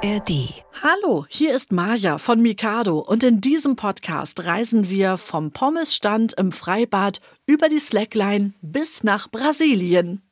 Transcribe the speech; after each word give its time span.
ARD. 0.00 0.62
Hallo, 0.80 1.26
hier 1.28 1.56
ist 1.56 1.72
Maja 1.72 2.18
von 2.18 2.40
Mikado 2.40 2.98
und 3.00 3.24
in 3.24 3.40
diesem 3.40 3.74
Podcast 3.74 4.44
reisen 4.44 4.88
wir 4.88 5.16
vom 5.16 5.50
Pommesstand 5.50 6.34
im 6.34 6.52
Freibad 6.52 7.20
über 7.46 7.68
die 7.68 7.80
Slackline 7.80 8.52
bis 8.60 9.02
nach 9.02 9.28
Brasilien. 9.28 10.22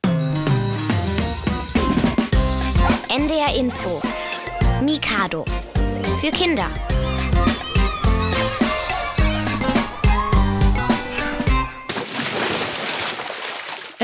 NDR 3.09 3.55
Info. 3.57 4.01
Mikado. 4.81 5.43
Für 6.21 6.31
Kinder. 6.31 6.69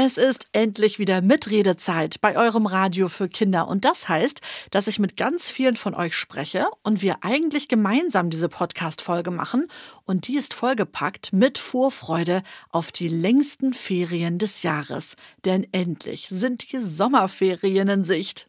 Es 0.06 0.18
ist 0.18 0.48
endlich 0.52 1.00
wieder 1.00 1.22
Mitredezeit 1.22 2.20
bei 2.20 2.36
eurem 2.36 2.66
Radio 2.66 3.08
für 3.08 3.30
Kinder 3.30 3.70
und 3.70 3.86
das 3.86 4.10
heißt, 4.10 4.42
dass 4.70 4.88
ich 4.88 5.00
mit 5.00 5.16
ganz 5.16 5.50
vielen 5.50 5.78
von 5.78 5.96
euch 5.96 6.18
spreche 6.18 6.68
und 6.84 7.02
wir 7.02 7.20
eigentlich 7.21 7.70
gemeinsam 7.70 8.30
diese 8.30 8.50
Podcast-Folge 8.50 9.32
machen 9.32 9.70
und 10.04 10.28
die 10.28 10.36
ist 10.36 10.54
vollgepackt 10.54 11.32
mit 11.32 11.58
Vorfreude 11.58 12.44
auf 12.70 12.92
die 12.92 13.08
längsten 13.08 13.74
Ferien 13.74 14.39
des 14.39 14.61
Jahres. 14.61 15.16
Denn 15.46 15.66
endlich 15.71 16.28
sind 16.30 16.74
die 16.74 16.82
Sommerferien 16.82 17.88
in 17.88 18.04
Sicht. 18.04 18.47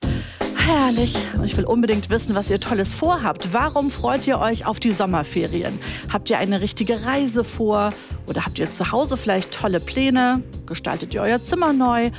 Herrlich. 0.67 1.15
Und 1.37 1.45
ich 1.45 1.59
will 1.59 1.67
unbedingt 1.67 2.09
wissen, 2.09 2.35
was 2.35 2.49
ihr 2.49 2.59
Tolles 2.59 2.95
vorhabt. 2.95 3.53
Warum 3.53 3.91
freut 3.91 4.27
ihr 4.27 4.39
euch 4.39 4.65
auf 4.65 4.81
die 4.81 4.93
Sommerferien? 4.93 5.79
Habt 6.11 6.31
ihr 6.31 6.39
eine 6.39 6.63
richtige 6.63 7.05
Reise 7.05 7.45
vor? 7.45 7.93
Oder 8.27 8.47
habt 8.47 8.59
ihr 8.59 8.73
zu 8.73 8.91
Hause 8.91 9.19
vielleicht 9.19 9.53
tolle 9.53 9.79
Pläne? 9.79 10.43
Gestaltet 10.65 11.13
ihr 11.13 11.21
euer 11.21 11.45
Zimmer 11.45 11.75
neu? 11.75 12.11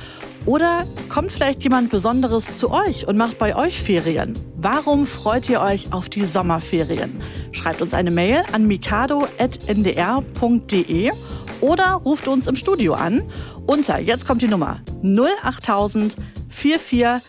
Oder 0.44 0.86
kommt 1.08 1.32
vielleicht 1.32 1.64
jemand 1.64 1.90
Besonderes 1.90 2.56
zu 2.56 2.70
euch 2.70 3.08
und 3.08 3.16
macht 3.16 3.36
bei 3.38 3.56
euch 3.56 3.82
Ferien? 3.82 4.38
Warum 4.56 5.08
freut 5.08 5.48
ihr 5.48 5.60
euch 5.60 5.92
auf 5.92 6.08
die 6.08 6.24
Sommerferien? 6.24 7.20
Schreibt 7.50 7.82
uns 7.82 7.94
eine 7.94 8.12
Mail 8.12 8.44
an 8.52 8.68
mikado.ndr.de 8.68 9.26
oder 11.60 11.92
ruft 11.94 12.28
uns 12.28 12.46
im 12.46 12.54
Studio 12.54 12.94
an 12.94 13.24
unter, 13.66 13.98
jetzt 13.98 14.24
kommt 14.24 14.42
die 14.42 14.48
Nummer, 14.48 14.78
08000 15.02 16.16
44 16.56 17.20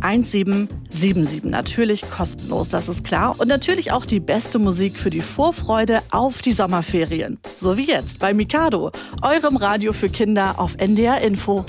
1777. 0.00 1.44
Natürlich 1.44 2.02
kostenlos, 2.10 2.68
das 2.68 2.88
ist 2.88 3.04
klar. 3.04 3.34
Und 3.38 3.48
natürlich 3.48 3.92
auch 3.92 4.06
die 4.06 4.20
beste 4.20 4.58
Musik 4.58 4.98
für 4.98 5.10
die 5.10 5.20
Vorfreude 5.20 6.02
auf 6.10 6.42
die 6.42 6.52
Sommerferien. 6.52 7.38
So 7.54 7.76
wie 7.76 7.86
jetzt 7.86 8.18
bei 8.18 8.34
Mikado, 8.34 8.90
eurem 9.22 9.56
Radio 9.56 9.92
für 9.92 10.08
Kinder 10.08 10.58
auf 10.58 10.76
NDR 10.76 11.20
Info. 11.20 11.64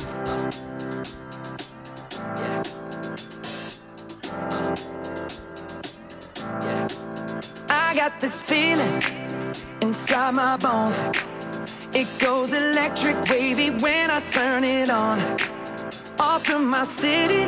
I 7.70 7.96
got 7.96 8.20
this 8.20 8.42
feeling 8.42 9.02
inside 9.81 10.34
my 10.34 10.58
bones. 10.58 11.02
It 11.94 12.08
goes 12.20 12.52
electric 12.52 13.16
wavy 13.30 13.70
when 13.70 14.12
I 14.12 14.20
turn 14.20 14.66
it 14.66 14.90
on. 14.90 15.18
Off 16.20 16.46
from 16.46 16.70
my 16.70 16.84
city. 16.84 17.48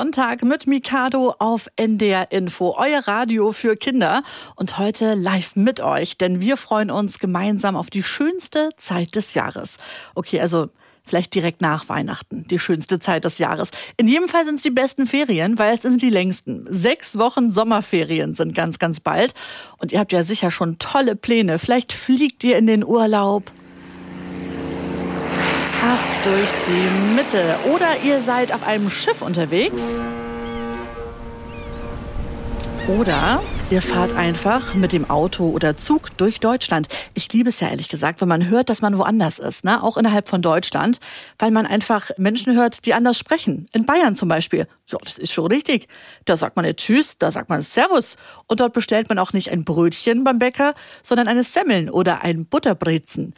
Sonntag 0.00 0.42
mit 0.44 0.66
Mikado 0.66 1.34
auf 1.38 1.68
NDR 1.76 2.32
Info, 2.32 2.74
euer 2.78 3.06
Radio 3.06 3.52
für 3.52 3.76
Kinder. 3.76 4.22
Und 4.56 4.78
heute 4.78 5.12
live 5.12 5.56
mit 5.56 5.82
euch, 5.82 6.16
denn 6.16 6.40
wir 6.40 6.56
freuen 6.56 6.90
uns 6.90 7.18
gemeinsam 7.18 7.76
auf 7.76 7.90
die 7.90 8.02
schönste 8.02 8.70
Zeit 8.78 9.14
des 9.14 9.34
Jahres. 9.34 9.72
Okay, 10.14 10.40
also 10.40 10.70
vielleicht 11.04 11.34
direkt 11.34 11.60
nach 11.60 11.90
Weihnachten, 11.90 12.46
die 12.46 12.58
schönste 12.58 12.98
Zeit 12.98 13.24
des 13.24 13.36
Jahres. 13.36 13.68
In 13.98 14.08
jedem 14.08 14.26
Fall 14.26 14.46
sind 14.46 14.54
es 14.54 14.62
die 14.62 14.70
besten 14.70 15.06
Ferien, 15.06 15.58
weil 15.58 15.74
es 15.74 15.82
sind 15.82 16.00
die 16.00 16.08
längsten. 16.08 16.64
Sechs 16.66 17.18
Wochen 17.18 17.50
Sommerferien 17.50 18.34
sind 18.34 18.54
ganz, 18.54 18.78
ganz 18.78 19.00
bald. 19.00 19.34
Und 19.76 19.92
ihr 19.92 19.98
habt 19.98 20.12
ja 20.12 20.22
sicher 20.22 20.50
schon 20.50 20.78
tolle 20.78 21.14
Pläne. 21.14 21.58
Vielleicht 21.58 21.92
fliegt 21.92 22.42
ihr 22.42 22.56
in 22.56 22.66
den 22.66 22.84
Urlaub. 22.84 23.52
Ab 25.82 25.98
durch 26.24 26.48
die 26.66 27.14
Mitte. 27.16 27.56
Oder 27.72 27.88
ihr 28.04 28.20
seid 28.20 28.52
auf 28.52 28.66
einem 28.66 28.90
Schiff 28.90 29.22
unterwegs. 29.22 29.82
Oder 32.86 33.42
ihr 33.70 33.80
fahrt 33.80 34.12
einfach 34.14 34.74
mit 34.74 34.92
dem 34.92 35.08
Auto 35.08 35.48
oder 35.48 35.78
Zug 35.78 36.14
durch 36.18 36.38
Deutschland. 36.38 36.88
Ich 37.14 37.32
liebe 37.32 37.48
es 37.48 37.60
ja 37.60 37.68
ehrlich 37.68 37.88
gesagt, 37.88 38.20
wenn 38.20 38.28
man 38.28 38.48
hört, 38.48 38.68
dass 38.68 38.82
man 38.82 38.98
woanders 38.98 39.38
ist, 39.38 39.64
ne? 39.64 39.82
auch 39.82 39.96
innerhalb 39.96 40.28
von 40.28 40.42
Deutschland, 40.42 40.98
weil 41.38 41.50
man 41.50 41.64
einfach 41.64 42.10
Menschen 42.18 42.54
hört, 42.56 42.84
die 42.84 42.92
anders 42.92 43.16
sprechen. 43.16 43.66
In 43.72 43.86
Bayern 43.86 44.16
zum 44.16 44.28
Beispiel. 44.28 44.66
Ja, 44.88 44.98
das 45.02 45.16
ist 45.16 45.32
schon 45.32 45.46
richtig. 45.46 45.88
Da 46.26 46.36
sagt 46.36 46.56
man 46.56 46.66
nicht 46.66 46.78
Tschüss, 46.78 47.16
da 47.16 47.30
sagt 47.30 47.48
man 47.48 47.62
Servus. 47.62 48.16
Und 48.48 48.60
dort 48.60 48.74
bestellt 48.74 49.08
man 49.08 49.18
auch 49.18 49.32
nicht 49.32 49.50
ein 49.50 49.64
Brötchen 49.64 50.24
beim 50.24 50.38
Bäcker, 50.38 50.74
sondern 51.02 51.26
eine 51.26 51.44
Semmeln 51.44 51.88
oder 51.88 52.22
ein 52.22 52.44
Butterbrezen. 52.44 53.34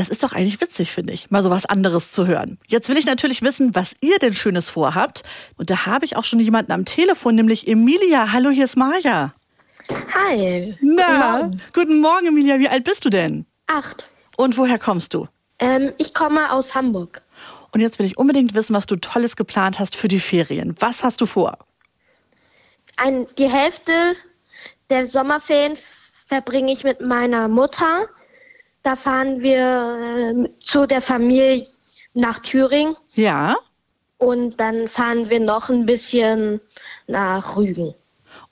Das 0.00 0.08
ist 0.08 0.22
doch 0.22 0.32
eigentlich 0.32 0.62
witzig, 0.62 0.92
finde 0.92 1.12
ich, 1.12 1.30
mal 1.30 1.42
so 1.42 1.50
was 1.50 1.66
anderes 1.66 2.10
zu 2.12 2.26
hören. 2.26 2.56
Jetzt 2.66 2.88
will 2.88 2.96
ich 2.96 3.04
natürlich 3.04 3.42
wissen, 3.42 3.74
was 3.74 3.94
ihr 4.00 4.18
denn 4.18 4.32
Schönes 4.32 4.70
vorhabt. 4.70 5.24
Und 5.58 5.68
da 5.68 5.84
habe 5.84 6.06
ich 6.06 6.16
auch 6.16 6.24
schon 6.24 6.40
jemanden 6.40 6.72
am 6.72 6.86
Telefon, 6.86 7.34
nämlich 7.34 7.68
Emilia. 7.68 8.32
Hallo, 8.32 8.48
hier 8.48 8.64
ist 8.64 8.78
Maja. 8.78 9.34
Hi. 10.14 10.74
Na, 10.80 11.02
Guten 11.04 11.18
Morgen. 11.18 11.60
guten 11.74 12.00
Morgen, 12.00 12.26
Emilia. 12.28 12.58
Wie 12.60 12.70
alt 12.70 12.84
bist 12.84 13.04
du 13.04 13.10
denn? 13.10 13.44
Acht. 13.66 14.06
Und 14.38 14.56
woher 14.56 14.78
kommst 14.78 15.12
du? 15.12 15.28
Ähm, 15.58 15.92
ich 15.98 16.14
komme 16.14 16.50
aus 16.50 16.74
Hamburg. 16.74 17.20
Und 17.72 17.82
jetzt 17.82 17.98
will 17.98 18.06
ich 18.06 18.16
unbedingt 18.16 18.54
wissen, 18.54 18.74
was 18.74 18.86
du 18.86 18.96
Tolles 18.96 19.36
geplant 19.36 19.78
hast 19.78 19.96
für 19.96 20.08
die 20.08 20.18
Ferien. 20.20 20.74
Was 20.78 21.04
hast 21.04 21.20
du 21.20 21.26
vor? 21.26 21.58
Ein, 22.96 23.26
die 23.36 23.50
Hälfte 23.50 23.92
der 24.88 25.06
Sommerferien 25.06 25.76
verbringe 26.26 26.72
ich 26.72 26.84
mit 26.84 27.02
meiner 27.02 27.48
Mutter. 27.48 28.08
Da 28.82 28.96
fahren 28.96 29.40
wir 29.42 29.98
ähm, 30.16 30.48
zu 30.58 30.86
der 30.86 31.02
Familie 31.02 31.66
nach 32.14 32.38
Thüringen 32.40 32.96
Ja? 33.14 33.56
und 34.18 34.58
dann 34.60 34.88
fahren 34.88 35.30
wir 35.30 35.40
noch 35.40 35.68
ein 35.70 35.86
bisschen 35.86 36.60
nach 37.06 37.56
Rügen. 37.56 37.94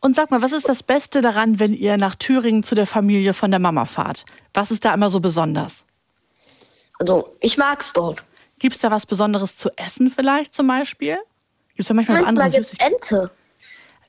Und 0.01 0.15
sag 0.15 0.31
mal, 0.31 0.43
was 0.43 0.53
ist 0.53 0.69
das 0.69 0.83
Beste 0.83 1.23
daran, 1.23 1.59
wenn 1.59 1.75
ihr 1.75 1.97
nach 1.97 2.15
Thüringen 2.15 2.63
zu 2.63 2.75
der 2.75 2.87
Familie 2.87 3.35
von 3.35 3.51
der 3.51 3.59
Mama 3.61 3.85
fahrt? 3.85 4.25
Was 4.55 4.71
ist 4.71 4.85
da 4.85 4.95
immer 4.95 5.11
so 5.11 5.19
besonders? 5.21 5.87
Also, 7.01 7.35
ich 7.41 7.59
mag's 7.59 7.93
dort. 7.93 8.23
Gibt 8.59 8.75
es 8.77 8.81
da 8.81 8.91
was 8.91 9.07
Besonderes 9.07 9.57
zu 9.57 9.71
essen 9.77 10.11
vielleicht 10.11 10.55
zum 10.55 10.67
Beispiel? 10.69 11.17
Gibt 11.69 11.81
es 11.81 11.89
da 11.89 11.95
manchmal 11.95 12.19
so 12.19 12.25
andere 12.25 12.45
Manchmal 12.49 12.63
gibt's? 12.63 12.77
Ente. 13.11 13.31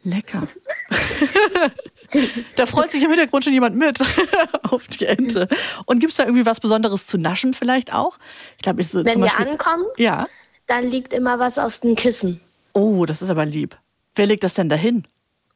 Lecker. 0.04 0.44
da 2.56 2.66
freut 2.66 2.92
sich 2.92 3.04
im 3.04 3.10
Hintergrund 3.10 3.44
schon 3.44 3.54
jemand 3.54 3.76
mit 3.76 4.00
auf 4.64 4.88
die 4.88 5.06
Ente. 5.06 5.48
Und 5.86 6.00
gibt 6.00 6.12
es 6.12 6.18
da 6.18 6.24
irgendwie 6.24 6.46
was 6.46 6.60
Besonderes 6.60 7.08
zu 7.08 7.18
naschen 7.18 7.54
vielleicht 7.54 7.94
auch? 7.94 8.18
Ich 8.58 8.64
glaube, 8.64 8.82
ich 8.82 8.90
so 8.90 9.04
Wenn 9.04 9.14
zum 9.14 9.22
wir 9.24 9.28
Beispiel. 9.30 9.48
ankommen, 9.48 9.86
Ja. 9.98 10.28
dann 10.68 10.86
liegt 10.86 11.14
immer 11.14 11.40
was 11.40 11.58
auf 11.58 11.78
dem 11.80 11.96
Kissen. 11.96 12.40
Oh, 12.74 13.06
das 13.06 13.22
ist 13.22 13.30
aber 13.30 13.46
lieb. 13.46 13.78
Wer 14.16 14.26
legt 14.28 14.44
das 14.44 14.54
denn 14.54 14.70
dahin? 14.70 15.06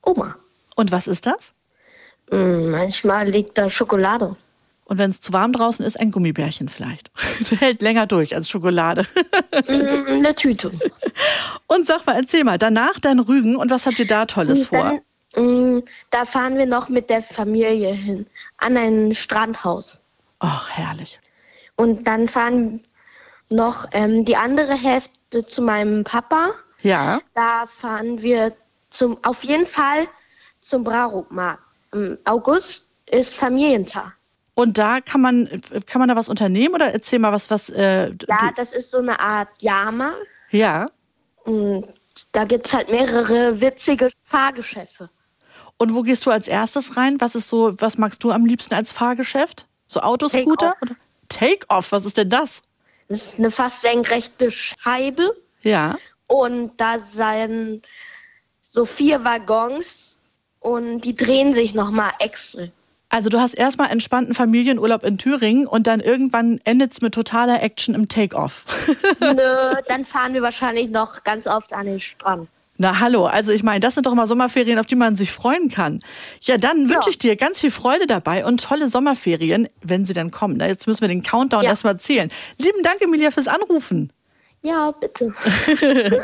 Oma. 0.03 0.35
Und 0.75 0.91
was 0.91 1.07
ist 1.07 1.25
das? 1.25 1.53
Mm, 2.31 2.69
manchmal 2.71 3.29
liegt 3.29 3.57
da 3.57 3.69
Schokolade. 3.69 4.35
Und 4.85 4.97
wenn 4.97 5.09
es 5.09 5.21
zu 5.21 5.31
warm 5.33 5.53
draußen 5.53 5.85
ist, 5.85 5.99
ein 5.99 6.11
Gummibärchen 6.11 6.67
vielleicht. 6.67 7.11
Der 7.51 7.57
hält 7.59 7.81
länger 7.81 8.05
durch 8.07 8.35
als 8.35 8.49
Schokolade. 8.49 9.05
Mm, 9.67 10.07
eine 10.07 10.35
Tüte. 10.35 10.71
Und 11.67 11.87
sag 11.87 12.05
mal, 12.05 12.15
erzähl 12.15 12.43
mal, 12.43 12.57
danach 12.57 12.99
dann 12.99 13.19
Rügen 13.19 13.55
und 13.55 13.69
was 13.69 13.85
habt 13.85 13.99
ihr 13.99 14.07
da 14.07 14.25
Tolles 14.25 14.65
vor? 14.67 14.83
Dann, 14.83 14.95
mm, 14.95 15.01
da 15.35 16.25
fahren 16.25 16.57
wir 16.57 16.65
noch 16.65 16.89
mit 16.89 17.09
der 17.09 17.23
Familie 17.23 17.91
hin, 17.93 18.27
an 18.57 18.77
ein 18.77 19.13
Strandhaus. 19.15 19.99
Ach, 20.39 20.69
herrlich. 20.69 21.19
Und 21.75 22.05
dann 22.05 22.27
fahren 22.27 22.81
noch 23.49 23.87
ähm, 23.93 24.25
die 24.25 24.35
andere 24.35 24.73
Hälfte 24.73 25.45
zu 25.45 25.61
meinem 25.61 26.03
Papa. 26.03 26.51
Ja. 26.81 27.19
Da 27.33 27.65
fahren 27.65 28.21
wir 28.21 28.53
zum, 28.89 29.17
auf 29.23 29.43
jeden 29.43 29.65
Fall 29.65 30.07
zum 30.61 30.83
Braumarkt. 30.83 31.63
Im 31.93 32.17
August 32.25 32.89
ist 33.09 33.33
Familientag. 33.33 34.13
Und 34.55 34.77
da 34.77 35.01
kann 35.01 35.21
man, 35.21 35.49
kann 35.87 35.99
man 35.99 36.09
da 36.09 36.15
was 36.15 36.29
unternehmen 36.29 36.75
oder 36.75 36.93
erzähl 36.93 37.17
mal 37.17 37.31
was, 37.31 37.49
was. 37.49 37.69
Äh, 37.69 38.11
Ja, 38.27 38.51
das 38.55 38.73
ist 38.73 38.91
so 38.91 38.99
eine 38.99 39.19
Art 39.19 39.49
Jahrmarkt. 39.61 40.27
ja. 40.51 40.87
Und 41.45 41.87
da 42.31 42.45
gibt 42.45 42.67
es 42.67 42.73
halt 42.73 42.89
mehrere 42.89 43.59
witzige 43.59 44.09
Fahrgeschäfte. 44.23 45.09
Und 45.83 45.93
wo 45.95 46.01
gehst 46.01 46.25
du 46.25 46.31
als 46.31 46.47
erstes 46.47 46.95
rein? 46.95 47.19
Was 47.19 47.35
ist 47.35 47.49
so, 47.49 47.73
was 47.81 47.97
magst 47.97 48.23
du 48.23 48.31
am 48.31 48.45
liebsten 48.45 48.73
als 48.73 48.93
Fahrgeschäft? 48.93 49.67
So 49.85 49.99
Autoscooter? 49.99 50.75
Take-off. 50.79 50.97
Take-off, 51.27 51.91
was 51.91 52.05
ist 52.05 52.15
denn 52.15 52.29
das? 52.29 52.61
Das 53.09 53.25
ist 53.25 53.37
eine 53.37 53.51
fast 53.51 53.81
senkrechte 53.81 54.49
Scheibe. 54.49 55.35
Ja. 55.61 55.97
Und 56.27 56.71
da 56.77 56.99
seien 56.99 57.81
so 58.69 58.85
vier 58.85 59.25
Waggons 59.25 60.17
und 60.61 61.01
die 61.01 61.17
drehen 61.17 61.53
sich 61.53 61.73
nochmal 61.73 62.11
extra. 62.19 62.69
Also 63.09 63.29
du 63.29 63.41
hast 63.41 63.53
erstmal 63.53 63.91
entspannten 63.91 64.33
Familienurlaub 64.33 65.03
in 65.03 65.17
Thüringen 65.17 65.67
und 65.67 65.85
dann 65.85 65.99
irgendwann 65.99 66.61
endet's 66.63 67.01
mit 67.01 67.13
totaler 67.13 67.61
Action 67.61 67.93
im 67.93 68.07
Take-off. 68.07 68.63
Nö, 69.19 69.75
dann 69.89 70.05
fahren 70.05 70.33
wir 70.33 70.43
wahrscheinlich 70.43 70.89
noch 70.91 71.25
ganz 71.25 71.45
oft 71.45 71.73
an 71.73 71.87
den 71.87 71.99
Strand. 71.99 72.47
Na 72.77 72.99
hallo, 72.99 73.27
also 73.27 73.51
ich 73.53 73.61
meine, 73.61 73.79
das 73.81 73.93
sind 73.93 74.05
doch 74.07 74.15
mal 74.15 74.25
Sommerferien, 74.25 74.79
auf 74.79 74.87
die 74.87 74.95
man 74.95 75.15
sich 75.15 75.31
freuen 75.31 75.69
kann. 75.69 75.99
Ja, 76.41 76.57
dann 76.57 76.89
wünsche 76.89 76.93
Ja. 77.05 77.09
ich 77.09 77.17
dir 77.19 77.35
ganz 77.35 77.61
viel 77.61 77.69
Freude 77.71 78.07
dabei 78.07 78.45
und 78.45 78.61
tolle 78.63 78.87
Sommerferien, 78.87 79.67
wenn 79.83 80.05
sie 80.05 80.13
dann 80.13 80.31
kommen. 80.31 80.55
Na, 80.57 80.67
Jetzt 80.67 80.87
müssen 80.87 81.01
wir 81.01 81.07
den 81.07 81.21
Countdown 81.21 81.63
Ja. 81.63 81.69
erstmal 81.69 81.99
zählen. 81.99 82.31
Lieben 82.57 82.81
Dank, 82.81 82.99
Emilia, 83.01 83.29
fürs 83.29 83.47
Anrufen. 83.47 84.11
Ja, 84.65 84.91
bitte. 84.91 85.33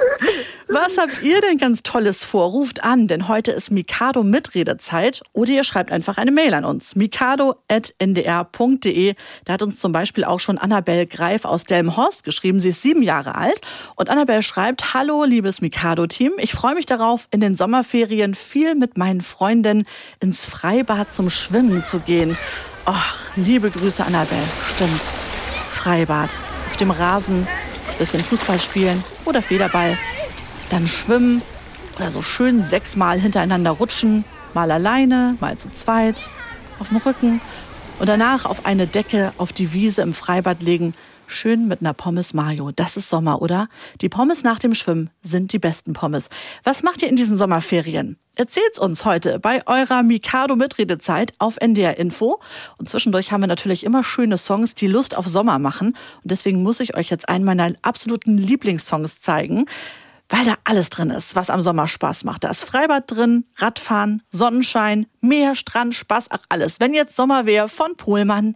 Was 0.70 0.98
habt 0.98 1.22
ihr 1.24 1.42
denn 1.42 1.58
ganz 1.58 1.84
Tolles 1.84 2.24
vor? 2.24 2.52
Ruft 2.52 2.82
an, 2.86 3.08
denn 3.08 3.28
heute 3.28 3.52
ist 3.52 3.70
Mikado 3.70 4.24
Mitredezeit 4.24 5.22
oder 5.34 5.50
ihr 5.52 5.66
schreibt 5.66 5.92
einfach 5.92 6.18
eine 6.18 6.32
Mail 6.32 6.54
an 6.54 6.64
uns. 6.64 6.96
mikado.ndr.de. 6.96 7.56
Da 9.44 9.54
hat 9.54 9.62
uns 9.62 9.82
zum 9.82 9.92
Beispiel 9.92 10.24
auch 10.24 10.40
schon 10.40 10.58
Annabelle 10.58 11.06
Greif 11.06 11.44
aus 11.44 11.66
Delmenhorst 11.66 12.24
geschrieben. 12.24 12.62
Sie 12.62 12.70
ist 12.70 12.82
sieben 12.82 13.04
Jahre 13.04 13.36
alt. 13.36 13.60
Und 13.96 14.10
Annabelle 14.10 14.42
schreibt, 14.42 14.94
Hallo, 14.94 15.26
liebes 15.26 15.60
Mikado-Team. 15.60 16.32
Ich 16.38 16.54
freue 16.54 16.76
mich 16.76 16.86
darauf, 16.86 17.28
in 17.32 17.42
den 17.42 17.58
Sommerferien 17.58 18.36
viel 18.36 18.74
mit 18.76 18.98
meinen 18.98 19.20
Freundinnen 19.20 19.84
ins 20.22 20.46
Freibad 20.46 21.14
zum 21.14 21.30
Schwimmen 21.30 21.84
zu 21.84 22.00
gehen. 22.00 22.38
Ach, 22.86 23.20
liebe 23.36 23.70
Grüße, 23.70 24.06
Annabelle. 24.06 24.48
Stimmt. 24.66 25.02
Freibad. 25.70 26.30
Auf 26.70 26.78
dem 26.78 26.92
Rasen, 26.92 27.46
bisschen 27.98 28.24
Fußball 28.24 28.60
spielen 28.60 29.04
oder 29.26 29.42
Federball 29.42 29.98
dann 30.70 30.88
schwimmen 30.88 31.42
oder 31.98 32.12
so 32.12 32.22
schön 32.22 32.62
sechsmal 32.62 33.20
hintereinander 33.20 33.72
rutschen, 33.72 34.24
mal 34.54 34.72
alleine, 34.72 35.36
mal 35.40 35.58
zu 35.58 35.72
zweit, 35.72 36.30
auf 36.80 36.90
dem 36.90 36.98
Rücken 36.98 37.42
und 38.00 38.08
danach 38.08 38.46
auf 38.46 38.66
eine 38.66 38.88
Decke 38.88 39.34
auf 39.38 39.52
die 39.52 39.74
Wiese 39.74 40.02
im 40.02 40.14
Freibad 40.14 40.62
legen, 40.62 40.94
schön 41.30 41.68
mit 41.68 41.82
einer 41.82 41.94
Pommes 41.94 42.34
Mayo. 42.34 42.72
Das 42.72 42.98
ist 42.98 43.10
Sommer, 43.10 43.42
oder? 43.42 43.70
Die 44.02 44.10
Pommes 44.10 44.44
nach 44.44 44.60
dem 44.60 44.74
Schwimmen 44.74 45.10
sind 45.22 45.54
die 45.54 45.60
besten 45.60 45.94
Pommes. 45.94 46.30
Was 46.64 46.84
macht 46.84 47.02
ihr 47.02 47.10
in 47.10 47.16
diesen 47.16 47.38
Sommerferien? 47.38 48.18
Erzählt's 48.36 48.80
uns 48.80 49.06
heute 49.06 49.40
bei 49.40 49.62
eurer 49.68 50.04
Mikado 50.04 50.56
Mitredezeit 50.56 51.34
auf 51.40 51.58
NDR 51.58 51.98
Info. 51.98 52.40
Und 52.78 52.90
zwischendurch 52.90 53.32
haben 53.32 53.42
wir 53.42 53.48
natürlich 53.48 53.84
immer 53.84 54.04
schöne 54.04 54.38
Songs, 54.38 54.76
die 54.76 54.88
Lust 54.88 55.16
auf 55.16 55.28
Sommer 55.28 55.60
machen. 55.60 55.90
Und 55.90 56.32
deswegen 56.32 56.64
muss 56.64 56.80
ich 56.80 56.96
euch 56.96 57.10
jetzt 57.10 57.30
einen 57.30 57.46
meiner 57.46 57.74
absoluten 57.82 58.38
Lieblingssongs 58.38 59.22
zeigen 59.22 59.66
weil 60.30 60.46
da 60.46 60.56
alles 60.64 60.90
drin 60.90 61.10
ist, 61.10 61.36
was 61.36 61.50
am 61.50 61.62
Sommer 61.62 61.88
Spaß 61.88 62.24
macht. 62.24 62.44
Da 62.44 62.52
ist 62.52 62.64
Freibad 62.64 63.06
drin, 63.08 63.46
Radfahren, 63.56 64.22
Sonnenschein, 64.30 65.08
Meer, 65.22 65.56
Strand, 65.56 65.96
Spaß, 65.96 66.28
ach 66.30 66.44
alles. 66.50 66.80
Wenn 66.80 66.94
jetzt 66.94 67.16
Sommer 67.16 67.46
wäre 67.46 67.68
von 67.68 67.96
Pohlmann. 67.98 68.56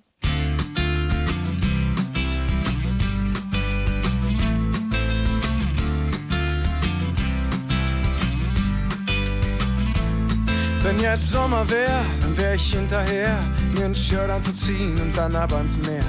Wenn 10.96 11.04
jetzt 11.06 11.32
Sommer 11.32 11.68
wär, 11.70 12.06
dann 12.22 12.38
wär 12.38 12.54
ich 12.54 12.74
hinterher, 12.74 13.40
mir 13.76 13.86
ein 13.86 13.96
Shirt 13.96 14.30
anzuziehen 14.30 15.00
und 15.02 15.18
dann 15.18 15.36
ab 15.36 15.52
ans 15.54 15.78
Meer. 15.80 16.04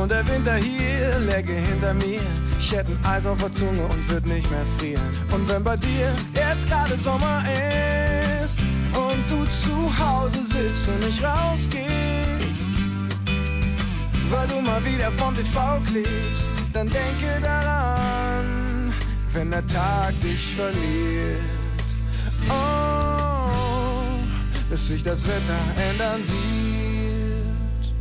Und 0.00 0.10
der 0.10 0.26
Winter 0.26 0.54
hier 0.54 1.18
läge 1.18 1.52
hinter 1.52 1.92
mir. 1.94 2.20
Ich 2.58 2.72
hätte 2.72 2.92
ein 2.92 3.04
Eis 3.04 3.26
auf 3.26 3.38
der 3.38 3.52
Zunge 3.52 3.82
und 3.82 4.08
würd 4.08 4.24
nicht 4.26 4.50
mehr 4.50 4.64
frieren. 4.78 5.02
Und 5.32 5.48
wenn 5.50 5.62
bei 5.62 5.76
dir 5.76 6.14
jetzt 6.32 6.66
gerade 6.66 6.96
Sommer 7.04 7.44
ist 8.42 8.58
und 8.94 9.30
du 9.30 9.44
zu 9.44 9.98
Hause 9.98 10.38
sitzt 10.46 10.88
und 10.88 11.00
nicht 11.00 11.22
rausgehst, 11.22 11.92
weil 14.30 14.48
du 14.48 14.60
mal 14.62 14.82
wieder 14.84 15.10
vom 15.12 15.34
TV 15.34 15.78
klebst, 15.90 16.46
dann 16.72 16.88
denke 16.88 17.40
daran, 17.42 18.92
wenn 19.34 19.50
der 19.50 19.66
Tag 19.66 20.18
dich 20.20 20.54
verliert. 20.56 21.38
Oh, 22.48 23.01
bis 24.72 24.88
sich 24.88 25.02
das 25.02 25.22
Wetter 25.26 25.60
ändern 25.90 26.22
wird. 26.26 27.94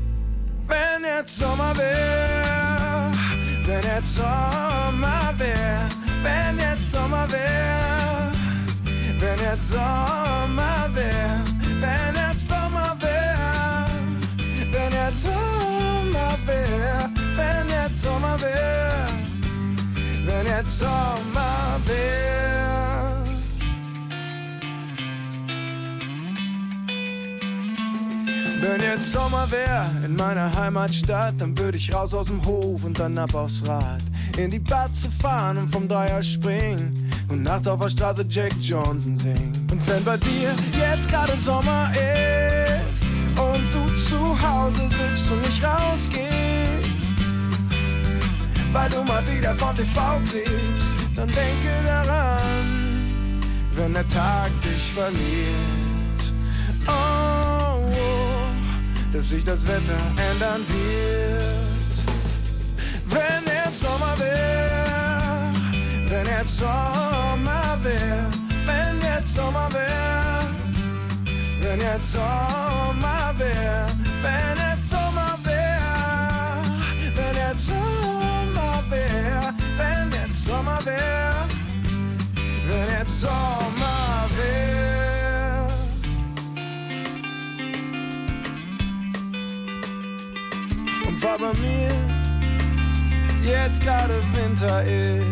Wenn 0.67 1.03
jetzt 1.03 1.37
Sommer 1.37 1.75
wär, 1.77 3.11
wenn 3.65 3.83
jetzt 3.83 4.15
Sommer 4.15 5.33
wär, 5.37 5.89
wenn 6.23 6.57
jetzt 6.57 6.91
Sommer 6.93 7.27
wär, 7.29 8.31
wenn 9.19 9.39
jetzt 9.39 9.69
Sommer 9.69 10.89
wär, 10.93 11.43
wenn 11.81 12.15
jetzt 12.15 12.47
Sommer 12.47 12.95
wär, 13.01 13.85
wenn 14.71 14.93
jetzt 14.93 15.23
Sommer 15.23 16.37
wär, 16.47 17.09
wenn 17.35 17.69
jetzt 17.69 18.01
Sommer 18.01 18.39
wär, 18.39 19.07
wenn 20.25 20.45
jetzt 20.47 20.79
Sommer 20.79 21.81
wär. 21.85 22.90
Wenn 28.61 28.79
jetzt 28.79 29.11
Sommer 29.11 29.49
wäre 29.49 29.89
in 30.05 30.15
meiner 30.15 30.55
Heimatstadt, 30.55 31.33
dann 31.39 31.57
würde 31.57 31.77
ich 31.77 31.91
raus 31.91 32.13
aus 32.13 32.27
dem 32.27 32.45
Hof 32.45 32.83
und 32.83 32.99
dann 32.99 33.17
ab 33.17 33.33
aufs 33.33 33.67
Rad. 33.67 34.03
In 34.37 34.51
die 34.51 34.59
Batze 34.59 35.09
fahren 35.09 35.57
und 35.57 35.69
vom 35.69 35.87
Dreier 35.87 36.21
springen 36.21 37.09
und 37.29 37.41
nachts 37.41 37.67
auf 37.67 37.79
der 37.79 37.89
Straße 37.89 38.23
Jack 38.29 38.53
Johnson 38.59 39.17
singen. 39.17 39.51
Und 39.71 39.87
wenn 39.87 40.03
bei 40.03 40.15
dir 40.17 40.53
jetzt 40.79 41.09
gerade 41.09 41.33
Sommer 41.43 41.91
ist 41.91 43.03
und 43.39 43.73
du 43.73 43.95
zu 43.95 44.19
Hause 44.39 44.81
sitzt 44.89 45.31
und 45.31 45.41
nicht 45.41 45.63
rausgehst, 45.63 47.17
weil 48.71 48.89
du 48.89 49.03
mal 49.03 49.25
wieder 49.27 49.55
von 49.55 49.73
TV 49.73 50.21
klebst, 50.29 50.91
dann 51.15 51.27
denke 51.29 51.71
daran, 51.83 53.41
wenn 53.73 53.93
der 53.95 54.07
Tag 54.07 54.51
dich 54.61 54.93
verliert. 54.93 55.17
Oh, 56.87 57.10
dass 59.21 59.29
sich 59.29 59.43
das 59.43 59.67
Wetter 59.67 60.01
ändern 60.31 60.65
wird. 60.67 61.43
Wenn 63.05 63.45
jetzt 63.45 63.81
Sommer 63.81 64.17
wär, 64.17 65.51
wenn 66.07 66.25
jetzt 66.25 66.57
Sommer 66.57 67.77
wär, 67.83 68.25
wenn 68.65 68.99
jetzt 68.99 69.35
Sommer 69.35 69.69
wär, 69.71 70.39
wenn 71.61 71.79
jetzt 71.79 72.11
Sommer 72.13 73.33
wär, 73.37 73.85
wenn 74.23 74.57
jetzt 74.57 74.89
Sommer 74.89 75.37
wär, 75.43 76.65
wenn 77.13 77.35
jetzt 77.35 77.67
Sommer 77.67 78.83
wär, 78.89 79.53
wenn 79.77 80.11
jetzt 80.11 80.45
Sommer 80.47 80.79
wär, 80.83 81.47
wenn 82.67 82.89
jetzt 82.89 83.21
Sommer 83.21 83.85
wär. 83.85 84.20
Jetzt 93.71 93.81
gerade 93.81 94.21
Winter 94.33 94.83
ist 94.83 95.25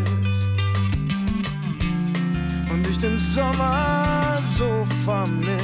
und 2.71 2.87
ich 2.87 2.97
den 2.97 3.19
Sommer 3.19 4.39
so 4.57 4.85
vermiss, 5.03 5.61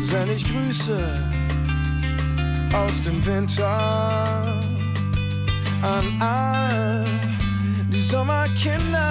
send 0.00 0.30
ich 0.30 0.44
Grüße 0.44 1.12
aus 2.72 3.02
dem 3.02 3.24
Winter 3.26 4.60
an 5.82 6.22
all 6.22 7.04
die 7.92 8.02
Sommerkinder. 8.02 9.08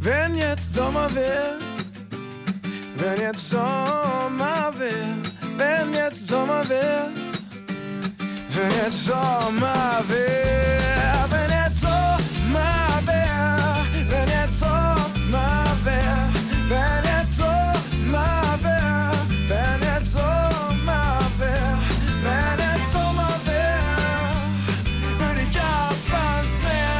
Wenn 0.00 0.36
jetzt 0.36 0.74
Sommer 0.74 1.14
wär, 1.14 1.58
wenn 2.96 3.20
jetzt 3.20 3.50
Sommer 3.50 4.72
wär, 4.78 5.16
wenn 5.58 5.92
jetzt 5.92 6.28
Sommer 6.28 6.62
wenn 8.54 8.86
it's 8.86 9.06
Sommer 9.06 9.50
my 9.52 10.02
wenn 10.08 11.30
then 11.30 11.50
it's 11.66 11.84
all 11.84 12.18
my 12.50 13.00
beer, 13.06 13.86
then 14.10 14.28
it's 14.44 14.62
all 14.62 15.08
my 15.30 15.74
beer, 15.84 16.30
then 16.68 17.04
it's 17.18 17.40
all 17.40 17.72
my 18.10 18.56
beer, 18.62 19.12
then 19.48 19.80
it's 19.96 20.14
all 20.16 20.74
wär, 21.38 21.78
wenn 22.26 22.58
then 22.58 22.58
it's 22.74 22.94
all 22.94 23.12
my 23.14 23.32
beer, 23.46 23.84
für 25.18 25.34
die 25.34 25.48
Japans 25.50 26.52
wär. 26.62 26.92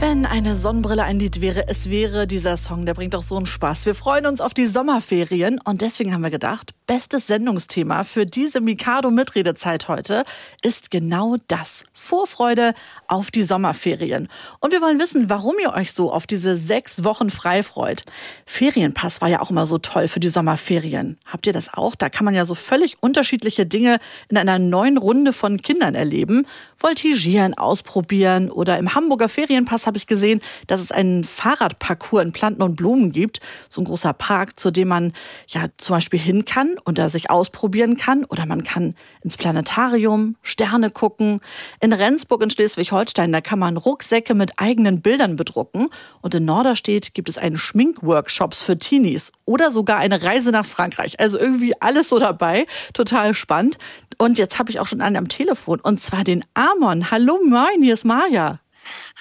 Wenn 0.00 0.24
eine 0.24 0.54
Sonnenbrille 0.54 1.02
ein 1.02 1.18
Lied 1.18 1.40
wäre, 1.40 1.66
es 1.68 1.90
wäre 1.90 2.26
dieser 2.28 2.56
Song, 2.56 2.86
der 2.86 2.94
bringt 2.94 3.14
doch 3.14 3.22
so 3.24 3.36
einen 3.36 3.46
Spaß. 3.46 3.86
Wir 3.86 3.96
freuen 3.96 4.26
uns 4.26 4.40
auf 4.40 4.54
die 4.54 4.66
Sommerferien 4.66 5.58
und 5.64 5.80
deswegen 5.80 6.12
haben 6.12 6.22
wir 6.22 6.30
gedacht, 6.30 6.74
bestes 6.86 7.26
Sendungsthema 7.26 8.04
für 8.04 8.26
diese 8.26 8.60
Mikado-Mitredezeit 8.60 9.88
heute 9.88 10.24
ist 10.62 10.90
genau 10.90 11.36
das. 11.48 11.84
Vorfreude 11.94 12.74
auf 13.08 13.30
die 13.30 13.42
Sommerferien. 13.42 14.28
Und 14.60 14.72
wir 14.72 14.82
wollen 14.82 14.98
wissen, 14.98 15.30
warum 15.30 15.54
ihr 15.62 15.72
euch 15.72 15.92
so 15.92 16.12
auf 16.12 16.26
diese 16.26 16.56
sechs 16.58 17.04
Wochen 17.04 17.30
frei 17.30 17.62
freut. 17.62 18.02
Ferienpass 18.46 19.20
war 19.20 19.28
ja 19.28 19.40
auch 19.40 19.50
immer 19.50 19.64
so 19.64 19.78
toll 19.78 20.08
für 20.08 20.20
die 20.20 20.28
Sommerferien. 20.28 21.18
Habt 21.24 21.46
ihr 21.46 21.52
das 21.52 21.72
auch? 21.72 21.94
Da 21.94 22.10
kann 22.10 22.24
man 22.24 22.34
ja 22.34 22.44
so 22.44 22.54
völlig 22.54 23.02
unterschiedliche 23.02 23.64
Dinge 23.64 23.98
in 24.28 24.36
einer 24.36 24.58
neuen 24.58 24.98
Runde 24.98 25.32
von 25.32 25.62
Kindern 25.62 25.94
erleben. 25.94 26.46
Voltigieren, 26.76 27.54
ausprobieren 27.54 28.50
oder 28.50 28.78
im 28.78 28.94
Hamburger 28.94 29.28
Ferienpass 29.28 29.86
habe 29.86 29.96
ich 29.96 30.06
gesehen, 30.06 30.40
dass 30.66 30.80
es 30.80 30.92
einen 30.92 31.24
Fahrradparcours 31.24 32.24
in 32.24 32.32
Planten 32.32 32.62
und 32.62 32.76
Blumen 32.76 33.12
gibt. 33.12 33.40
So 33.70 33.80
ein 33.80 33.86
großer 33.86 34.12
Park, 34.12 34.60
zu 34.60 34.70
dem 34.70 34.88
man 34.88 35.12
ja 35.48 35.66
zum 35.78 35.96
Beispiel 35.96 36.20
hin 36.20 36.44
kann 36.44 36.73
und 36.84 36.98
da 36.98 37.08
sich 37.08 37.30
ausprobieren 37.30 37.96
kann. 37.96 38.24
Oder 38.24 38.46
man 38.46 38.64
kann 38.64 38.94
ins 39.22 39.36
Planetarium, 39.36 40.36
Sterne 40.42 40.90
gucken. 40.90 41.40
In 41.80 41.92
Rendsburg 41.92 42.42
in 42.42 42.50
Schleswig-Holstein, 42.50 43.32
da 43.32 43.40
kann 43.40 43.58
man 43.58 43.76
Rucksäcke 43.76 44.34
mit 44.34 44.58
eigenen 44.58 45.02
Bildern 45.02 45.36
bedrucken. 45.36 45.88
Und 46.20 46.34
in 46.34 46.44
Norderstedt 46.44 47.14
gibt 47.14 47.28
es 47.28 47.38
einen 47.38 47.56
Schminkworkshops 47.56 48.62
für 48.62 48.78
Teenies 48.78 49.32
oder 49.44 49.70
sogar 49.70 49.98
eine 49.98 50.22
Reise 50.22 50.50
nach 50.50 50.66
Frankreich. 50.66 51.20
Also 51.20 51.38
irgendwie 51.38 51.80
alles 51.80 52.08
so 52.08 52.18
dabei. 52.18 52.66
Total 52.92 53.34
spannend. 53.34 53.78
Und 54.18 54.38
jetzt 54.38 54.58
habe 54.58 54.70
ich 54.70 54.80
auch 54.80 54.86
schon 54.86 55.00
einen 55.00 55.16
am 55.16 55.28
Telefon 55.28 55.80
und 55.80 56.00
zwar 56.00 56.24
den 56.24 56.44
Amon. 56.54 57.10
Hallo, 57.10 57.40
moin, 57.44 57.82
hier 57.82 57.94
ist 57.94 58.04
Maja. 58.04 58.60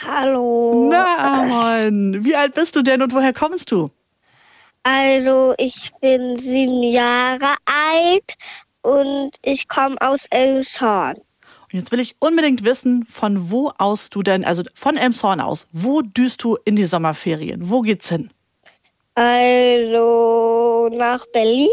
Hallo. 0.06 0.90
Na, 0.92 1.42
Amon, 1.42 2.26
wie 2.26 2.36
alt 2.36 2.54
bist 2.54 2.76
du 2.76 2.82
denn 2.82 3.02
und 3.02 3.14
woher 3.14 3.34
kommst 3.34 3.72
du? 3.72 3.90
Also, 4.84 5.54
ich 5.58 5.92
bin 6.02 6.38
sieben 6.38 6.84
Jahre 6.84 7.56
alt 7.66 8.34
und 8.82 9.32
ich 9.42 9.68
komme 9.68 9.96
aus 10.02 10.26
Elmshorn. 10.30 11.16
Und 11.18 11.80
jetzt 11.80 11.92
will 11.92 12.00
ich 12.00 12.16
unbedingt 12.20 12.64
wissen, 12.66 13.06
von 13.06 13.50
wo 13.50 13.72
aus 13.78 14.10
du 14.10 14.22
denn, 14.24 14.44
also 14.46 14.64
von 14.76 14.98
Elmshorn 14.98 15.40
aus, 15.42 15.68
wo 15.72 16.02
düst 16.02 16.44
du 16.44 16.58
in 16.66 16.76
die 16.76 16.86
Sommerferien? 16.86 17.70
Wo 17.70 17.82
geht's 17.82 18.10
hin? 18.10 18.30
Also, 19.16 20.90
nach 20.92 21.26
Berlin. 21.28 21.68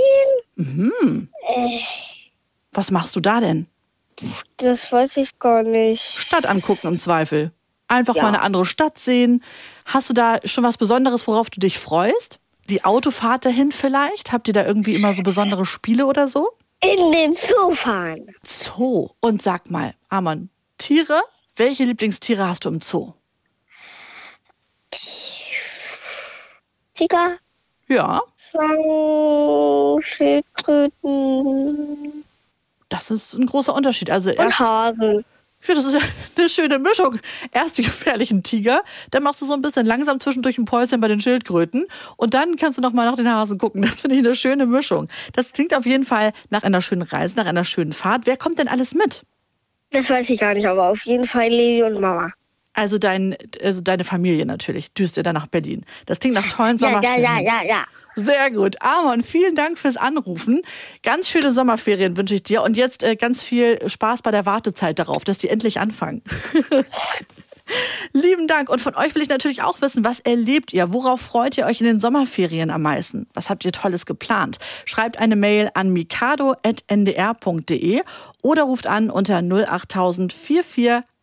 Mhm. 0.56 1.28
Äh, 1.48 1.78
Was 2.72 2.90
machst 2.90 3.14
du 3.16 3.20
da 3.20 3.40
denn? 3.40 3.66
das 4.58 4.92
weiß 4.92 5.16
ich 5.16 5.38
gar 5.38 5.62
nicht. 5.62 6.02
Stadt 6.02 6.44
angucken 6.46 6.88
im 6.88 6.98
Zweifel. 6.98 7.52
Einfach 7.88 8.14
Ja. 8.16 8.22
mal 8.22 8.28
eine 8.28 8.42
andere 8.42 8.66
Stadt 8.66 8.98
sehen. 8.98 9.42
Hast 9.86 10.10
du 10.10 10.14
da 10.14 10.38
schon 10.44 10.62
was 10.64 10.76
Besonderes, 10.76 11.26
worauf 11.26 11.48
du 11.50 11.58
dich 11.60 11.78
freust? 11.78 12.38
Die 12.70 12.84
Autofahrt 12.84 13.44
dahin 13.44 13.72
vielleicht? 13.72 14.30
Habt 14.30 14.46
ihr 14.46 14.54
da 14.54 14.64
irgendwie 14.64 14.94
immer 14.94 15.12
so 15.12 15.22
besondere 15.22 15.66
Spiele 15.66 16.06
oder 16.06 16.28
so? 16.28 16.50
In 16.82 17.12
den 17.12 17.32
Zoo 17.32 17.72
fahren. 17.72 18.32
Zoo. 18.44 19.10
Und 19.20 19.42
sag 19.42 19.70
mal, 19.70 19.94
Amon, 20.08 20.50
Tiere? 20.78 21.20
Welche 21.56 21.84
Lieblingstiere 21.84 22.48
hast 22.48 22.64
du 22.64 22.68
im 22.68 22.80
Zoo? 22.80 23.12
Tiger, 26.94 27.36
Ja, 27.88 28.22
Schlangen, 28.36 30.02
Schildkröten 30.02 32.24
das 32.90 33.10
ist 33.10 33.34
ein 33.34 33.46
großer 33.46 33.74
Unterschied. 33.74 34.10
Also 34.10 34.30
und 34.30 34.38
erst, 34.38 34.58
Hasen. 34.58 35.24
Ja, 35.66 35.74
das 35.74 35.84
ist 35.84 35.94
ja 35.94 36.00
eine 36.36 36.48
schöne 36.48 36.78
Mischung. 36.78 37.18
Erst 37.52 37.78
die 37.78 37.82
gefährlichen 37.82 38.42
Tiger, 38.42 38.82
dann 39.10 39.22
machst 39.22 39.42
du 39.42 39.46
so 39.46 39.52
ein 39.52 39.60
bisschen 39.60 39.84
langsam 39.86 40.18
zwischendurch 40.18 40.56
ein 40.58 40.64
Päuschen 40.64 41.00
bei 41.00 41.08
den 41.08 41.20
Schildkröten 41.20 41.86
und 42.16 42.34
dann 42.34 42.56
kannst 42.56 42.78
du 42.78 42.82
noch 42.82 42.92
mal 42.92 43.04
nach 43.04 43.16
den 43.16 43.28
Hasen 43.28 43.58
gucken. 43.58 43.82
Das 43.82 44.00
finde 44.00 44.16
ich 44.16 44.24
eine 44.24 44.34
schöne 44.34 44.66
Mischung. 44.66 45.08
Das 45.34 45.52
klingt 45.52 45.74
auf 45.74 45.84
jeden 45.84 46.04
Fall 46.04 46.32
nach 46.48 46.62
einer 46.62 46.80
schönen 46.80 47.02
Reise, 47.02 47.36
nach 47.36 47.46
einer 47.46 47.64
schönen 47.64 47.92
Fahrt. 47.92 48.22
Wer 48.24 48.36
kommt 48.36 48.58
denn 48.58 48.68
alles 48.68 48.94
mit? 48.94 49.24
Das 49.90 50.08
weiß 50.08 50.30
ich 50.30 50.40
gar 50.40 50.54
nicht, 50.54 50.66
aber 50.66 50.88
auf 50.88 51.04
jeden 51.04 51.26
Fall 51.26 51.48
Levi 51.48 51.82
und 51.82 52.00
Mama. 52.00 52.30
Also, 52.72 52.98
dein, 52.98 53.36
also 53.62 53.80
deine 53.80 54.04
Familie 54.04 54.46
natürlich. 54.46 54.92
Düst 54.92 55.16
ihr 55.16 55.22
dann 55.24 55.34
nach 55.34 55.48
Berlin. 55.48 55.84
Das 56.06 56.20
klingt 56.20 56.36
nach 56.36 56.46
tollen 56.48 56.78
Ja, 56.78 57.00
ja, 57.02 57.18
ja, 57.18 57.40
ja, 57.40 57.62
ja. 57.64 57.84
Sehr 58.16 58.50
gut. 58.50 58.76
Amon, 58.80 59.22
vielen 59.22 59.54
Dank 59.54 59.78
fürs 59.78 59.96
Anrufen. 59.96 60.62
Ganz 61.02 61.28
schöne 61.28 61.52
Sommerferien 61.52 62.16
wünsche 62.16 62.34
ich 62.34 62.42
dir 62.42 62.62
und 62.62 62.76
jetzt 62.76 63.02
äh, 63.02 63.16
ganz 63.16 63.42
viel 63.42 63.88
Spaß 63.88 64.22
bei 64.22 64.30
der 64.30 64.46
Wartezeit 64.46 64.98
darauf, 64.98 65.24
dass 65.24 65.38
die 65.38 65.48
endlich 65.48 65.80
anfangen. 65.80 66.22
Lieben 68.12 68.48
Dank. 68.48 68.68
Und 68.68 68.80
von 68.80 68.96
euch 68.96 69.14
will 69.14 69.22
ich 69.22 69.28
natürlich 69.28 69.62
auch 69.62 69.80
wissen, 69.80 70.04
was 70.04 70.18
erlebt 70.20 70.72
ihr? 70.72 70.92
Worauf 70.92 71.20
freut 71.20 71.56
ihr 71.56 71.66
euch 71.66 71.80
in 71.80 71.86
den 71.86 72.00
Sommerferien 72.00 72.70
am 72.70 72.82
meisten? 72.82 73.28
Was 73.34 73.48
habt 73.50 73.64
ihr 73.64 73.72
Tolles 73.72 74.06
geplant? 74.06 74.58
Schreibt 74.84 75.18
eine 75.20 75.36
Mail 75.36 75.70
an 75.74 75.90
mikado.ndr.de 75.92 76.62
oder 78.42 78.62
ruft 78.64 78.86
an 78.86 79.10
unter 79.10 79.38
08000 79.38 80.32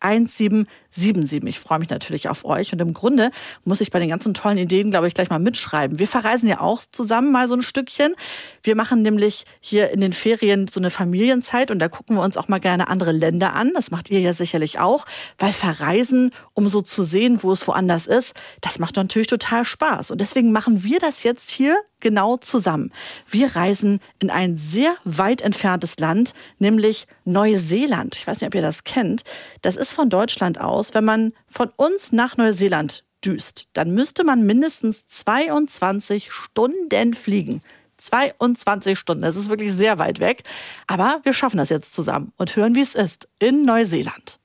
441777. 0.00 1.48
Ich 1.48 1.60
freue 1.60 1.78
mich 1.78 1.90
natürlich 1.90 2.28
auf 2.28 2.44
euch 2.44 2.72
und 2.72 2.80
im 2.80 2.92
Grunde 2.92 3.30
muss 3.64 3.80
ich 3.80 3.90
bei 3.90 3.98
den 3.98 4.08
ganzen 4.08 4.34
tollen 4.34 4.58
Ideen, 4.58 4.90
glaube 4.90 5.08
ich, 5.08 5.14
gleich 5.14 5.30
mal 5.30 5.38
mitschreiben. 5.38 5.98
Wir 5.98 6.08
verreisen 6.08 6.48
ja 6.48 6.60
auch 6.60 6.82
zusammen 6.90 7.32
mal 7.32 7.48
so 7.48 7.54
ein 7.54 7.62
Stückchen. 7.62 8.14
Wir 8.62 8.76
machen 8.76 9.02
nämlich 9.02 9.44
hier 9.60 9.90
in 9.90 10.00
den 10.00 10.12
Ferien 10.12 10.68
so 10.68 10.80
eine 10.80 10.90
Familienzeit 10.90 11.70
und 11.70 11.78
da 11.78 11.88
gucken 11.88 12.16
wir 12.16 12.22
uns 12.22 12.36
auch 12.36 12.48
mal 12.48 12.60
gerne 12.60 12.88
andere 12.88 13.12
Länder 13.12 13.54
an. 13.54 13.72
Das 13.74 13.90
macht 13.90 14.10
ihr 14.10 14.20
ja 14.20 14.32
sicherlich 14.32 14.78
auch, 14.78 15.06
weil 15.38 15.52
verreisen, 15.52 16.32
um 16.54 16.68
so 16.68 16.82
zu 16.82 17.02
sehen, 17.02 17.42
wo 17.42 17.52
es 17.52 17.66
woanders 17.66 18.06
ist, 18.06 18.34
das 18.60 18.78
macht 18.78 18.96
natürlich 18.96 19.28
total 19.28 19.64
Spaß. 19.64 20.10
Und 20.10 20.20
deswegen 20.20 20.52
machen 20.52 20.84
wir 20.84 20.98
das 20.98 21.22
jetzt 21.22 21.50
hier 21.50 21.76
genau 22.00 22.36
zusammen. 22.36 22.92
Wir 23.26 23.56
reisen 23.56 24.00
in 24.18 24.30
ein 24.30 24.56
sehr 24.56 24.94
weit 25.04 25.40
entferntes 25.40 25.98
Land, 25.98 26.34
nämlich 26.58 27.06
Neuseeland. 27.24 28.16
Ich 28.16 28.26
weiß 28.26 28.40
nicht, 28.40 28.48
ob 28.48 28.54
ihr 28.54 28.62
das 28.62 28.84
kennt. 28.84 29.22
Das 29.62 29.76
ist 29.76 29.92
von 29.92 30.08
Deutschland 30.08 30.60
aus. 30.60 30.94
Wenn 30.94 31.04
man 31.04 31.32
von 31.46 31.70
uns 31.76 32.12
nach 32.12 32.36
Neuseeland 32.36 33.04
düst, 33.24 33.68
dann 33.72 33.92
müsste 33.92 34.24
man 34.24 34.46
mindestens 34.46 35.06
22 35.08 36.30
Stunden 36.32 37.14
fliegen. 37.14 37.62
22 37.98 38.96
Stunden, 38.98 39.22
das 39.22 39.36
ist 39.36 39.48
wirklich 39.48 39.72
sehr 39.72 39.98
weit 39.98 40.20
weg. 40.20 40.44
Aber 40.86 41.20
wir 41.24 41.32
schaffen 41.32 41.58
das 41.58 41.68
jetzt 41.68 41.92
zusammen 41.92 42.32
und 42.36 42.54
hören, 42.54 42.74
wie 42.74 42.80
es 42.80 42.94
ist 42.94 43.28
in 43.38 43.64
Neuseeland. 43.64 44.38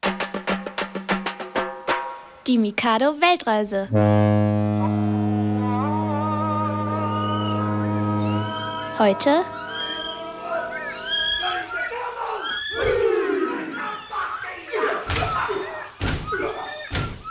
Die 2.47 2.57
Mikado 2.57 3.21
Weltreise. 3.21 3.87
Heute 8.99 9.43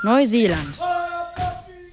Neuseeland. 0.03 0.79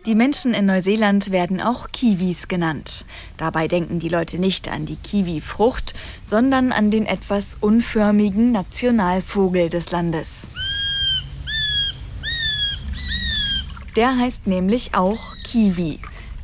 Die 0.08 0.16
Menschen 0.16 0.56
in 0.56 0.66
Neuseeland 0.66 1.32
werden 1.32 1.62
auch 1.62 1.92
Kiwis 1.92 2.48
genannt. 2.48 3.06
Dabei 3.38 3.68
denken 3.68 4.00
die 4.00 4.10
Leute 4.10 4.40
nicht 4.40 4.68
an 4.70 4.88
die 4.88 4.96
Kiwi-Frucht, 4.96 5.94
sondern 6.26 6.72
an 6.72 6.90
den 6.90 7.06
etwas 7.06 7.56
unförmigen 7.60 8.52
Nationalvogel 8.52 9.70
des 9.70 9.92
Landes. 9.92 10.30
Der 13.96 14.18
heißt 14.18 14.48
nämlich 14.48 14.96
auch 14.96 15.36
Kiwi, 15.44 16.00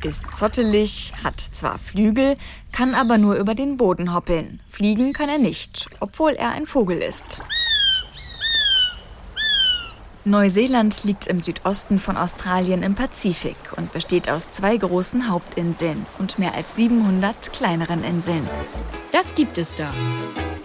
ist 0.06 0.24
zottelig, 0.36 1.12
hat 1.24 1.40
zwar 1.40 1.78
Flügel, 1.78 2.36
kann 2.76 2.94
aber 2.94 3.16
nur 3.16 3.36
über 3.36 3.54
den 3.54 3.78
Boden 3.78 4.12
hoppeln. 4.12 4.60
Fliegen 4.68 5.14
kann 5.14 5.30
er 5.30 5.38
nicht, 5.38 5.88
obwohl 6.00 6.32
er 6.32 6.50
ein 6.50 6.66
Vogel 6.66 6.98
ist. 6.98 7.40
Neuseeland 10.26 11.04
liegt 11.04 11.26
im 11.26 11.40
Südosten 11.40 11.98
von 11.98 12.18
Australien 12.18 12.82
im 12.82 12.94
Pazifik 12.94 13.56
und 13.76 13.94
besteht 13.94 14.28
aus 14.28 14.50
zwei 14.50 14.76
großen 14.76 15.30
Hauptinseln 15.30 16.04
und 16.18 16.38
mehr 16.38 16.54
als 16.54 16.76
700 16.76 17.50
kleineren 17.54 18.04
Inseln. 18.04 18.46
Das 19.10 19.34
gibt 19.34 19.56
es 19.56 19.74
da. 19.74 19.94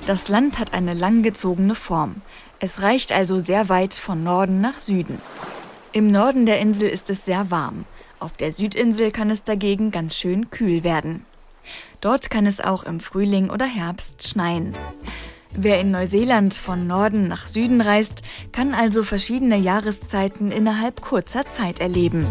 Das 0.05 0.27
Land 0.27 0.59
hat 0.59 0.73
eine 0.73 0.93
langgezogene 0.93 1.75
Form. 1.75 2.21
Es 2.59 2.81
reicht 2.81 3.13
also 3.13 3.39
sehr 3.39 3.69
weit 3.69 3.93
von 3.93 4.21
Norden 4.21 4.59
nach 4.59 4.79
Süden. 4.79 5.21
Im 5.93 6.11
Norden 6.11 6.45
der 6.45 6.59
Insel 6.59 6.89
ist 6.89 7.09
es 7.09 7.23
sehr 7.23 7.51
warm. 7.51 7.85
Auf 8.19 8.35
der 8.35 8.51
Südinsel 8.51 9.11
kann 9.11 9.29
es 9.29 9.43
dagegen 9.43 9.91
ganz 9.91 10.17
schön 10.17 10.49
kühl 10.49 10.83
werden. 10.83 11.25
Dort 12.01 12.29
kann 12.29 12.45
es 12.45 12.59
auch 12.59 12.83
im 12.83 12.99
Frühling 12.99 13.49
oder 13.49 13.65
Herbst 13.65 14.27
schneien. 14.27 14.73
Wer 15.53 15.81
in 15.81 15.91
Neuseeland 15.91 16.53
von 16.53 16.87
Norden 16.87 17.27
nach 17.27 17.45
Süden 17.45 17.81
reist, 17.81 18.21
kann 18.51 18.73
also 18.73 19.03
verschiedene 19.03 19.57
Jahreszeiten 19.57 20.49
innerhalb 20.51 21.01
kurzer 21.01 21.45
Zeit 21.45 21.81
erleben. 21.81 22.25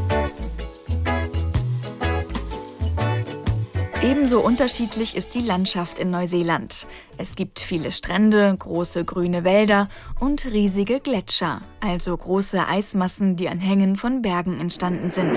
Ebenso 4.02 4.40
unterschiedlich 4.40 5.14
ist 5.14 5.34
die 5.34 5.42
Landschaft 5.42 5.98
in 5.98 6.10
Neuseeland. 6.10 6.86
Es 7.18 7.36
gibt 7.36 7.60
viele 7.60 7.92
Strände, 7.92 8.56
große 8.58 9.04
grüne 9.04 9.44
Wälder 9.44 9.90
und 10.18 10.46
riesige 10.46 11.00
Gletscher, 11.00 11.60
also 11.80 12.16
große 12.16 12.66
Eismassen, 12.66 13.36
die 13.36 13.50
an 13.50 13.58
Hängen 13.58 13.96
von 13.96 14.22
Bergen 14.22 14.58
entstanden 14.58 15.10
sind. 15.10 15.36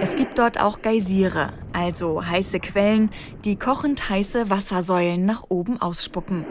Es 0.00 0.14
gibt 0.14 0.38
dort 0.38 0.60
auch 0.60 0.82
Geysire, 0.82 1.52
also 1.72 2.24
heiße 2.24 2.60
Quellen, 2.60 3.10
die 3.44 3.56
kochend 3.56 4.10
heiße 4.10 4.50
Wassersäulen 4.50 5.24
nach 5.24 5.44
oben 5.48 5.80
ausspucken. 5.80 6.44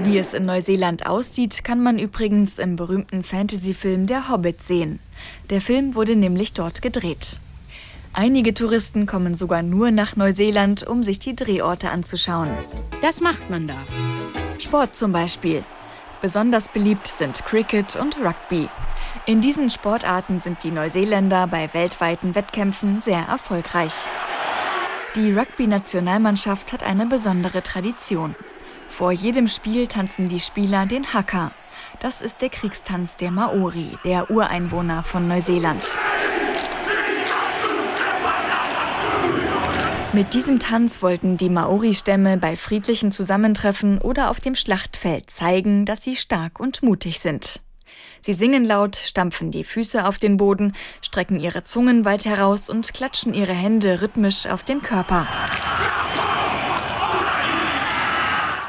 Wie 0.00 0.16
es 0.18 0.32
in 0.32 0.44
Neuseeland 0.44 1.06
aussieht, 1.06 1.64
kann 1.64 1.82
man 1.82 1.98
übrigens 1.98 2.60
im 2.60 2.76
berühmten 2.76 3.24
Fantasyfilm 3.24 4.06
Der 4.06 4.28
Hobbit 4.28 4.62
sehen. 4.62 5.00
Der 5.50 5.60
Film 5.60 5.96
wurde 5.96 6.14
nämlich 6.14 6.52
dort 6.52 6.82
gedreht. 6.82 7.40
Einige 8.12 8.54
Touristen 8.54 9.06
kommen 9.06 9.34
sogar 9.34 9.62
nur 9.62 9.90
nach 9.90 10.14
Neuseeland, 10.14 10.86
um 10.86 11.02
sich 11.02 11.18
die 11.18 11.34
Drehorte 11.34 11.90
anzuschauen. 11.90 12.48
Das 13.02 13.20
macht 13.20 13.50
man 13.50 13.66
da. 13.66 13.84
Sport 14.58 14.96
zum 14.96 15.10
Beispiel. 15.10 15.64
Besonders 16.20 16.68
beliebt 16.68 17.06
sind 17.06 17.44
Cricket 17.46 17.94
und 17.94 18.16
Rugby. 18.18 18.68
In 19.24 19.40
diesen 19.40 19.70
Sportarten 19.70 20.40
sind 20.40 20.64
die 20.64 20.72
Neuseeländer 20.72 21.46
bei 21.46 21.72
weltweiten 21.72 22.34
Wettkämpfen 22.34 23.00
sehr 23.00 23.24
erfolgreich. 23.28 23.92
Die 25.14 25.32
Rugby-Nationalmannschaft 25.32 26.72
hat 26.72 26.82
eine 26.82 27.06
besondere 27.06 27.62
Tradition. 27.62 28.34
Vor 28.88 29.12
jedem 29.12 29.46
Spiel 29.46 29.86
tanzen 29.86 30.28
die 30.28 30.40
Spieler 30.40 30.86
den 30.86 31.12
Haka. 31.12 31.52
Das 32.00 32.20
ist 32.20 32.42
der 32.42 32.48
Kriegstanz 32.48 33.16
der 33.16 33.30
Maori, 33.30 33.96
der 34.04 34.28
Ureinwohner 34.30 35.04
von 35.04 35.28
Neuseeland. 35.28 35.96
Mit 40.14 40.32
diesem 40.32 40.58
Tanz 40.58 41.02
wollten 41.02 41.36
die 41.36 41.50
Maori-Stämme 41.50 42.38
bei 42.38 42.56
friedlichen 42.56 43.12
Zusammentreffen 43.12 43.98
oder 43.98 44.30
auf 44.30 44.40
dem 44.40 44.54
Schlachtfeld 44.54 45.30
zeigen, 45.30 45.84
dass 45.84 46.02
sie 46.02 46.16
stark 46.16 46.60
und 46.60 46.82
mutig 46.82 47.20
sind. 47.20 47.60
Sie 48.22 48.32
singen 48.32 48.64
laut, 48.64 48.96
stampfen 48.96 49.50
die 49.50 49.64
Füße 49.64 50.06
auf 50.06 50.16
den 50.16 50.38
Boden, 50.38 50.74
strecken 51.02 51.38
ihre 51.38 51.62
Zungen 51.64 52.06
weit 52.06 52.24
heraus 52.24 52.70
und 52.70 52.94
klatschen 52.94 53.34
ihre 53.34 53.52
Hände 53.52 54.00
rhythmisch 54.00 54.46
auf 54.46 54.62
den 54.62 54.80
Körper. 54.80 55.26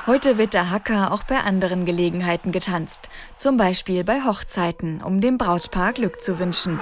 Heute 0.07 0.37
wird 0.37 0.53
der 0.53 0.71
Hacker 0.71 1.13
auch 1.13 1.23
bei 1.23 1.39
anderen 1.39 1.85
Gelegenheiten 1.85 2.51
getanzt, 2.51 3.09
zum 3.37 3.55
Beispiel 3.55 4.03
bei 4.03 4.25
Hochzeiten, 4.25 5.01
um 5.01 5.21
dem 5.21 5.37
Brautpaar 5.37 5.93
Glück 5.93 6.21
zu 6.21 6.37
wünschen. 6.37 6.81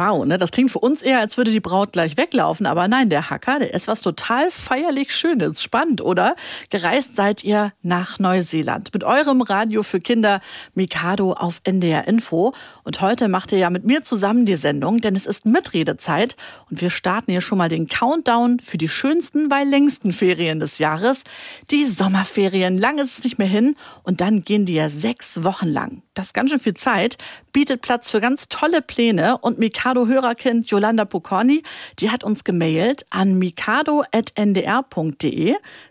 Wow, 0.00 0.24
ne, 0.24 0.38
das 0.38 0.50
klingt 0.50 0.70
für 0.70 0.78
uns 0.78 1.02
eher, 1.02 1.20
als 1.20 1.36
würde 1.36 1.50
die 1.50 1.60
Braut 1.60 1.92
gleich 1.92 2.16
weglaufen. 2.16 2.64
Aber 2.64 2.88
nein, 2.88 3.10
der 3.10 3.28
Hacker, 3.28 3.58
der 3.58 3.74
ist 3.74 3.86
was 3.86 4.00
total 4.00 4.50
feierlich 4.50 5.14
Schönes. 5.14 5.62
Spannend, 5.62 6.00
oder? 6.00 6.36
Gereist 6.70 7.16
seid 7.16 7.44
ihr 7.44 7.74
nach 7.82 8.18
Neuseeland 8.18 8.94
mit 8.94 9.04
eurem 9.04 9.42
Radio 9.42 9.82
für 9.82 10.00
Kinder 10.00 10.40
Mikado 10.72 11.34
auf 11.34 11.60
NDR 11.64 12.08
Info. 12.08 12.54
Und 12.82 13.02
heute 13.02 13.28
macht 13.28 13.52
ihr 13.52 13.58
ja 13.58 13.68
mit 13.68 13.84
mir 13.84 14.02
zusammen 14.02 14.46
die 14.46 14.54
Sendung, 14.54 15.02
denn 15.02 15.14
es 15.16 15.26
ist 15.26 15.44
Mitredezeit. 15.44 16.34
Und 16.70 16.80
wir 16.80 16.88
starten 16.88 17.30
hier 17.32 17.42
schon 17.42 17.58
mal 17.58 17.68
den 17.68 17.86
Countdown 17.86 18.58
für 18.60 18.78
die 18.78 18.88
schönsten, 18.88 19.50
weil 19.50 19.68
längsten 19.68 20.12
Ferien 20.12 20.60
des 20.60 20.78
Jahres. 20.78 21.24
Die 21.70 21.84
Sommerferien. 21.84 22.78
Lang 22.78 22.96
ist 22.96 23.18
es 23.18 23.24
nicht 23.24 23.36
mehr 23.36 23.46
hin. 23.46 23.76
Und 24.02 24.22
dann 24.22 24.44
gehen 24.44 24.64
die 24.64 24.76
ja 24.76 24.88
sechs 24.88 25.44
Wochen 25.44 25.68
lang. 25.68 26.02
Das 26.14 26.28
ist 26.28 26.34
ganz 26.34 26.50
schön 26.50 26.58
viel 26.58 26.74
Zeit, 26.74 27.18
bietet 27.52 27.82
Platz 27.82 28.10
für 28.10 28.20
ganz 28.20 28.48
tolle 28.48 28.80
Pläne. 28.80 29.36
Und 29.38 29.58
Mikado-Hörerkind 29.90 30.70
Yolanda 30.70 31.04
Pokorny, 31.04 31.64
die 31.98 32.10
hat 32.10 32.22
uns 32.22 32.44
gemailt 32.44 33.04
an 33.10 33.36
mikado.ndr.de. 33.36 34.06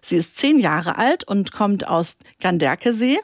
Sie 0.01 0.15
ist 0.15 0.37
zehn 0.37 0.57
Jahre 0.61 0.97
alt 0.97 1.25
und 1.25 1.51
kommt 1.51 1.85
aus 1.85 2.15
Ganderkesee. 2.39 3.19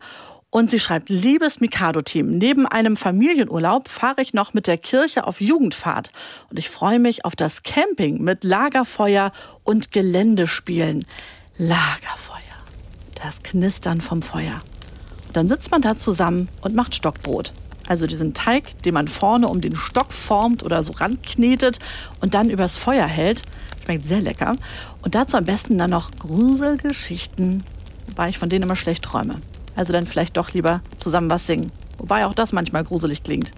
Und 0.50 0.70
sie 0.70 0.82
schreibt, 0.82 1.08
liebes 1.10 1.62
Mikado-Team, 1.62 2.38
neben 2.38 2.66
einem 2.66 2.98
Familienurlaub 2.98 3.88
fahre 3.88 4.22
ich 4.22 4.34
noch 4.34 4.54
mit 4.54 4.68
der 4.68 4.78
Kirche 4.78 5.26
auf 5.28 5.40
Jugendfahrt. 5.40 6.12
Und 6.50 6.60
ich 6.60 6.70
freue 6.70 7.00
mich 7.00 7.24
auf 7.24 7.38
das 7.38 7.64
Camping 7.64 8.22
mit 8.22 8.44
Lagerfeuer 8.44 9.32
und 9.64 9.94
Geländespielen. 9.94 11.06
Lagerfeuer. 11.58 12.36
Das 13.24 13.44
Knistern 13.44 14.02
vom 14.02 14.22
Feuer. 14.22 14.58
Und 15.28 15.38
dann 15.38 15.48
sitzt 15.48 15.72
man 15.72 15.82
da 15.82 15.96
zusammen 15.96 16.50
und 16.62 16.76
macht 16.76 16.96
Stockbrot. 16.96 17.54
Also 17.88 18.08
diesen 18.08 18.34
Teig, 18.34 18.82
den 18.84 18.93
man 18.93 19.08
vorne 19.08 19.48
um 19.48 19.62
den 19.62 19.76
Stock 19.76 20.12
formt 20.12 20.63
oder 20.63 20.82
so 20.84 20.93
ranknetet 20.93 21.80
und 22.21 22.34
dann 22.34 22.50
übers 22.50 22.78
Feuer 22.78 23.06
hält. 23.06 23.43
Schmeckt 23.84 24.08
sehr 24.08 24.21
lecker. 24.21 24.56
Und 25.04 25.15
dazu 25.15 25.38
am 25.38 25.45
besten 25.45 25.78
dann 25.78 25.91
noch 25.91 26.12
Gruselgeschichten, 26.17 27.63
weil 28.15 28.32
ich 28.32 28.39
von 28.39 28.50
denen 28.50 28.63
immer 28.63 28.76
schlecht 28.76 29.04
träume. 29.04 29.36
Also 29.76 29.93
dann 29.93 30.06
vielleicht 30.06 30.38
doch 30.38 30.54
lieber 30.54 30.82
zusammen 30.98 31.30
was 31.30 31.45
singen. 31.45 31.71
Wobei 32.06 32.28
auch 32.28 32.36
das 32.36 32.54
manchmal 32.54 32.84
gruselig 32.84 33.24
klingt. 33.24 33.52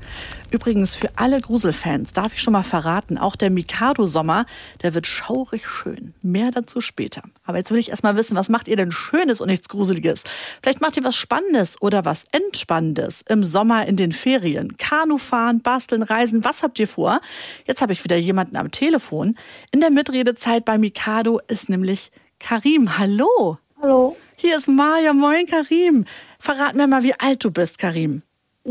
Übrigens, 0.51 0.95
für 0.95 1.09
alle 1.17 1.41
Gruselfans 1.41 2.13
darf 2.13 2.33
ich 2.33 2.41
schon 2.41 2.53
mal 2.53 2.63
verraten, 2.63 3.17
auch 3.17 3.35
der 3.35 3.49
Mikado-Sommer, 3.49 4.45
der 4.81 4.93
wird 4.93 5.05
schaurig 5.05 5.67
schön. 5.67 6.13
Mehr 6.21 6.51
dazu 6.51 6.79
später. 6.79 7.23
Aber 7.43 7.57
jetzt 7.57 7.71
will 7.71 7.79
ich 7.79 7.89
erst 7.89 8.03
mal 8.03 8.15
wissen, 8.15 8.37
was 8.37 8.47
macht 8.47 8.69
ihr 8.69 8.77
denn 8.77 8.93
Schönes 8.93 9.41
und 9.41 9.49
nichts 9.49 9.67
Gruseliges? 9.67 10.23
Vielleicht 10.61 10.79
macht 10.79 10.95
ihr 10.95 11.03
was 11.03 11.17
Spannendes 11.17 11.75
oder 11.81 12.05
was 12.05 12.23
Entspannendes 12.31 13.21
im 13.27 13.43
Sommer 13.43 13.85
in 13.85 13.97
den 13.97 14.13
Ferien. 14.13 14.77
Kanu 14.77 15.17
fahren, 15.17 15.59
basteln, 15.61 16.01
reisen, 16.01 16.45
was 16.45 16.63
habt 16.63 16.79
ihr 16.79 16.87
vor? 16.87 17.19
Jetzt 17.65 17.81
habe 17.81 17.91
ich 17.91 18.05
wieder 18.05 18.15
jemanden 18.15 18.55
am 18.55 18.71
Telefon. 18.71 19.35
In 19.71 19.81
der 19.81 19.91
Mitredezeit 19.91 20.63
bei 20.63 20.77
Mikado 20.77 21.41
ist 21.49 21.67
nämlich 21.67 22.13
Karim. 22.39 22.97
Hallo. 22.97 23.57
Hallo. 23.81 24.15
Hier 24.37 24.57
ist 24.57 24.69
Maja. 24.69 25.11
Moin, 25.11 25.47
Karim. 25.47 26.05
Verrat 26.39 26.75
mir 26.75 26.87
mal, 26.87 27.03
wie 27.03 27.19
alt 27.19 27.43
du 27.43 27.51
bist, 27.51 27.77
Karim. 27.77 28.21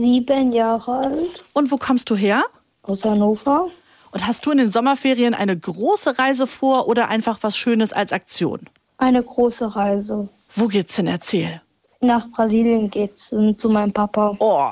Sieben 0.00 0.52
Jahre 0.52 0.98
alt, 0.98 1.44
Und 1.54 1.70
wo 1.70 1.78
kommst 1.78 2.10
du 2.10 2.16
her? 2.16 2.44
aus 2.82 3.02
Hannover. 3.04 3.68
Und 4.12 4.26
hast 4.26 4.44
du 4.46 4.50
in 4.50 4.58
den 4.58 4.70
Sommerferien 4.70 5.32
eine 5.34 5.58
große 5.58 6.18
Reise 6.18 6.46
vor 6.46 6.86
oder 6.86 7.08
einfach 7.08 7.38
was 7.40 7.56
Schönes 7.56 7.92
als 7.94 8.12
Aktion? 8.12 8.60
Eine 8.98 9.22
große 9.22 9.74
Reise. 9.74 10.28
Wo 10.54 10.68
geht's 10.68 10.96
denn? 10.96 11.06
Erzähl. 11.06 11.60
Nach 12.00 12.28
Brasilien 12.30 12.90
geht's 12.90 13.28
zu 13.56 13.68
meinem 13.70 13.92
Papa. 13.92 14.36
Oh, 14.38 14.68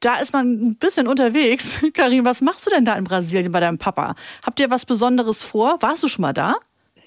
da 0.00 0.16
ist 0.18 0.32
man 0.34 0.46
ein 0.52 0.76
bisschen 0.76 1.08
unterwegs. 1.08 1.80
Karim, 1.94 2.24
was 2.26 2.40
machst 2.42 2.66
du 2.66 2.70
denn 2.70 2.84
da 2.84 2.94
in 2.96 3.04
Brasilien 3.04 3.50
bei 3.50 3.60
deinem 3.60 3.78
Papa? 3.78 4.14
Habt 4.44 4.60
ihr 4.60 4.70
was 4.70 4.84
Besonderes 4.84 5.42
vor? 5.42 5.78
Warst 5.80 6.02
du 6.02 6.08
schon 6.08 6.22
mal 6.22 6.32
da? 6.34 6.54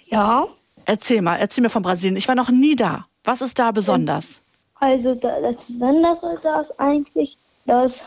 Ja, 0.07 0.47
Erzähl 0.85 1.21
mal, 1.21 1.37
erzähl 1.37 1.61
mir 1.61 1.69
von 1.69 1.81
Brasilien. 1.83 2.17
Ich 2.17 2.27
war 2.27 2.35
noch 2.35 2.49
nie 2.49 2.75
da. 2.75 3.05
Was 3.23 3.41
ist 3.41 3.57
da 3.59 3.71
besonders? 3.71 4.41
also 4.75 5.15
da, 5.15 5.39
das 5.39 5.63
Besondere 5.63 6.37
da 6.43 6.59
ist 6.59 6.77
eigentlich, 6.77 7.37
dass 7.65 8.01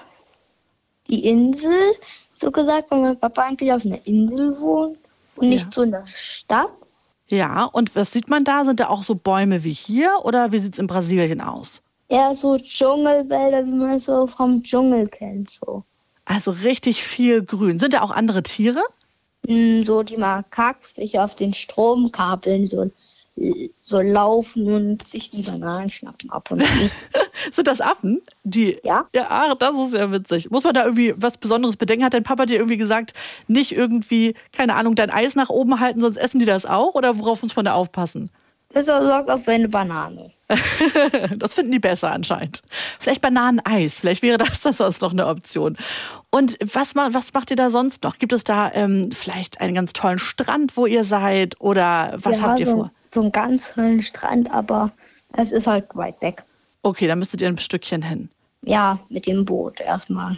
die 1.09 1.25
Insel, 1.27 1.93
so 2.33 2.51
gesagt, 2.51 2.91
weil 2.91 3.01
mein 3.01 3.19
Papa 3.19 3.43
eigentlich 3.43 3.73
auf 3.73 3.85
einer 3.85 4.05
Insel 4.07 4.59
wohnt 4.61 4.99
und 5.37 5.49
nicht 5.49 5.65
Ja. 5.67 5.71
so 5.73 5.83
in 5.83 5.91
der 5.93 6.05
Stadt. 6.15 6.69
Ja, 7.29 7.65
und 7.65 7.95
was 7.97 8.13
sieht 8.13 8.31
man 8.31 8.45
da? 8.45 8.65
Sind 8.65 8.81
da 8.81 8.89
auch 8.89 9.03
so 9.03 9.15
Bäume 9.15 9.65
wie 9.65 9.73
hier 9.73 10.11
oder 10.23 10.53
wie 10.53 10.59
sieht's 10.59 10.79
in 10.79 10.87
Brasilien 10.87 11.41
aus? 11.41 11.83
Eher 12.09 12.37
so 12.37 12.57
Dschungelwälder, 12.57 13.67
wie 13.67 13.71
man 13.73 13.95
es 13.95 14.05
so 14.05 14.27
vom 14.29 14.63
Dschungel 14.63 15.09
kennt. 15.09 15.51
So, 15.51 15.83
Also 16.25 16.53
richtig 16.53 17.03
viel 17.03 17.43
Grün. 17.45 17.79
Sind 17.81 17.95
da 17.95 18.03
auch 18.03 18.13
andere 18.13 18.45
Tiere? 18.45 18.81
Mm, 19.49 19.83
so 19.83 20.03
die 20.05 20.17
Makakfische 20.17 21.23
auf 21.23 21.35
den 21.35 21.53
Stromkabeln 21.53 22.69
so, 22.69 22.91
so 23.83 24.01
laufen 24.01 24.73
und 24.73 25.07
sich 25.07 25.31
die 25.31 25.43
Bananen 25.43 25.91
schnappen 25.91 26.31
ab 26.31 26.51
und 26.51 26.63
zu. 26.63 26.91
Sind 27.53 27.69
das 27.69 27.81
Affen? 27.81 28.23
Die. 28.45 28.79
Ja. 28.83 29.07
Ja, 29.15 29.27
ach, 29.29 29.55
das 29.57 29.75
ist 29.89 29.95
ja 29.95 30.11
witzig. 30.11 30.51
Muss 30.51 30.65
man 30.65 30.75
da 30.75 30.85
irgendwie 30.85 31.15
was 31.17 31.37
Besonderes 31.37 31.77
bedenken? 31.77 32.05
Hat 32.05 32.15
dein 32.15 32.23
Papa 32.23 32.47
dir 32.47 32.57
irgendwie 32.57 32.79
gesagt, 32.79 33.13
nicht 33.47 33.73
irgendwie, 33.73 34.35
keine 34.53 34.75
Ahnung, 34.75 34.95
dein 34.95 35.11
Eis 35.11 35.37
nach 35.37 35.51
oben 35.51 35.81
halten, 35.81 36.01
sonst 36.01 36.17
essen 36.17 36.39
die 36.39 36.47
das 36.47 36.65
auch? 36.65 36.95
Oder 36.95 37.19
worauf 37.19 37.43
muss 37.43 37.55
man 37.57 37.67
da 37.67 37.75
aufpassen? 37.75 38.31
Besser 38.73 39.03
sorgt 39.03 39.31
auf 39.31 39.47
eine 39.49 39.69
Banane. 39.69 40.33
Das 41.37 41.55
finden 41.55 41.73
die 41.73 41.79
besser 41.79 42.13
anscheinend. 42.13 42.63
Vielleicht 42.99 43.21
Bananeneis, 43.21 44.01
vielleicht 44.01 44.23
wäre 44.23 44.39
das, 44.39 44.61
das 44.61 44.79
sonst 44.79 45.03
noch 45.03 45.13
eine 45.13 45.27
Option. 45.27 45.77
Und 46.31 46.57
was, 46.61 46.95
was 46.95 47.33
macht 47.33 47.51
ihr 47.51 47.57
da 47.57 47.71
sonst 47.71 48.05
noch? 48.05 48.19
Gibt 48.19 48.33
es 48.33 48.45
da 48.45 48.71
ähm, 48.73 49.11
vielleicht 49.13 49.61
einen 49.61 49.75
ganz 49.75 49.93
tollen 49.93 50.19
Strand, 50.19 50.77
wo 50.77 50.87
ihr 50.87 51.05
seid? 51.05 51.61
Oder 51.61 52.15
was 52.17 52.39
ja, 52.39 52.43
habt 52.45 52.61
ihr 52.61 52.67
so, 52.67 52.73
vor? 52.73 52.91
So 53.17 53.23
einen 53.23 53.33
ganz 53.33 53.73
tollen 53.73 54.03
Strand, 54.03 54.51
aber 54.51 54.93
es 55.39 55.51
ist 55.51 55.67
halt 55.67 55.87
weit 55.95 56.21
weg. 56.21 56.43
Okay, 56.83 57.07
da 57.07 57.17
müsstet 57.17 57.41
ihr 57.41 57.49
ein 57.49 57.59
Stückchen 57.59 58.03
hin. 58.03 58.29
Ja, 58.61 58.99
mit 59.09 59.27
dem 59.27 59.47
Boot 59.47 59.81
erstmal. 59.81 60.37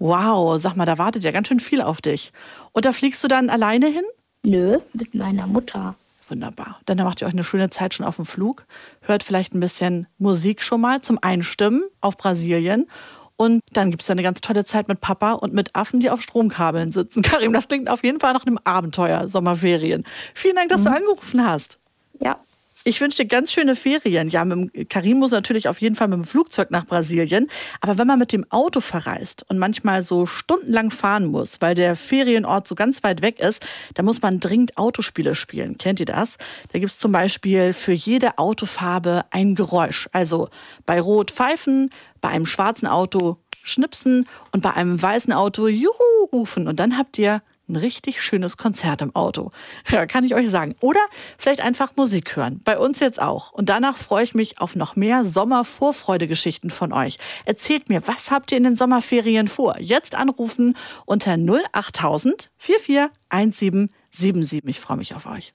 Wow, 0.00 0.58
sag 0.58 0.74
mal, 0.74 0.84
da 0.84 0.98
wartet 0.98 1.22
ja 1.22 1.30
ganz 1.30 1.46
schön 1.46 1.60
viel 1.60 1.80
auf 1.80 2.02
dich. 2.02 2.32
Und 2.72 2.86
da 2.86 2.92
fliegst 2.92 3.22
du 3.22 3.28
dann 3.28 3.50
alleine 3.50 3.86
hin? 3.86 4.02
Nö, 4.42 4.80
mit 4.94 5.14
meiner 5.14 5.46
Mutter. 5.46 5.94
Wunderbar. 6.26 6.80
Dann 6.86 6.96
macht 6.96 7.20
ihr 7.20 7.28
euch 7.28 7.34
eine 7.34 7.44
schöne 7.44 7.70
Zeit 7.70 7.94
schon 7.94 8.04
auf 8.04 8.16
dem 8.16 8.26
Flug. 8.26 8.66
Hört 9.02 9.22
vielleicht 9.22 9.54
ein 9.54 9.60
bisschen 9.60 10.08
Musik 10.18 10.60
schon 10.60 10.80
mal 10.80 11.02
zum 11.02 11.20
Einstimmen 11.22 11.84
auf 12.00 12.16
Brasilien. 12.16 12.88
Und 13.36 13.60
dann 13.74 13.92
gibt 13.92 14.02
es 14.02 14.10
eine 14.10 14.24
ganz 14.24 14.40
tolle 14.40 14.64
Zeit 14.64 14.88
mit 14.88 14.98
Papa 14.98 15.34
und 15.34 15.54
mit 15.54 15.76
Affen, 15.76 16.00
die 16.00 16.10
auf 16.10 16.20
Stromkabeln 16.20 16.90
sitzen. 16.90 17.22
Karim, 17.22 17.52
das 17.52 17.68
klingt 17.68 17.88
auf 17.88 18.02
jeden 18.02 18.18
Fall 18.18 18.32
nach 18.32 18.44
einem 18.44 18.58
Abenteuer, 18.64 19.28
Sommerferien. 19.28 20.02
Vielen 20.34 20.56
Dank, 20.56 20.68
dass 20.68 20.82
du 20.82 20.90
angerufen 20.90 21.46
hast. 21.46 21.78
Ja, 22.22 22.38
Ich 22.84 23.00
wünsche 23.00 23.18
dir 23.22 23.28
ganz 23.28 23.52
schöne 23.52 23.76
Ferien. 23.76 24.28
Ja, 24.28 24.44
mit 24.44 24.74
dem 24.74 24.88
Karim 24.88 25.18
muss 25.18 25.30
natürlich 25.30 25.68
auf 25.68 25.80
jeden 25.80 25.94
Fall 25.94 26.08
mit 26.08 26.18
dem 26.18 26.24
Flugzeug 26.24 26.70
nach 26.72 26.84
Brasilien. 26.84 27.48
Aber 27.80 27.96
wenn 27.96 28.08
man 28.08 28.18
mit 28.18 28.32
dem 28.32 28.44
Auto 28.50 28.80
verreist 28.80 29.44
und 29.48 29.58
manchmal 29.58 30.02
so 30.02 30.26
stundenlang 30.26 30.90
fahren 30.90 31.26
muss, 31.26 31.60
weil 31.60 31.76
der 31.76 31.94
Ferienort 31.94 32.66
so 32.66 32.74
ganz 32.74 33.04
weit 33.04 33.22
weg 33.22 33.38
ist, 33.38 33.62
dann 33.94 34.04
muss 34.04 34.20
man 34.20 34.40
dringend 34.40 34.78
Autospiele 34.78 35.36
spielen. 35.36 35.78
Kennt 35.78 36.00
ihr 36.00 36.06
das? 36.06 36.38
Da 36.72 36.80
gibt's 36.80 36.98
zum 36.98 37.12
Beispiel 37.12 37.72
für 37.72 37.92
jede 37.92 38.38
Autofarbe 38.38 39.22
ein 39.30 39.54
Geräusch. 39.54 40.08
Also 40.12 40.48
bei 40.84 41.00
Rot 41.00 41.30
pfeifen, 41.30 41.90
bei 42.20 42.30
einem 42.30 42.46
schwarzen 42.46 42.88
Auto 42.88 43.38
schnipsen 43.62 44.28
und 44.50 44.62
bei 44.62 44.72
einem 44.74 45.00
weißen 45.00 45.32
Auto 45.32 45.68
Juhu 45.68 46.24
rufen. 46.32 46.66
Und 46.66 46.80
dann 46.80 46.98
habt 46.98 47.16
ihr 47.18 47.42
ein 47.72 47.76
richtig 47.76 48.22
schönes 48.22 48.56
Konzert 48.56 49.02
im 49.02 49.14
Auto. 49.16 49.50
Ja, 49.90 50.06
kann 50.06 50.24
ich 50.24 50.34
euch 50.34 50.48
sagen. 50.48 50.76
Oder 50.80 51.00
vielleicht 51.38 51.60
einfach 51.60 51.96
Musik 51.96 52.36
hören. 52.36 52.60
Bei 52.64 52.78
uns 52.78 53.00
jetzt 53.00 53.20
auch. 53.20 53.52
Und 53.52 53.68
danach 53.68 53.96
freue 53.96 54.24
ich 54.24 54.34
mich 54.34 54.60
auf 54.60 54.76
noch 54.76 54.94
mehr 54.94 55.24
Sommervorfreudegeschichten 55.24 56.70
von 56.70 56.92
euch. 56.92 57.18
Erzählt 57.44 57.88
mir, 57.88 58.06
was 58.06 58.30
habt 58.30 58.52
ihr 58.52 58.58
in 58.58 58.64
den 58.64 58.76
Sommerferien 58.76 59.48
vor? 59.48 59.76
Jetzt 59.80 60.14
anrufen 60.14 60.76
unter 61.06 61.36
08000 61.72 62.50
441777. 62.58 64.62
Ich 64.66 64.80
freue 64.80 64.98
mich 64.98 65.14
auf 65.14 65.26
euch. 65.26 65.54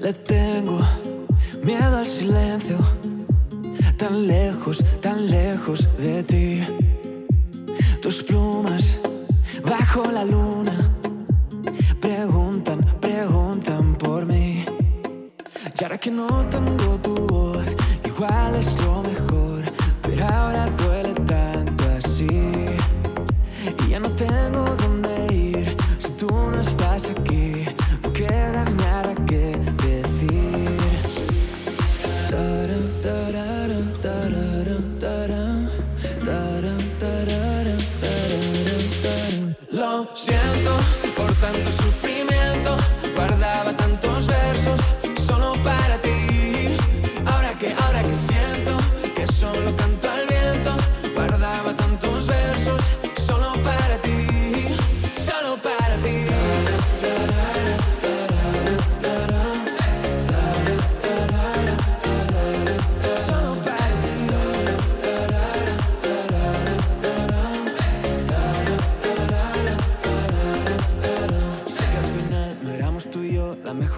Le 0.00 0.14
tengo 0.24 0.80
miedo 1.70 1.98
al 1.98 2.08
silencio, 2.08 2.78
tan 3.96 4.26
lejos, 4.26 4.82
tan 5.00 5.30
lejos 5.30 5.88
de 5.96 6.24
ti. 6.24 6.66
Tus 8.02 8.24
plumas 8.24 8.98
bajo 9.64 10.10
la 10.10 10.24
luna 10.24 10.76
preguntan, 12.00 12.80
preguntan 13.00 13.94
por 13.94 14.26
mí. 14.26 14.64
Y 15.78 15.84
ahora 15.84 15.98
que 15.98 16.10
no 16.10 16.26
tengo 16.54 16.98
tu 17.04 17.14
voz, 17.28 17.68
igual 18.04 18.56
es 18.56 18.76
lo 18.84 19.02
mejor, 19.10 19.62
pero 20.02 20.26
ahora 20.26 20.66
duele 20.76 20.89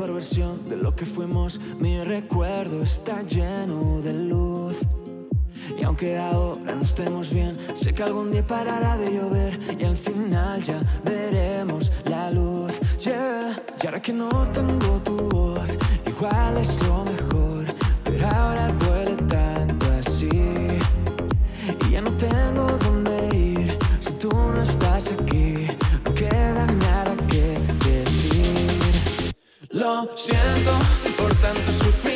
mejor 0.03 0.15
versión 0.15 0.69
de 0.69 0.77
lo 0.77 0.97
que 0.97 1.07
fuimos. 1.07 1.61
Mi 1.79 2.03
recuerdo 2.03 2.83
está 2.83 3.23
lleno 3.23 4.01
de 4.03 4.13
luz. 4.13 4.77
Y 5.79 5.85
aunque 5.85 6.19
ahora 6.19 6.75
no 6.75 6.83
estemos 6.83 7.33
bien, 7.33 7.57
sé 7.75 7.95
que 7.95 8.03
algún 8.03 8.33
día 8.33 8.45
parará 8.45 8.97
de 8.97 9.15
llover 9.15 9.61
y 9.79 9.85
al 9.85 9.97
final 9.97 10.61
ya 10.65 10.83
veremos 11.05 11.93
la 12.07 12.33
luz. 12.33 12.81
Yeah. 12.99 13.63
Y 13.81 13.87
ahora 13.87 14.03
que 14.03 14.13
no 14.13 14.29
tengo 14.53 15.01
tu 15.05 15.29
voz, 15.29 15.71
igual 16.05 16.57
es 16.57 16.83
lo 16.83 17.05
mejor, 17.05 17.67
pero 18.03 18.27
ahora 18.27 18.67
siento 30.17 30.73
por 31.17 31.33
tanto 31.37 31.71
sufrimiento. 31.73 32.12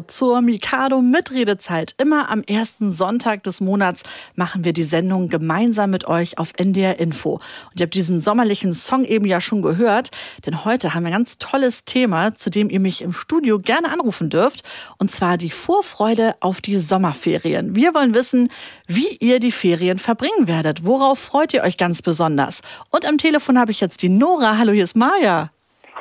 Zur 0.00 0.40
Mikado 0.40 1.00
Mitredezeit. 1.02 1.94
Immer 1.98 2.30
am 2.30 2.42
ersten 2.42 2.90
Sonntag 2.90 3.42
des 3.42 3.60
Monats 3.60 4.02
machen 4.34 4.64
wir 4.64 4.72
die 4.72 4.82
Sendung 4.82 5.28
gemeinsam 5.28 5.90
mit 5.90 6.06
euch 6.06 6.38
auf 6.38 6.52
NDR 6.56 6.98
Info. 6.98 7.34
Und 7.70 7.80
ihr 7.80 7.84
habt 7.84 7.94
diesen 7.94 8.20
sommerlichen 8.20 8.74
Song 8.74 9.04
eben 9.04 9.26
ja 9.26 9.40
schon 9.40 9.62
gehört, 9.62 10.10
denn 10.44 10.64
heute 10.64 10.94
haben 10.94 11.02
wir 11.02 11.08
ein 11.08 11.12
ganz 11.12 11.38
tolles 11.38 11.84
Thema, 11.84 12.34
zu 12.34 12.50
dem 12.50 12.70
ihr 12.70 12.80
mich 12.80 13.02
im 13.02 13.12
Studio 13.12 13.58
gerne 13.58 13.92
anrufen 13.92 14.30
dürft. 14.30 14.62
Und 14.98 15.10
zwar 15.10 15.38
die 15.38 15.50
Vorfreude 15.50 16.34
auf 16.40 16.60
die 16.60 16.76
Sommerferien. 16.76 17.74
Wir 17.74 17.94
wollen 17.94 18.14
wissen, 18.14 18.48
wie 18.86 19.16
ihr 19.20 19.40
die 19.40 19.52
Ferien 19.52 19.98
verbringen 19.98 20.46
werdet. 20.46 20.84
Worauf 20.84 21.18
freut 21.18 21.54
ihr 21.54 21.62
euch 21.62 21.76
ganz 21.76 22.02
besonders? 22.02 22.60
Und 22.90 23.04
am 23.06 23.18
Telefon 23.18 23.58
habe 23.58 23.70
ich 23.70 23.80
jetzt 23.80 24.02
die 24.02 24.08
Nora. 24.08 24.58
Hallo, 24.58 24.72
hier 24.72 24.84
ist 24.84 24.96
Maja. 24.96 25.50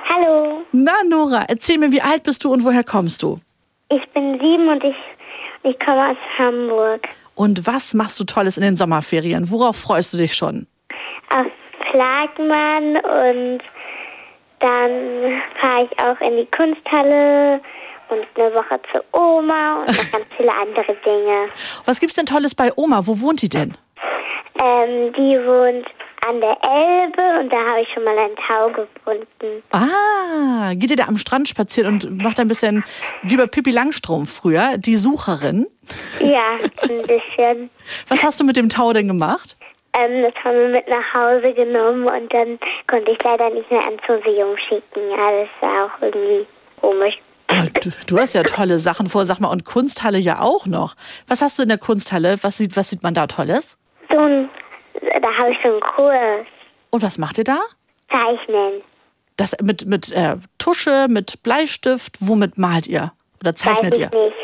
Hallo, 0.07 0.63
Na, 0.71 0.93
Nora, 1.09 1.45
erzähl 1.47 1.77
mir, 1.77 1.91
wie 1.91 2.01
alt 2.01 2.23
bist 2.23 2.43
du 2.43 2.53
und 2.53 2.63
woher 2.63 2.83
kommst 2.83 3.23
du? 3.23 3.39
Ich 3.89 4.09
bin 4.13 4.39
sieben 4.39 4.67
und 4.67 4.83
ich, 4.83 4.95
ich 5.63 5.79
komme 5.79 6.11
aus 6.11 6.17
Hamburg. 6.37 7.07
Und 7.35 7.67
was 7.67 7.93
machst 7.93 8.19
du 8.19 8.23
Tolles 8.23 8.57
in 8.57 8.63
den 8.63 8.77
Sommerferien? 8.77 9.49
Worauf 9.51 9.77
freust 9.77 10.13
du 10.13 10.17
dich 10.17 10.35
schon? 10.35 10.67
Auf 11.29 11.47
Flagmann 11.91 12.95
und 12.95 13.59
dann 14.59 15.41
fahre 15.59 15.85
ich 15.85 15.99
auch 15.99 16.19
in 16.21 16.37
die 16.37 16.47
Kunsthalle 16.55 17.61
und 18.09 18.25
eine 18.35 18.53
Woche 18.53 18.79
zu 18.91 19.03
Oma 19.11 19.81
und 19.81 19.87
noch 19.87 20.11
ganz 20.11 20.25
viele 20.37 20.55
andere 20.55 20.95
Dinge. 21.03 21.49
Was 21.85 21.99
gibt's 21.99 22.15
denn 22.15 22.25
Tolles 22.25 22.55
bei 22.55 22.71
Oma? 22.75 23.05
Wo 23.05 23.19
wohnt 23.19 23.41
die 23.41 23.49
denn? 23.49 23.75
Ähm, 24.63 25.13
die 25.13 25.37
wohnt 25.45 25.85
an 26.27 26.41
der 26.41 26.57
Elbe 26.61 27.39
und 27.39 27.51
da 27.51 27.57
habe 27.57 27.81
ich 27.81 27.87
schon 27.93 28.03
mal 28.03 28.17
ein 28.17 28.35
Tau 28.47 28.69
gefunden. 28.69 29.63
Ah, 29.71 30.73
geht 30.73 30.89
ihr 30.89 30.95
da 30.95 31.05
am 31.05 31.17
Strand 31.17 31.47
spazieren 31.47 31.95
und 31.95 32.23
macht 32.23 32.39
ein 32.39 32.47
bisschen 32.47 32.83
wie 33.23 33.37
bei 33.37 33.45
Pippi 33.45 33.71
Langstrumpf 33.71 34.41
früher, 34.41 34.77
die 34.77 34.97
Sucherin. 34.97 35.67
Ja, 36.19 36.55
ein 36.81 37.01
bisschen. 37.01 37.69
Was 38.07 38.23
hast 38.23 38.39
du 38.39 38.43
mit 38.43 38.57
dem 38.57 38.69
Tau 38.69 38.93
denn 38.93 39.07
gemacht? 39.07 39.55
Ähm, 39.97 40.23
das 40.23 40.33
haben 40.43 40.57
wir 40.57 40.69
mit 40.69 40.87
nach 40.89 41.13
Hause 41.13 41.53
genommen 41.53 42.05
und 42.05 42.33
dann 42.33 42.59
konnte 42.87 43.11
ich 43.11 43.17
leider 43.23 43.49
nicht 43.51 43.69
mehr 43.71 43.83
ans 43.85 44.01
Museum 44.07 44.57
schicken. 44.67 45.09
Ja, 45.11 45.31
das 45.31 45.49
war 45.61 45.85
auch 45.85 46.01
irgendwie 46.01 46.45
komisch. 46.81 47.15
Oh, 47.49 47.63
du, 47.81 47.91
du 48.07 48.19
hast 48.19 48.33
ja 48.33 48.43
tolle 48.43 48.79
Sachen 48.79 49.07
vor, 49.07 49.25
sag 49.25 49.39
mal, 49.39 49.49
und 49.49 49.65
Kunsthalle 49.65 50.17
ja 50.17 50.41
auch 50.41 50.65
noch. 50.65 50.95
Was 51.27 51.41
hast 51.41 51.59
du 51.59 51.63
in 51.63 51.69
der 51.69 51.77
Kunsthalle? 51.77 52.37
Was 52.41 52.57
sieht, 52.57 52.75
was 52.75 52.89
sieht 52.89 53.03
man 53.03 53.13
da 53.13 53.27
Tolles? 53.27 53.77
So 54.09 54.19
ein, 54.19 54.49
da 55.01 55.29
habe 55.37 55.51
ich 55.51 55.57
so 55.63 55.69
einen 55.71 55.81
Kurs. 55.81 56.47
Und 56.91 57.01
was 57.03 57.17
macht 57.17 57.37
ihr 57.37 57.43
da? 57.43 57.59
Zeichnen. 58.11 58.81
Das 59.37 59.55
mit, 59.61 59.85
mit 59.85 60.11
äh, 60.11 60.35
Tusche, 60.57 61.07
mit 61.09 61.43
Bleistift, 61.43 62.17
womit 62.21 62.57
malt 62.57 62.87
ihr? 62.87 63.11
Oder 63.41 63.51
Weiß 63.53 63.57
zeichnet 63.59 63.97
ich 63.97 64.03
ihr? 64.03 64.09
nicht. 64.09 64.35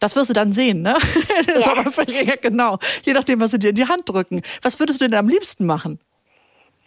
Das 0.00 0.16
wirst 0.16 0.30
du 0.30 0.34
dann 0.34 0.52
sehen, 0.52 0.82
ne? 0.82 0.96
Das 1.46 1.66
Ja. 1.66 1.76
aber 1.76 2.10
ja, 2.10 2.34
genau. 2.36 2.78
Je 3.04 3.12
nachdem, 3.12 3.40
was 3.40 3.50
sie 3.52 3.58
dir 3.58 3.70
in 3.70 3.76
die 3.76 3.86
Hand 3.86 4.08
drücken. 4.08 4.40
Was 4.62 4.80
würdest 4.80 5.00
du 5.00 5.06
denn 5.08 5.18
am 5.18 5.28
liebsten 5.28 5.66
machen? 5.66 6.00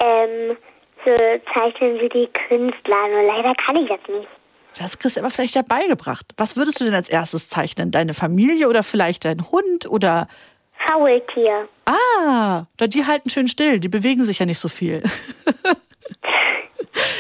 Ähm, 0.04 0.58
so 1.06 1.12
zeichnen 1.54 1.99
sie 2.01 2.10
die 2.10 2.28
Künstler. 2.47 3.08
Nur 3.10 3.23
leider 3.23 3.54
kann 3.56 3.75
ich 3.78 3.88
das 3.88 3.99
nicht. 4.10 4.28
Das 4.78 4.97
kriegst 4.97 5.15
du 5.15 5.21
aber 5.21 5.30
vielleicht 5.30 5.56
ja 5.56 5.62
beigebracht. 5.62 6.25
Was 6.36 6.58
würdest 6.58 6.82
du 6.82 6.86
denn 6.86 6.93
als 6.95 7.08
erstes 7.08 7.47
zeichnen? 7.47 7.91
Deine 7.91 8.13
Familie 8.13 8.67
oder 8.67 8.84
vielleicht 8.84 9.23
dein 9.25 9.49
Hund 9.51 9.88
oder. 9.89 10.28
Faultier. 10.88 11.67
Ah, 11.86 12.63
die 12.80 13.06
halten 13.06 13.30
schön 13.30 13.48
still, 13.48 13.80
die 13.80 13.89
bewegen 13.89 14.24
sich 14.24 14.39
ja 14.39 14.45
nicht 14.45 14.60
so 14.60 14.69
viel. 14.69 15.04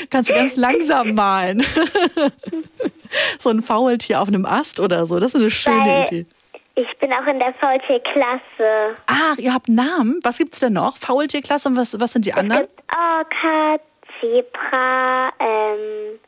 Kannst 0.09 0.29
du 0.29 0.33
ganz 0.33 0.55
langsam 0.67 1.13
malen. 1.15 1.65
so 3.39 3.49
ein 3.49 3.61
Faultier 3.61 4.21
auf 4.21 4.27
einem 4.27 4.45
Ast 4.45 4.79
oder 4.79 5.05
so, 5.05 5.19
das 5.19 5.35
ist 5.35 5.41
eine 5.41 5.51
schöne 5.51 5.85
Weil- 5.85 6.03
Idee. 6.07 6.25
Ich 6.77 6.97
bin 6.99 7.13
auch 7.13 7.25
in 7.25 7.39
der 7.39 7.53
Faultierklasse. 7.61 8.97
Ach, 9.07 9.37
ihr 9.37 9.53
habt 9.53 9.69
Namen? 9.69 10.19
Was 10.23 10.37
gibt's 10.39 10.59
denn 10.59 10.73
noch? 10.73 10.97
Faultierklasse 10.97 11.69
und 11.69 11.77
was, 11.77 11.97
was 12.01 12.11
sind 12.11 12.25
die 12.25 12.31
Es 12.31 12.35
anderen? 12.37 12.63
gibt 12.63 12.81
Orca, 12.93 13.79
Zebra, 14.19 15.31
ähm, 15.39 16.19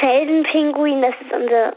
Felsenpinguin, 0.00 1.02
das 1.02 1.14
ist 1.20 1.32
unsere 1.32 1.76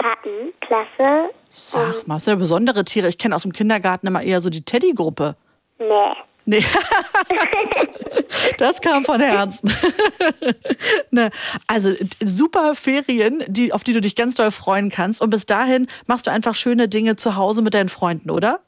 Patenklasse. 0.00 1.30
Sag 1.50 2.06
mal, 2.06 2.14
das 2.16 2.24
sind 2.24 2.32
ja 2.32 2.38
besondere 2.38 2.84
Tiere. 2.84 3.08
Ich 3.08 3.18
kenne 3.18 3.34
aus 3.34 3.42
dem 3.42 3.52
Kindergarten 3.52 4.06
immer 4.06 4.22
eher 4.22 4.40
so 4.40 4.50
die 4.50 4.64
Teddy-Gruppe. 4.64 5.36
Nee. 5.78 5.86
Nee. 6.46 6.64
das 8.58 8.80
kam 8.80 9.04
von 9.04 9.20
Herzen. 9.20 9.72
ne. 11.10 11.30
Also 11.66 11.92
super 12.20 12.74
Ferien, 12.74 13.44
die, 13.46 13.72
auf 13.72 13.84
die 13.84 13.92
du 13.92 14.00
dich 14.00 14.16
ganz 14.16 14.34
doll 14.34 14.50
freuen 14.50 14.90
kannst. 14.90 15.20
Und 15.20 15.30
bis 15.30 15.46
dahin 15.46 15.86
machst 16.06 16.26
du 16.26 16.30
einfach 16.30 16.54
schöne 16.54 16.88
Dinge 16.88 17.16
zu 17.16 17.36
Hause 17.36 17.62
mit 17.62 17.74
deinen 17.74 17.88
Freunden, 17.88 18.30
oder? 18.30 18.60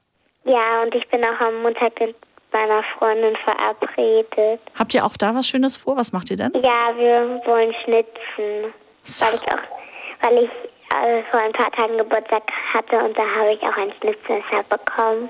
Ja, 0.44 0.82
und 0.82 0.94
ich 0.94 1.08
bin 1.08 1.24
auch 1.24 1.40
am 1.40 1.62
Montag 1.62 1.98
mit 2.00 2.14
meiner 2.52 2.82
Freundin 2.98 3.34
verabredet. 3.44 4.60
Habt 4.78 4.92
ihr 4.94 5.04
auch 5.04 5.16
da 5.16 5.34
was 5.34 5.46
Schönes 5.46 5.76
vor? 5.76 5.96
Was 5.96 6.12
macht 6.12 6.30
ihr 6.30 6.36
denn? 6.36 6.52
Ja, 6.54 6.94
wir 6.96 7.40
wollen 7.46 7.72
schnitzen. 7.84 8.72
Weil 9.04 9.34
ich 9.34 9.52
auch, 9.52 10.28
weil 10.28 10.44
ich 10.44 10.50
äh, 10.92 11.22
vor 11.30 11.40
ein 11.40 11.52
paar 11.52 11.70
Tagen 11.72 11.98
Geburtstag 11.98 12.42
hatte 12.74 12.98
und 12.98 13.16
da 13.16 13.22
habe 13.22 13.54
ich 13.54 13.62
auch 13.62 13.76
ein 13.76 13.92
Schnitzmesser 14.00 14.62
bekommen. 14.68 15.28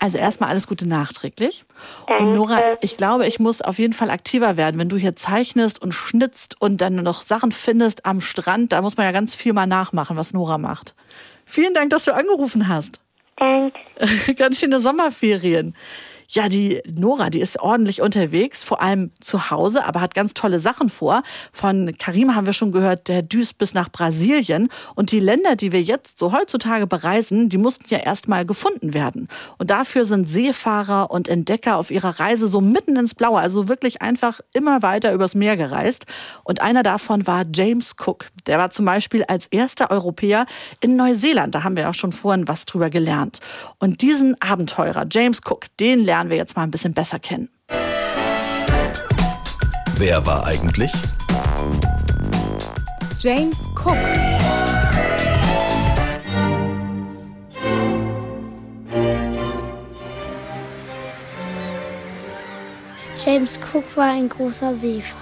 Also 0.00 0.18
erstmal 0.18 0.50
alles 0.50 0.66
Gute 0.66 0.86
nachträglich. 0.86 1.64
Danke. 2.06 2.24
Und 2.24 2.34
Nora, 2.34 2.60
ich 2.80 2.96
glaube, 2.96 3.26
ich 3.26 3.38
muss 3.38 3.62
auf 3.62 3.78
jeden 3.78 3.94
Fall 3.94 4.10
aktiver 4.10 4.56
werden, 4.56 4.78
wenn 4.78 4.88
du 4.88 4.96
hier 4.96 5.16
zeichnest 5.16 5.80
und 5.80 5.92
schnitzt 5.92 6.60
und 6.60 6.80
dann 6.80 6.96
noch 6.96 7.22
Sachen 7.22 7.52
findest 7.52 8.04
am 8.04 8.20
Strand. 8.20 8.72
Da 8.72 8.82
muss 8.82 8.96
man 8.96 9.06
ja 9.06 9.12
ganz 9.12 9.34
viel 9.34 9.52
mal 9.52 9.66
nachmachen, 9.66 10.16
was 10.16 10.34
Nora 10.34 10.58
macht. 10.58 10.94
Vielen 11.46 11.74
Dank, 11.74 11.90
dass 11.90 12.04
du 12.04 12.14
angerufen 12.14 12.68
hast. 12.68 13.00
Danke. 13.36 13.78
Ganz 14.36 14.60
schöne 14.60 14.80
Sommerferien. 14.80 15.74
Ja, 16.28 16.48
die 16.48 16.80
Nora, 16.90 17.30
die 17.30 17.40
ist 17.40 17.60
ordentlich 17.60 18.00
unterwegs, 18.00 18.64
vor 18.64 18.80
allem 18.80 19.10
zu 19.20 19.50
Hause, 19.50 19.84
aber 19.84 20.00
hat 20.00 20.14
ganz 20.14 20.34
tolle 20.34 20.58
Sachen 20.58 20.88
vor. 20.88 21.22
Von 21.52 21.92
Karim 21.98 22.34
haben 22.34 22.46
wir 22.46 22.52
schon 22.52 22.72
gehört, 22.72 23.08
der 23.08 23.22
düst 23.22 23.58
bis 23.58 23.74
nach 23.74 23.90
Brasilien. 23.90 24.68
Und 24.94 25.12
die 25.12 25.20
Länder, 25.20 25.56
die 25.56 25.72
wir 25.72 25.82
jetzt 25.82 26.18
so 26.18 26.32
heutzutage 26.32 26.86
bereisen, 26.86 27.48
die 27.50 27.58
mussten 27.58 27.84
ja 27.88 27.98
erstmal 27.98 28.46
gefunden 28.46 28.94
werden. 28.94 29.28
Und 29.58 29.70
dafür 29.70 30.04
sind 30.04 30.28
Seefahrer 30.28 31.10
und 31.10 31.28
Entdecker 31.28 31.76
auf 31.76 31.90
ihrer 31.90 32.18
Reise 32.18 32.48
so 32.48 32.60
mitten 32.60 32.96
ins 32.96 33.14
Blaue, 33.14 33.38
also 33.38 33.68
wirklich 33.68 34.02
einfach 34.02 34.40
immer 34.54 34.82
weiter 34.82 35.12
übers 35.12 35.34
Meer 35.34 35.56
gereist. 35.56 36.06
Und 36.42 36.62
einer 36.62 36.82
davon 36.82 37.26
war 37.26 37.44
James 37.54 37.94
Cook. 38.04 38.26
Der 38.46 38.58
war 38.58 38.70
zum 38.70 38.86
Beispiel 38.86 39.24
als 39.24 39.46
erster 39.46 39.90
Europäer 39.90 40.46
in 40.80 40.96
Neuseeland. 40.96 41.54
Da 41.54 41.64
haben 41.64 41.76
wir 41.76 41.88
auch 41.90 41.94
schon 41.94 42.12
vorhin 42.12 42.48
was 42.48 42.64
drüber 42.64 42.90
gelernt. 42.90 43.40
Und 43.78 44.02
diesen 44.02 44.40
Abenteurer, 44.40 45.06
James 45.10 45.40
Cook, 45.44 45.66
den 45.78 46.04
lernen 46.04 46.13
wir 46.30 46.36
jetzt 46.36 46.56
mal 46.56 46.62
ein 46.62 46.70
bisschen 46.70 46.94
besser 46.94 47.18
kennen. 47.18 47.48
Wer 49.96 50.24
war 50.24 50.46
eigentlich? 50.46 50.92
James 53.18 53.56
Cook. 53.74 53.96
James 63.24 63.58
Cook 63.72 63.84
war 63.96 64.12
ein 64.12 64.28
großer 64.28 64.74
Seefahrer. 64.74 65.18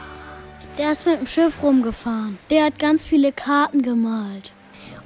Der 0.77 0.93
ist 0.93 1.07
mit 1.07 1.21
dem 1.21 1.27
Schiff 1.27 1.63
rumgefahren. 1.63 2.39
Der 2.51 2.65
hat 2.67 2.79
ganz 2.79 3.07
viele 3.07 3.33
Karten 3.33 3.83
gemalt. 3.83 4.53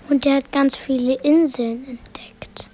Und 0.08 0.24
der 0.24 0.36
hat 0.36 0.50
ganz 0.50 0.76
viele 0.76 1.14
Inseln 1.22 1.86
entdeckt. 1.86 2.70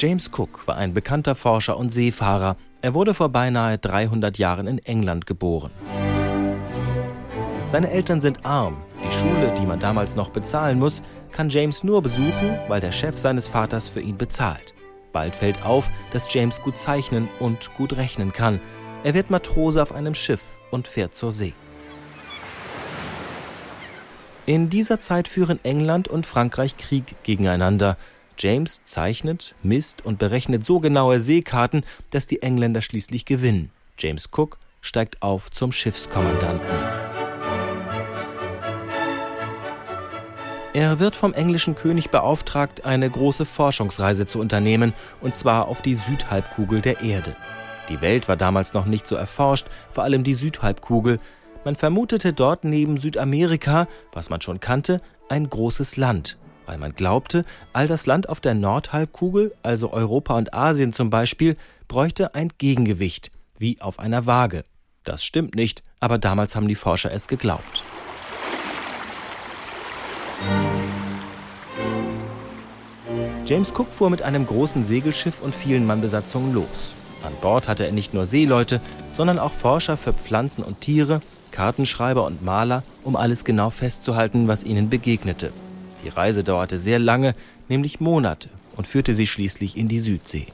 James 0.00 0.30
Cook 0.34 0.66
war 0.66 0.78
ein 0.78 0.94
bekannter 0.94 1.34
Forscher 1.34 1.76
und 1.76 1.90
Seefahrer. 1.90 2.56
Er 2.80 2.94
wurde 2.94 3.12
vor 3.12 3.28
beinahe 3.28 3.76
300 3.76 4.38
Jahren 4.38 4.66
in 4.66 4.78
England 4.78 5.26
geboren. 5.26 5.70
Seine 7.66 7.90
Eltern 7.90 8.22
sind 8.22 8.46
arm. 8.46 8.82
Die 9.06 9.14
Schule, 9.14 9.54
die 9.58 9.66
man 9.66 9.78
damals 9.78 10.16
noch 10.16 10.30
bezahlen 10.30 10.78
muss, 10.78 11.02
kann 11.32 11.50
James 11.50 11.84
nur 11.84 12.00
besuchen, 12.00 12.58
weil 12.68 12.80
der 12.80 12.92
Chef 12.92 13.18
seines 13.18 13.46
Vaters 13.46 13.90
für 13.90 14.00
ihn 14.00 14.16
bezahlt. 14.16 14.72
Bald 15.12 15.36
fällt 15.36 15.66
auf, 15.66 15.90
dass 16.14 16.32
James 16.32 16.62
gut 16.62 16.78
zeichnen 16.78 17.28
und 17.38 17.70
gut 17.74 17.94
rechnen 17.98 18.32
kann. 18.32 18.58
Er 19.04 19.12
wird 19.12 19.28
Matrose 19.28 19.82
auf 19.82 19.92
einem 19.92 20.14
Schiff 20.14 20.56
und 20.70 20.88
fährt 20.88 21.14
zur 21.14 21.30
See. 21.30 21.52
In 24.46 24.70
dieser 24.70 25.02
Zeit 25.02 25.28
führen 25.28 25.62
England 25.62 26.08
und 26.08 26.24
Frankreich 26.24 26.78
Krieg 26.78 27.16
gegeneinander. 27.22 27.98
James 28.42 28.82
zeichnet, 28.84 29.54
misst 29.62 30.02
und 30.02 30.18
berechnet 30.18 30.64
so 30.64 30.80
genaue 30.80 31.20
Seekarten, 31.20 31.84
dass 32.08 32.26
die 32.26 32.40
Engländer 32.40 32.80
schließlich 32.80 33.26
gewinnen. 33.26 33.70
James 33.98 34.30
Cook 34.34 34.56
steigt 34.80 35.20
auf 35.20 35.50
zum 35.50 35.72
Schiffskommandanten. 35.72 36.66
Er 40.72 41.00
wird 41.00 41.16
vom 41.16 41.34
englischen 41.34 41.74
König 41.74 42.08
beauftragt, 42.08 42.86
eine 42.86 43.10
große 43.10 43.44
Forschungsreise 43.44 44.24
zu 44.24 44.38
unternehmen, 44.38 44.94
und 45.20 45.34
zwar 45.34 45.68
auf 45.68 45.82
die 45.82 45.94
Südhalbkugel 45.94 46.80
der 46.80 47.02
Erde. 47.02 47.36
Die 47.90 48.00
Welt 48.00 48.26
war 48.26 48.36
damals 48.36 48.72
noch 48.72 48.86
nicht 48.86 49.06
so 49.06 49.16
erforscht, 49.16 49.66
vor 49.90 50.04
allem 50.04 50.24
die 50.24 50.34
Südhalbkugel. 50.34 51.20
Man 51.66 51.76
vermutete 51.76 52.32
dort 52.32 52.64
neben 52.64 52.96
Südamerika, 52.96 53.86
was 54.12 54.30
man 54.30 54.40
schon 54.40 54.60
kannte, 54.60 55.02
ein 55.28 55.50
großes 55.50 55.98
Land, 55.98 56.38
weil 56.70 56.78
man 56.78 56.94
glaubte, 56.94 57.44
all 57.72 57.88
das 57.88 58.06
Land 58.06 58.28
auf 58.28 58.38
der 58.38 58.54
Nordhalbkugel, 58.54 59.52
also 59.60 59.92
Europa 59.92 60.38
und 60.38 60.54
Asien 60.54 60.92
zum 60.92 61.10
Beispiel, 61.10 61.56
bräuchte 61.88 62.36
ein 62.36 62.52
Gegengewicht, 62.58 63.32
wie 63.58 63.80
auf 63.80 63.98
einer 63.98 64.24
Waage. 64.26 64.62
Das 65.02 65.24
stimmt 65.24 65.56
nicht, 65.56 65.82
aber 65.98 66.18
damals 66.18 66.54
haben 66.54 66.68
die 66.68 66.76
Forscher 66.76 67.10
es 67.10 67.26
geglaubt. 67.26 67.82
James 73.46 73.72
Cook 73.76 73.90
fuhr 73.90 74.08
mit 74.08 74.22
einem 74.22 74.46
großen 74.46 74.84
Segelschiff 74.84 75.40
und 75.42 75.56
vielen 75.56 75.84
Mannbesatzungen 75.86 76.54
los. 76.54 76.94
An 77.24 77.32
Bord 77.42 77.66
hatte 77.66 77.84
er 77.84 77.90
nicht 77.90 78.14
nur 78.14 78.26
Seeleute, 78.26 78.80
sondern 79.10 79.40
auch 79.40 79.52
Forscher 79.52 79.96
für 79.96 80.12
Pflanzen 80.12 80.62
und 80.62 80.80
Tiere, 80.80 81.20
Kartenschreiber 81.50 82.24
und 82.24 82.44
Maler, 82.44 82.84
um 83.02 83.16
alles 83.16 83.44
genau 83.44 83.70
festzuhalten, 83.70 84.46
was 84.46 84.62
ihnen 84.62 84.88
begegnete. 84.88 85.52
Die 86.04 86.08
Reise 86.08 86.44
dauerte 86.44 86.78
sehr 86.78 86.98
lange, 86.98 87.34
nämlich 87.68 88.00
Monate, 88.00 88.48
und 88.76 88.86
führte 88.86 89.14
sie 89.14 89.26
schließlich 89.26 89.76
in 89.76 89.88
die 89.88 90.00
Südsee. 90.00 90.46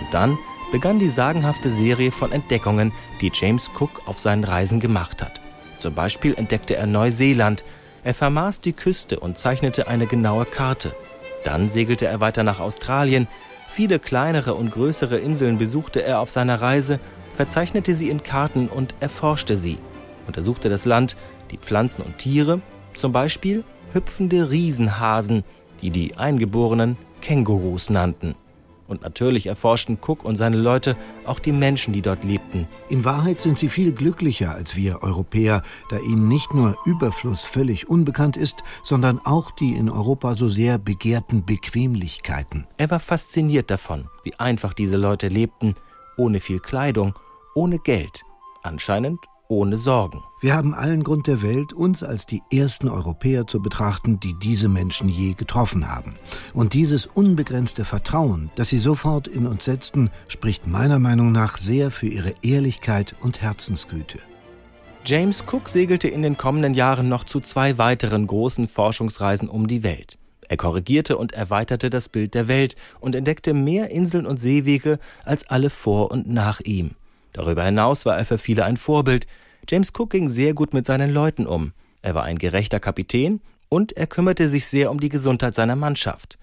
Und 0.00 0.14
dann 0.14 0.38
begann 0.72 0.98
die 0.98 1.08
sagenhafte 1.08 1.70
Serie 1.70 2.10
von 2.10 2.32
Entdeckungen, 2.32 2.92
die 3.20 3.30
James 3.32 3.70
Cook 3.78 4.02
auf 4.06 4.18
seinen 4.18 4.44
Reisen 4.44 4.80
gemacht 4.80 5.22
hat. 5.22 5.40
Zum 5.78 5.94
Beispiel 5.94 6.34
entdeckte 6.34 6.76
er 6.76 6.86
Neuseeland, 6.86 7.64
er 8.04 8.14
vermaß 8.14 8.60
die 8.60 8.72
Küste 8.72 9.20
und 9.20 9.38
zeichnete 9.38 9.88
eine 9.88 10.06
genaue 10.06 10.44
Karte. 10.44 10.92
Dann 11.44 11.70
segelte 11.70 12.06
er 12.06 12.20
weiter 12.20 12.42
nach 12.42 12.60
Australien. 12.60 13.28
Viele 13.68 13.98
kleinere 13.98 14.54
und 14.54 14.70
größere 14.70 15.18
Inseln 15.18 15.58
besuchte 15.58 16.02
er 16.02 16.20
auf 16.20 16.30
seiner 16.30 16.60
Reise, 16.60 17.00
verzeichnete 17.34 17.94
sie 17.94 18.08
in 18.08 18.22
Karten 18.22 18.68
und 18.68 18.94
erforschte 19.00 19.56
sie. 19.56 19.78
Untersuchte 20.26 20.68
das 20.68 20.84
Land, 20.84 21.16
die 21.50 21.58
Pflanzen 21.58 22.02
und 22.02 22.18
Tiere, 22.18 22.60
zum 22.96 23.12
Beispiel 23.12 23.64
hüpfende 23.92 24.50
Riesenhasen, 24.50 25.44
die 25.82 25.90
die 25.90 26.16
Eingeborenen 26.16 26.96
Kängurus 27.20 27.90
nannten. 27.90 28.34
Und 28.86 29.02
natürlich 29.02 29.46
erforschten 29.46 29.98
Cook 30.00 30.24
und 30.24 30.36
seine 30.36 30.56
Leute 30.56 30.96
auch 31.26 31.40
die 31.40 31.52
Menschen, 31.52 31.92
die 31.92 32.00
dort 32.00 32.24
lebten. 32.24 32.66
In 32.88 33.04
Wahrheit 33.04 33.42
sind 33.42 33.58
sie 33.58 33.68
viel 33.68 33.92
glücklicher 33.92 34.54
als 34.54 34.76
wir 34.76 35.02
Europäer, 35.02 35.62
da 35.90 35.98
ihnen 35.98 36.26
nicht 36.26 36.54
nur 36.54 36.74
Überfluss 36.86 37.44
völlig 37.44 37.90
unbekannt 37.90 38.38
ist, 38.38 38.64
sondern 38.82 39.20
auch 39.22 39.50
die 39.50 39.74
in 39.74 39.90
Europa 39.90 40.34
so 40.34 40.48
sehr 40.48 40.78
begehrten 40.78 41.44
Bequemlichkeiten. 41.44 42.66
Er 42.78 42.90
war 42.90 43.00
fasziniert 43.00 43.70
davon, 43.70 44.08
wie 44.24 44.34
einfach 44.36 44.72
diese 44.72 44.96
Leute 44.96 45.28
lebten, 45.28 45.74
ohne 46.16 46.40
viel 46.40 46.58
Kleidung, 46.58 47.12
ohne 47.54 47.78
Geld, 47.78 48.22
anscheinend 48.62 49.20
ohne 49.48 49.78
Sorgen. 49.78 50.22
Wir 50.40 50.54
haben 50.54 50.74
allen 50.74 51.02
Grund 51.02 51.26
der 51.26 51.42
Welt, 51.42 51.72
uns 51.72 52.02
als 52.02 52.26
die 52.26 52.42
ersten 52.52 52.88
Europäer 52.88 53.46
zu 53.46 53.60
betrachten, 53.60 54.20
die 54.20 54.34
diese 54.34 54.68
Menschen 54.68 55.08
je 55.08 55.32
getroffen 55.32 55.88
haben. 55.88 56.14
Und 56.54 56.74
dieses 56.74 57.06
unbegrenzte 57.06 57.84
Vertrauen, 57.84 58.50
das 58.56 58.68
sie 58.68 58.78
sofort 58.78 59.26
in 59.26 59.46
uns 59.46 59.64
setzten, 59.64 60.10
spricht 60.28 60.66
meiner 60.66 60.98
Meinung 60.98 61.32
nach 61.32 61.58
sehr 61.58 61.90
für 61.90 62.06
ihre 62.06 62.34
Ehrlichkeit 62.42 63.14
und 63.20 63.42
Herzensgüte. 63.42 64.18
James 65.04 65.42
Cook 65.50 65.68
segelte 65.68 66.08
in 66.08 66.22
den 66.22 66.36
kommenden 66.36 66.74
Jahren 66.74 67.08
noch 67.08 67.24
zu 67.24 67.40
zwei 67.40 67.78
weiteren 67.78 68.26
großen 68.26 68.68
Forschungsreisen 68.68 69.48
um 69.48 69.66
die 69.66 69.82
Welt. 69.82 70.18
Er 70.48 70.56
korrigierte 70.56 71.16
und 71.16 71.32
erweiterte 71.32 71.90
das 71.90 72.08
Bild 72.08 72.34
der 72.34 72.48
Welt 72.48 72.76
und 73.00 73.14
entdeckte 73.14 73.54
mehr 73.54 73.90
Inseln 73.90 74.26
und 74.26 74.38
Seewege 74.38 74.98
als 75.24 75.48
alle 75.48 75.70
vor 75.70 76.10
und 76.10 76.28
nach 76.28 76.60
ihm. 76.60 76.92
Darüber 77.38 77.62
hinaus 77.62 78.04
war 78.04 78.18
er 78.18 78.24
für 78.24 78.36
viele 78.36 78.64
ein 78.64 78.76
Vorbild. 78.76 79.28
James 79.68 79.92
Cook 79.96 80.10
ging 80.10 80.28
sehr 80.28 80.54
gut 80.54 80.74
mit 80.74 80.84
seinen 80.84 81.12
Leuten 81.12 81.46
um. 81.46 81.72
Er 82.02 82.16
war 82.16 82.24
ein 82.24 82.36
gerechter 82.36 82.80
Kapitän 82.80 83.40
und 83.68 83.92
er 83.92 84.08
kümmerte 84.08 84.48
sich 84.48 84.66
sehr 84.66 84.90
um 84.90 84.98
die 84.98 85.08
Gesundheit 85.08 85.54
seiner 85.54 85.76
Mannschaft. 85.76 86.36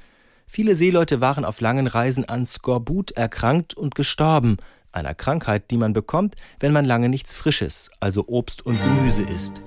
Viele 0.48 0.74
Seeleute 0.78 1.20
waren 1.20 1.44
auf 1.44 1.60
langen 1.60 1.88
Reisen 1.88 2.24
an 2.24 2.46
Skorbut 2.46 3.12
erkrankt 3.12 3.74
und 3.74 3.94
gestorben, 3.94 4.56
einer 4.94 5.14
Krankheit, 5.14 5.70
die 5.70 5.78
man 5.78 5.92
bekommt, 5.92 6.36
wenn 6.62 6.72
man 6.72 6.86
lange 6.86 7.10
nichts 7.10 7.34
Frisches, 7.34 7.90
also 8.00 8.24
Obst 8.28 8.66
und 8.66 8.82
Gemüse 8.82 9.24
isst. 9.24 9.62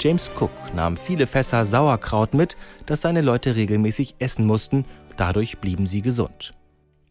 James 0.00 0.32
Cook 0.36 0.50
nahm 0.74 0.96
viele 0.96 1.28
Fässer 1.28 1.64
Sauerkraut 1.64 2.34
mit, 2.34 2.56
das 2.86 3.02
seine 3.02 3.20
Leute 3.20 3.54
regelmäßig 3.54 4.16
essen 4.18 4.46
mussten, 4.46 4.84
dadurch 5.16 5.58
blieben 5.58 5.86
sie 5.86 6.02
gesund. 6.02 6.57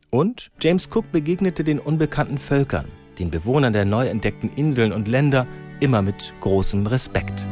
Und 0.10 0.52
James 0.62 0.90
Cook 0.94 1.12
begegnete 1.12 1.64
den 1.64 1.80
unbekannten 1.80 2.38
Völkern, 2.38 2.86
den 3.20 3.30
Bewohnern 3.30 3.74
der 3.74 3.86
neu 3.86 4.08
entdeckten 4.08 4.50
Inseln 4.56 4.94
und 4.94 5.08
Länder, 5.08 5.48
immer 5.80 6.02
mit 6.02 6.34
großem 6.40 6.88
Respekt. 6.88 7.46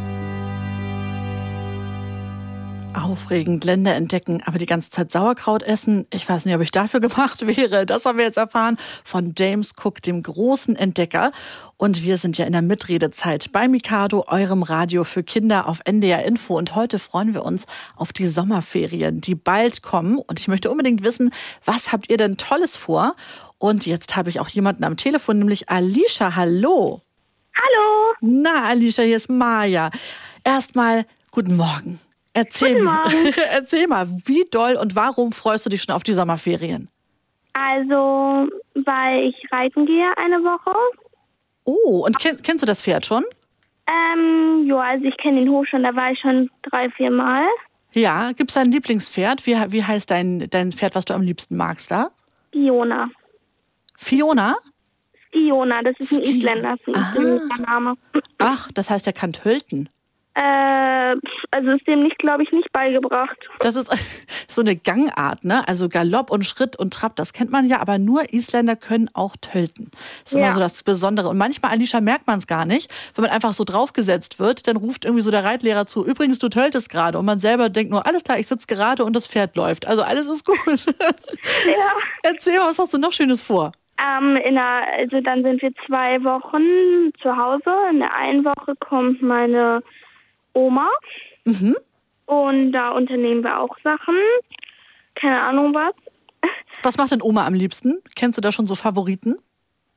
Aufregend, 2.95 3.65
Länder 3.65 3.93
entdecken, 3.95 4.41
aber 4.45 4.57
die 4.57 4.65
ganze 4.65 4.89
Zeit 4.89 5.11
Sauerkraut 5.11 5.63
essen. 5.63 6.07
Ich 6.11 6.27
weiß 6.27 6.45
nicht, 6.45 6.55
ob 6.55 6.61
ich 6.61 6.71
dafür 6.71 6.99
gemacht 7.01 7.45
wäre. 7.45 7.85
Das 7.85 8.05
haben 8.05 8.17
wir 8.17 8.25
jetzt 8.25 8.37
erfahren 8.37 8.77
von 9.03 9.33
James 9.37 9.73
Cook, 9.81 10.01
dem 10.01 10.23
großen 10.23 10.75
Entdecker. 10.75 11.31
Und 11.77 12.03
wir 12.03 12.17
sind 12.17 12.37
ja 12.37 12.45
in 12.45 12.53
der 12.53 12.61
Mitredezeit 12.61 13.51
bei 13.51 13.67
Mikado, 13.67 14.25
eurem 14.27 14.63
Radio 14.63 15.03
für 15.03 15.23
Kinder 15.23 15.67
auf 15.67 15.81
NDR 15.85 16.23
Info. 16.23 16.57
Und 16.57 16.75
heute 16.75 16.99
freuen 16.99 17.33
wir 17.33 17.43
uns 17.43 17.65
auf 17.95 18.13
die 18.13 18.27
Sommerferien, 18.27 19.19
die 19.21 19.35
bald 19.35 19.81
kommen. 19.81 20.17
Und 20.17 20.39
ich 20.39 20.47
möchte 20.47 20.71
unbedingt 20.71 21.03
wissen, 21.03 21.31
was 21.63 21.91
habt 21.91 22.09
ihr 22.09 22.17
denn 22.17 22.37
Tolles 22.37 22.77
vor? 22.77 23.15
Und 23.57 23.85
jetzt 23.85 24.15
habe 24.15 24.29
ich 24.29 24.39
auch 24.39 24.49
jemanden 24.49 24.83
am 24.83 24.97
Telefon, 24.97 25.39
nämlich 25.39 25.69
Alicia. 25.69 26.35
Hallo. 26.35 27.01
Hallo. 27.55 28.15
Na, 28.21 28.67
Alicia, 28.67 29.03
hier 29.03 29.17
ist 29.17 29.29
Maja. 29.29 29.89
Erstmal 30.43 31.05
guten 31.31 31.55
Morgen. 31.55 31.99
Erzähl, 32.35 32.83
Morgen. 32.83 33.33
erzähl 33.51 33.87
mal, 33.87 34.07
wie 34.25 34.45
doll 34.51 34.75
und 34.75 34.95
warum 34.95 35.31
freust 35.31 35.65
du 35.65 35.69
dich 35.71 35.81
schon 35.81 35.95
auf 35.95 36.03
die 36.03 36.13
Sommerferien? 36.13 36.89
Also, 37.53 38.47
weil 38.75 39.29
ich 39.29 39.35
reiten 39.51 39.85
gehe 39.85 40.05
eine 40.17 40.43
Woche. 40.43 40.75
Oh, 41.63 42.05
und 42.05 42.19
kenn, 42.19 42.41
kennst 42.43 42.61
du 42.61 42.65
das 42.67 42.81
Pferd 42.83 43.05
schon? 43.05 43.23
Ähm, 43.87 44.65
ja, 44.67 44.77
also 44.79 45.05
ich 45.05 45.15
kenne 45.17 45.39
den 45.39 45.49
Hof 45.49 45.65
schon, 45.67 45.83
da 45.83 45.95
war 45.95 46.11
ich 46.11 46.19
schon 46.19 46.49
drei, 46.63 46.89
vier 46.91 47.09
Mal. 47.11 47.45
Ja, 47.93 48.33
gibt 48.33 48.49
es 48.51 48.57
ein 48.57 48.71
Lieblingspferd? 48.71 49.45
Wie, 49.47 49.53
wie 49.71 49.83
heißt 49.83 50.11
dein, 50.11 50.47
dein 50.49 50.71
Pferd, 50.73 50.95
was 50.95 51.05
du 51.05 51.13
am 51.13 51.21
liebsten 51.21 51.55
magst 51.55 51.89
da? 51.91 52.09
Fiona. 52.51 53.09
Fiona? 53.97 54.55
Fiona, 55.31 55.81
das 55.81 55.95
ist 55.99 56.11
ein 56.11 56.25
Ski- 56.25 56.37
Isländer, 56.39 56.75
das 56.85 56.87
ist 56.87 56.95
ein 56.95 57.23
isländischer 57.23 57.61
Name. 57.63 57.93
Ach, 58.39 58.69
das 58.73 58.89
heißt, 58.89 59.07
er 59.07 59.13
kann 59.13 59.31
tölten. 59.31 59.87
Äh, 60.35 61.15
also 61.51 61.71
ist 61.71 61.87
dem 61.87 62.03
nicht, 62.03 62.17
glaube 62.19 62.43
ich, 62.43 62.51
nicht 62.51 62.71
beigebracht. 62.73 63.37
Das 63.59 63.75
ist 63.77 63.89
so 64.49 64.61
eine 64.61 64.75
Gangart, 64.75 65.45
ne? 65.45 65.65
Also 65.67 65.87
Galopp 65.87 66.29
und 66.29 66.45
Schritt 66.45 66.77
und 66.77 66.93
Trab, 66.93 67.15
das 67.15 67.31
kennt 67.31 67.51
man 67.51 67.67
ja, 67.69 67.79
aber 67.79 67.97
nur 67.97 68.33
Isländer 68.33 68.75
können 68.75 69.09
auch 69.13 69.35
tölten. 69.39 69.89
Das 70.23 70.33
ist 70.33 70.37
Ja. 70.37 70.43
immer 70.47 70.53
so 70.53 70.59
das 70.59 70.83
Besondere. 70.83 71.29
Und 71.29 71.37
manchmal, 71.37 71.71
Alicia, 71.71 72.01
merkt 72.01 72.27
man 72.27 72.39
es 72.39 72.47
gar 72.47 72.65
nicht. 72.65 72.91
Wenn 73.15 73.23
man 73.23 73.31
einfach 73.31 73.53
so 73.53 73.63
draufgesetzt 73.63 74.39
wird, 74.39 74.67
dann 74.67 74.75
ruft 74.75 75.05
irgendwie 75.05 75.21
so 75.23 75.31
der 75.31 75.45
Reitlehrer 75.45 75.85
zu, 75.85 76.05
übrigens, 76.05 76.39
du 76.39 76.49
töltest 76.49 76.89
gerade. 76.89 77.17
Und 77.17 77.25
man 77.25 77.39
selber 77.39 77.69
denkt 77.69 77.91
nur, 77.91 78.05
alles 78.05 78.23
klar, 78.25 78.37
ich 78.37 78.47
sitze 78.47 78.67
gerade 78.67 79.05
und 79.05 79.15
das 79.15 79.27
Pferd 79.27 79.55
läuft. 79.55 79.87
Also 79.87 80.01
alles 80.03 80.25
ist 80.27 80.45
gut. 80.45 80.55
Ja. 81.65 81.93
Erzähl 82.23 82.59
mal, 82.59 82.67
was 82.67 82.79
hast 82.79 82.93
du 82.93 82.97
noch 82.97 83.13
Schönes 83.13 83.41
vor? 83.43 83.71
Ähm, 84.01 84.35
in 84.37 84.55
der, 84.55 84.81
also 84.97 85.21
dann 85.21 85.43
sind 85.43 85.61
wir 85.61 85.71
zwei 85.87 86.21
Wochen 86.23 87.13
zu 87.21 87.35
Hause. 87.35 87.71
In 87.91 87.99
der 87.99 88.13
einen 88.15 88.43
Woche 88.43 88.73
kommt 88.79 89.21
meine 89.21 89.81
Oma. 90.55 90.89
Mhm. 91.45 91.75
Und 92.25 92.71
da 92.71 92.91
unternehmen 92.91 93.43
wir 93.43 93.59
auch 93.59 93.77
Sachen. 93.83 94.15
Keine 95.13 95.41
Ahnung 95.41 95.73
was. 95.73 95.93
Was 96.83 96.97
macht 96.97 97.11
denn 97.11 97.21
Oma 97.21 97.45
am 97.45 97.53
liebsten? 97.53 98.01
Kennst 98.15 98.37
du 98.37 98.41
da 98.41 98.51
schon 98.51 98.67
so 98.67 98.75
Favoriten? 98.75 99.37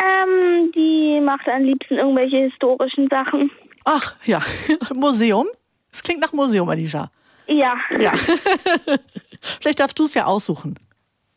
Ähm, 0.00 0.72
die 0.74 1.20
macht 1.20 1.48
am 1.48 1.64
liebsten 1.64 1.94
irgendwelche 1.94 2.36
historischen 2.36 3.08
Sachen. 3.08 3.50
Ach, 3.84 4.14
ja. 4.24 4.42
Museum? 4.94 5.46
Es 5.90 6.02
klingt 6.02 6.20
nach 6.20 6.32
Museum, 6.32 6.68
Alicia. 6.68 7.10
Ja. 7.46 7.74
Ja. 7.98 8.12
Vielleicht 9.60 9.80
darfst 9.80 9.98
du 9.98 10.04
es 10.04 10.14
ja 10.14 10.26
aussuchen. 10.26 10.78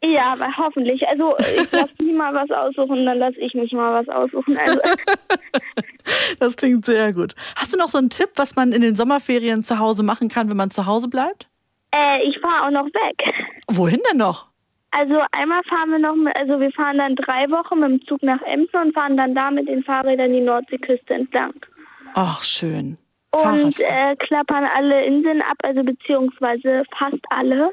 Ja, 0.03 0.33
aber 0.33 0.47
hoffentlich. 0.57 1.07
Also 1.07 1.35
ich 1.37 1.71
lasse 1.71 1.95
die 1.99 2.11
mal 2.11 2.33
was 2.33 2.49
aussuchen, 2.49 3.05
dann 3.05 3.19
lasse 3.19 3.39
ich 3.39 3.53
mich 3.53 3.71
mal 3.71 4.03
was 4.03 4.09
aussuchen. 4.09 4.57
Also, 4.57 4.79
Das 6.39 6.55
klingt 6.57 6.85
sehr 6.85 7.13
gut. 7.13 7.33
Hast 7.55 7.73
du 7.73 7.77
noch 7.77 7.89
so 7.89 7.97
einen 7.97 8.09
Tipp, 8.09 8.29
was 8.35 8.55
man 8.55 8.71
in 8.71 8.81
den 8.81 8.95
Sommerferien 8.95 9.63
zu 9.63 9.79
Hause 9.79 10.03
machen 10.03 10.27
kann, 10.27 10.49
wenn 10.49 10.57
man 10.57 10.71
zu 10.71 10.85
Hause 10.85 11.07
bleibt? 11.07 11.47
äh, 11.93 12.23
ich 12.27 12.39
fahre 12.39 12.67
auch 12.67 12.71
noch 12.71 12.85
weg. 12.87 13.33
Wohin 13.67 14.01
denn 14.09 14.17
noch? 14.17 14.47
Also 14.91 15.21
einmal 15.31 15.63
fahren 15.63 15.91
wir 15.91 15.99
noch, 15.99 16.15
mit, 16.15 16.37
also 16.37 16.59
wir 16.59 16.71
fahren 16.71 16.97
dann 16.97 17.15
drei 17.15 17.49
Wochen 17.49 17.79
mit 17.79 17.89
dem 17.91 18.07
Zug 18.07 18.21
nach 18.23 18.41
Emden 18.41 18.75
und 18.75 18.93
fahren 18.93 19.15
dann 19.15 19.33
da 19.33 19.49
mit 19.49 19.67
den 19.67 19.83
Fahrrädern 19.83 20.33
die 20.33 20.41
Nordseeküste 20.41 21.13
entlang. 21.13 21.53
Ach, 22.13 22.43
schön. 22.43 22.97
Und 23.31 23.79
äh, 23.79 24.15
klappern 24.17 24.65
alle 24.75 25.05
Inseln 25.05 25.41
ab, 25.41 25.57
also 25.63 25.83
beziehungsweise 25.83 26.83
fast 26.97 27.21
alle. 27.29 27.71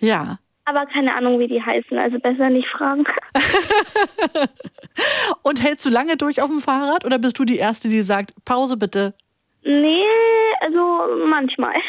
Ja. 0.00 0.38
Aber 0.66 0.86
keine 0.86 1.14
Ahnung, 1.14 1.38
wie 1.38 1.48
die 1.48 1.62
heißen, 1.62 1.96
also 1.96 2.18
besser 2.18 2.50
nicht 2.50 2.68
fragen. 2.68 3.04
Und 5.42 5.62
hältst 5.62 5.86
du 5.86 5.90
lange 5.90 6.16
durch 6.16 6.42
auf 6.42 6.48
dem 6.48 6.60
Fahrrad 6.60 7.04
oder 7.04 7.18
bist 7.18 7.38
du 7.38 7.44
die 7.44 7.56
Erste, 7.56 7.88
die 7.88 8.02
sagt, 8.02 8.32
Pause 8.44 8.76
bitte? 8.76 9.14
Nee, 9.62 10.04
also 10.60 11.26
manchmal. 11.26 11.74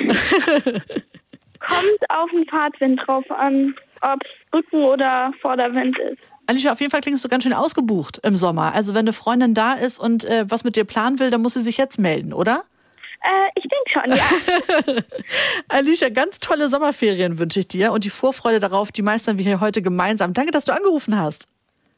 Kommt 1.60 2.10
auf 2.10 2.30
den 2.32 2.46
Fahrtwind 2.46 3.02
drauf 3.06 3.30
an, 3.32 3.76
ob 4.02 4.20
es 4.24 4.54
Rücken- 4.54 4.84
oder 4.84 5.32
Vorderwind 5.42 5.98
ist. 6.00 6.20
Alicia, 6.46 6.72
auf 6.72 6.80
jeden 6.80 6.92
Fall 6.92 7.02
klingst 7.02 7.26
du 7.26 7.30
ganz 7.30 7.44
schön 7.44 7.54
ausgebucht 7.54 8.20
im 8.24 8.38
Sommer. 8.38 8.74
Also 8.74 8.94
wenn 8.94 9.02
eine 9.02 9.14
Freundin 9.14 9.54
da 9.54 9.74
ist 9.74 10.00
und 10.00 10.24
äh, 10.24 10.46
was 10.48 10.64
mit 10.64 10.76
dir 10.76 10.86
planen 10.86 11.20
will, 11.20 11.30
dann 11.30 11.42
muss 11.42 11.56
sie 11.56 11.62
sich 11.62 11.78
jetzt 11.78 12.00
melden, 12.00 12.32
oder? 12.32 12.62
Äh, 13.28 13.50
ich 13.56 13.66
denke 13.68 13.92
schon, 13.92 14.96
ja. 14.96 15.04
Alicia, 15.68 16.10
ganz 16.10 16.40
tolle 16.40 16.70
Sommerferien 16.70 17.38
wünsche 17.38 17.60
ich 17.60 17.68
dir 17.68 17.92
und 17.92 18.06
die 18.06 18.10
Vorfreude 18.10 18.62
darauf, 18.62 18.92
die 18.94 19.02
meistern 19.02 19.38
wir 19.38 19.44
hier 19.44 19.60
heute 19.60 19.82
gemeinsam. 19.82 20.34
Danke, 20.34 20.52
dass 20.52 20.64
du 20.64 20.72
angerufen 20.72 21.20
hast. 21.20 21.48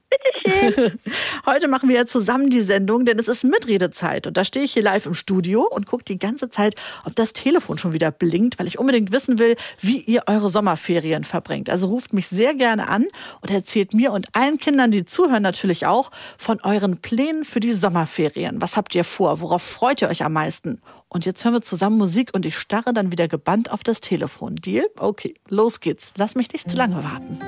Bitteschön. 0.09 0.99
Heute 1.45 1.67
machen 1.67 1.87
wir 1.87 1.95
ja 1.95 2.05
zusammen 2.07 2.49
die 2.49 2.61
Sendung, 2.61 3.05
denn 3.05 3.19
es 3.19 3.27
ist 3.27 3.43
Mitredezeit. 3.43 4.25
Und 4.25 4.37
da 4.37 4.43
stehe 4.43 4.65
ich 4.65 4.73
hier 4.73 4.81
live 4.81 5.05
im 5.05 5.13
Studio 5.13 5.67
und 5.69 5.85
gucke 5.85 6.03
die 6.03 6.17
ganze 6.17 6.49
Zeit, 6.49 6.73
ob 7.05 7.15
das 7.15 7.33
Telefon 7.33 7.77
schon 7.77 7.93
wieder 7.93 8.09
blinkt, 8.09 8.57
weil 8.57 8.65
ich 8.65 8.79
unbedingt 8.79 9.11
wissen 9.11 9.37
will, 9.37 9.55
wie 9.81 9.99
ihr 9.99 10.23
eure 10.25 10.49
Sommerferien 10.49 11.25
verbringt. 11.25 11.69
Also 11.69 11.87
ruft 11.87 12.13
mich 12.13 12.27
sehr 12.27 12.55
gerne 12.55 12.87
an 12.87 13.05
und 13.41 13.51
erzählt 13.51 13.93
mir 13.93 14.11
und 14.11 14.29
allen 14.33 14.57
Kindern, 14.57 14.89
die 14.89 15.05
zuhören, 15.05 15.43
natürlich 15.43 15.85
auch 15.85 16.09
von 16.39 16.59
euren 16.63 16.97
Plänen 16.97 17.43
für 17.43 17.59
die 17.59 17.73
Sommerferien. 17.73 18.63
Was 18.63 18.77
habt 18.77 18.95
ihr 18.95 19.03
vor? 19.03 19.41
Worauf 19.41 19.61
freut 19.61 20.01
ihr 20.01 20.09
euch 20.09 20.23
am 20.23 20.33
meisten? 20.33 20.81
Und 21.11 21.25
jetzt 21.25 21.43
hören 21.43 21.55
wir 21.55 21.61
zusammen 21.61 21.97
Musik 21.97 22.29
und 22.33 22.45
ich 22.45 22.57
starre 22.57 22.93
dann 22.93 23.11
wieder 23.11 23.27
gebannt 23.27 23.71
auf 23.71 23.83
das 23.83 23.99
Telefon. 23.99 24.55
Deal? 24.55 24.85
Okay, 24.95 25.33
los 25.47 25.79
geht's. 25.79 26.13
Lass 26.17 26.35
mich 26.35 26.53
nicht 26.53 26.69
zu 26.69 26.77
lange 26.77 27.03
warten. 27.03 27.39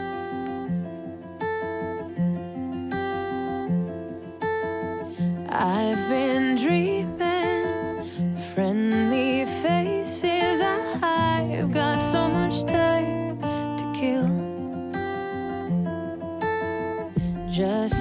I've 5.53 6.09
been 6.09 6.55
dreaming 6.55 8.03
friendly 8.55 9.45
faces. 9.45 10.59
I've 11.03 11.71
got 11.71 12.01
so 12.01 12.27
much 12.27 12.65
time 12.65 13.37
to 13.77 13.91
kill. 13.93 14.27
Just 17.51 18.00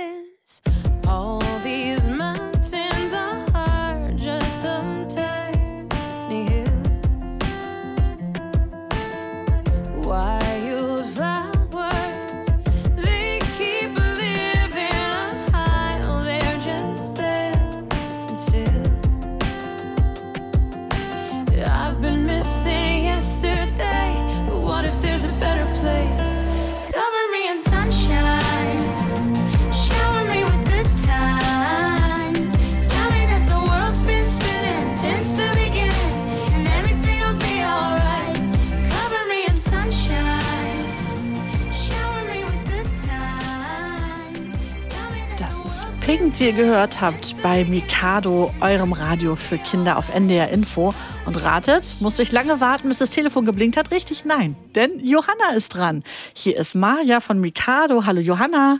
ihr 46.41 46.53
gehört 46.53 47.01
habt 47.01 47.39
bei 47.43 47.63
Mikado, 47.65 48.51
eurem 48.61 48.93
Radio 48.93 49.35
für 49.35 49.59
Kinder 49.59 49.99
auf 49.99 50.09
NDR 50.09 50.49
Info. 50.49 50.91
Und 51.27 51.35
ratet, 51.43 51.95
musste 51.99 52.23
ich 52.23 52.31
lange 52.31 52.59
warten, 52.59 52.87
bis 52.87 52.97
das 52.97 53.11
Telefon 53.11 53.45
geblinkt 53.45 53.77
hat? 53.77 53.91
Richtig, 53.91 54.25
nein. 54.25 54.55
Denn 54.73 54.99
Johanna 55.05 55.51
ist 55.55 55.69
dran. 55.69 56.03
Hier 56.33 56.57
ist 56.57 56.73
Maja 56.73 57.19
von 57.19 57.39
Mikado. 57.39 58.07
Hallo 58.07 58.21
Johanna. 58.21 58.79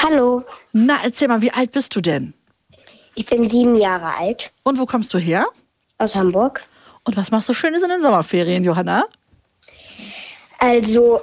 Hallo. 0.00 0.44
Na, 0.72 0.98
erzähl 1.02 1.26
mal, 1.26 1.42
wie 1.42 1.50
alt 1.50 1.72
bist 1.72 1.96
du 1.96 2.00
denn? 2.00 2.34
Ich 3.16 3.26
bin 3.26 3.50
sieben 3.50 3.74
Jahre 3.74 4.14
alt. 4.14 4.52
Und 4.62 4.78
wo 4.78 4.86
kommst 4.86 5.12
du 5.12 5.18
her? 5.18 5.46
Aus 5.98 6.14
Hamburg. 6.14 6.62
Und 7.02 7.16
was 7.16 7.32
machst 7.32 7.48
du 7.48 7.54
Schönes 7.54 7.82
in 7.82 7.88
den 7.88 8.00
Sommerferien, 8.00 8.62
Johanna? 8.62 9.06
Also, 10.60 11.20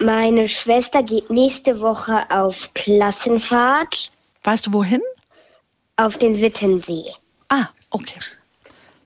meine 0.00 0.48
Schwester 0.48 1.04
geht 1.04 1.30
nächste 1.30 1.80
Woche 1.80 2.24
auf 2.30 2.74
Klassenfahrt 2.74 4.10
Weißt 4.48 4.66
du 4.66 4.72
wohin? 4.72 5.02
auf 5.98 6.16
den 6.16 6.40
Wittensee. 6.40 7.12
Ah, 7.50 7.66
okay. 7.90 8.18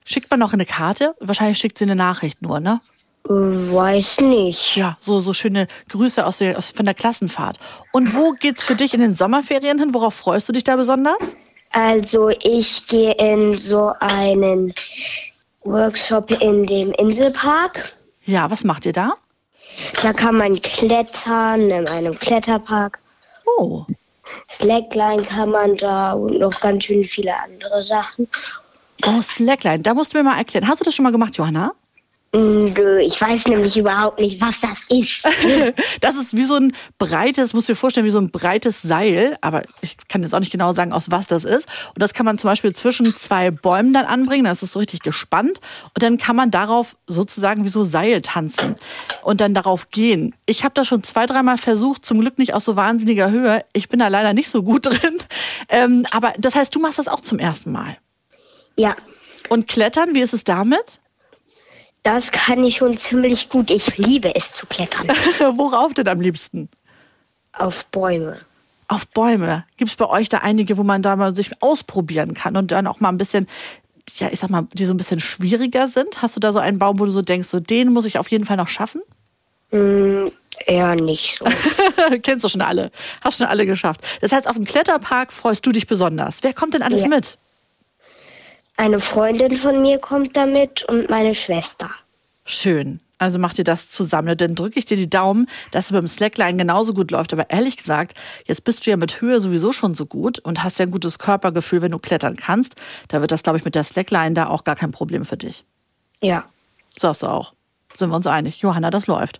Schickt 0.05 0.31
man 0.31 0.39
noch 0.39 0.53
eine 0.53 0.65
Karte? 0.65 1.15
Wahrscheinlich 1.19 1.57
schickt 1.57 1.77
sie 1.77 1.83
eine 1.83 1.97
Nachricht 1.97 2.41
nur, 2.41 2.61
ne? 2.61 2.79
Weiß 3.25 4.21
nicht. 4.21 4.77
Ja, 4.77 4.97
so, 5.01 5.19
so 5.19 5.33
schöne 5.33 5.67
Grüße 5.89 6.25
aus 6.25 6.37
der, 6.37 6.57
aus, 6.57 6.71
von 6.71 6.85
der 6.85 6.93
Klassenfahrt. 6.93 7.57
Und 7.91 8.15
wo 8.15 8.31
geht's 8.31 8.63
für 8.63 8.75
dich 8.75 8.93
in 8.93 9.01
den 9.01 9.13
Sommerferien 9.13 9.79
hin? 9.79 9.93
Worauf 9.93 10.13
freust 10.13 10.47
du 10.47 10.53
dich 10.53 10.63
da 10.63 10.77
besonders? 10.77 11.35
Also, 11.71 12.29
ich 12.29 12.87
gehe 12.87 13.13
in 13.15 13.57
so 13.57 13.91
einen 13.99 14.73
Workshop 15.65 16.31
in 16.41 16.65
dem 16.67 16.93
Inselpark. 16.93 17.93
Ja, 18.25 18.49
was 18.49 18.63
macht 18.63 18.85
ihr 18.85 18.93
da? 18.93 19.13
Da 20.01 20.13
kann 20.13 20.37
man 20.37 20.61
klettern 20.61 21.69
in 21.69 21.87
einem 21.89 22.17
Kletterpark. 22.17 22.99
Oh. 23.57 23.85
Slackline 24.51 25.23
kann 25.23 25.49
man 25.49 25.75
da 25.77 26.13
und 26.13 26.39
noch 26.39 26.59
ganz 26.59 26.85
schön 26.85 27.03
viele 27.03 27.33
andere 27.41 27.83
Sachen. 27.83 28.27
Oh, 29.05 29.21
Slackline, 29.21 29.79
da 29.79 29.93
musst 29.93 30.13
du 30.13 30.17
mir 30.17 30.23
mal 30.23 30.37
erklären. 30.37 30.67
Hast 30.67 30.81
du 30.81 30.85
das 30.85 30.95
schon 30.95 31.03
mal 31.03 31.11
gemacht, 31.11 31.35
Johanna? 31.37 31.73
Nö, 32.35 32.99
ich 32.99 33.21
weiß 33.21 33.45
nämlich 33.47 33.77
überhaupt 33.77 34.19
nicht, 34.19 34.41
was 34.41 34.59
das 34.59 34.85
ist. 34.89 35.23
Das 36.01 36.15
ist 36.15 36.35
wie 36.35 36.43
so 36.43 36.55
ein 36.55 36.73
breites, 36.97 37.53
musst 37.53 37.69
du 37.69 37.73
dir 37.73 37.77
vorstellen, 37.77 38.05
wie 38.05 38.11
so 38.11 38.19
ein 38.19 38.31
breites 38.31 38.81
Seil. 38.81 39.37
Aber 39.41 39.61
ich 39.81 39.95
kann 40.09 40.23
jetzt 40.23 40.33
auch 40.33 40.39
nicht 40.39 40.51
genau 40.51 40.73
sagen, 40.73 40.91
aus 40.91 41.11
was 41.11 41.27
das 41.27 41.45
ist. 41.45 41.67
Und 41.89 42.01
das 42.01 42.13
kann 42.13 42.25
man 42.25 42.37
zum 42.37 42.49
Beispiel 42.49 42.73
zwischen 42.73 43.15
zwei 43.15 43.51
Bäumen 43.51 43.93
dann 43.93 44.05
anbringen. 44.05 44.45
Dann 44.45 44.53
ist 44.53 44.61
so 44.61 44.79
richtig 44.79 45.01
gespannt. 45.01 45.59
Und 45.93 46.01
dann 46.01 46.17
kann 46.17 46.35
man 46.35 46.51
darauf 46.51 46.97
sozusagen 47.07 47.63
wie 47.63 47.69
so 47.69 47.83
Seil 47.83 48.21
tanzen 48.21 48.75
und 49.21 49.39
dann 49.39 49.53
darauf 49.53 49.91
gehen. 49.91 50.35
Ich 50.45 50.63
habe 50.63 50.73
das 50.73 50.87
schon 50.87 51.03
zwei, 51.03 51.25
dreimal 51.25 51.57
versucht. 51.57 52.03
Zum 52.03 52.19
Glück 52.19 52.39
nicht 52.39 52.53
aus 52.53 52.65
so 52.65 52.75
wahnsinniger 52.75 53.29
Höhe. 53.29 53.63
Ich 53.73 53.89
bin 53.89 53.99
da 53.99 54.07
leider 54.07 54.33
nicht 54.33 54.49
so 54.49 54.63
gut 54.63 54.85
drin. 54.87 55.17
Ähm, 55.69 56.05
aber 56.11 56.33
das 56.39 56.55
heißt, 56.55 56.73
du 56.73 56.79
machst 56.79 56.99
das 56.99 57.07
auch 57.07 57.19
zum 57.19 57.39
ersten 57.39 57.71
Mal. 57.71 57.97
Ja. 58.75 58.95
Und 59.49 59.67
Klettern, 59.67 60.13
wie 60.13 60.21
ist 60.21 60.33
es 60.33 60.43
damit? 60.43 60.99
Das 62.03 62.31
kann 62.31 62.63
ich 62.63 62.77
schon 62.77 62.97
ziemlich 62.97 63.49
gut. 63.49 63.69
Ich 63.69 63.97
liebe 63.97 64.35
es 64.35 64.51
zu 64.51 64.65
klettern. 64.67 65.07
Worauf 65.57 65.93
denn 65.93 66.07
am 66.07 66.19
liebsten? 66.19 66.69
Auf 67.53 67.85
Bäume. 67.85 68.39
Auf 68.89 69.07
Bäume. 69.07 69.63
Gibt 69.77 69.91
es 69.91 69.95
bei 69.97 70.07
euch 70.09 70.27
da 70.27 70.39
einige, 70.39 70.77
wo 70.77 70.83
man 70.83 71.01
da 71.01 71.15
mal 71.15 71.33
sich 71.33 71.51
ausprobieren 71.61 72.33
kann 72.33 72.57
und 72.57 72.71
dann 72.71 72.87
auch 72.87 72.99
mal 72.99 73.09
ein 73.09 73.17
bisschen, 73.17 73.47
ja, 74.17 74.27
ich 74.31 74.39
sag 74.39 74.49
mal, 74.49 74.67
die 74.73 74.85
so 74.85 74.93
ein 74.93 74.97
bisschen 74.97 75.21
schwieriger 75.21 75.87
sind? 75.87 76.21
Hast 76.21 76.35
du 76.35 76.39
da 76.41 76.51
so 76.51 76.59
einen 76.59 76.77
Baum, 76.79 76.99
wo 76.99 77.05
du 77.05 77.11
so 77.11 77.21
denkst, 77.21 77.47
so 77.47 77.59
den 77.61 77.93
muss 77.93 78.05
ich 78.05 78.17
auf 78.17 78.29
jeden 78.29 78.43
Fall 78.45 78.57
noch 78.57 78.67
schaffen? 78.67 79.01
Mm, 79.71 80.27
eher 80.67 80.95
nicht 80.95 81.37
so. 81.39 81.45
Kennst 82.21 82.43
du 82.43 82.49
schon 82.49 82.61
alle. 82.61 82.91
Hast 83.21 83.37
schon 83.37 83.47
alle 83.47 83.65
geschafft. 83.65 84.01
Das 84.19 84.33
heißt, 84.33 84.47
auf 84.49 84.55
dem 84.57 84.65
Kletterpark 84.65 85.31
freust 85.31 85.65
du 85.65 85.71
dich 85.71 85.87
besonders. 85.87 86.39
Wer 86.43 86.53
kommt 86.53 86.73
denn 86.73 86.81
alles 86.83 87.03
Ja. 87.03 87.07
mit? 87.07 87.37
Eine 88.77 88.99
Freundin 88.99 89.55
von 89.57 89.81
mir 89.81 89.99
kommt 89.99 90.35
damit 90.35 90.83
und 90.83 91.09
meine 91.09 91.35
Schwester. 91.35 91.89
Schön. 92.45 92.99
Also 93.19 93.39
macht 93.39 93.57
ihr 93.57 93.63
das 93.63 93.89
zusammen. 93.89 94.35
Dann 94.37 94.55
drücke 94.55 94.77
ich 94.77 94.85
dir 94.85 94.97
die 94.97 95.09
Daumen, 95.09 95.47
dass 95.71 95.85
es 95.85 95.91
beim 95.91 96.07
Slackline 96.07 96.57
genauso 96.57 96.93
gut 96.93 97.11
läuft. 97.11 97.31
Aber 97.31 97.49
ehrlich 97.49 97.77
gesagt, 97.77 98.17
jetzt 98.45 98.65
bist 98.65 98.85
du 98.85 98.89
ja 98.89 98.97
mit 98.97 99.21
Höhe 99.21 99.39
sowieso 99.39 99.71
schon 99.71 99.95
so 99.95 100.05
gut 100.05 100.39
und 100.39 100.63
hast 100.63 100.79
ja 100.79 100.85
ein 100.85 100.91
gutes 100.91 101.19
Körpergefühl, 101.19 101.81
wenn 101.81 101.91
du 101.91 101.99
klettern 101.99 102.35
kannst. 102.35 102.75
Da 103.07 103.21
wird 103.21 103.31
das, 103.31 103.43
glaube 103.43 103.57
ich, 103.57 103.63
mit 103.63 103.75
der 103.75 103.83
Slackline 103.83 104.33
da 104.33 104.47
auch 104.47 104.65
gar 104.65 104.75
kein 104.75 104.91
Problem 104.91 105.23
für 105.23 105.37
dich. 105.37 105.63
Ja. 106.21 106.43
Sagst 106.99 107.23
du 107.23 107.27
auch. 107.27 107.53
Sind 107.95 108.09
wir 108.09 108.15
uns 108.15 108.27
einig. 108.27 108.57
Johanna, 108.57 108.89
das 108.89 109.07
läuft. 109.07 109.39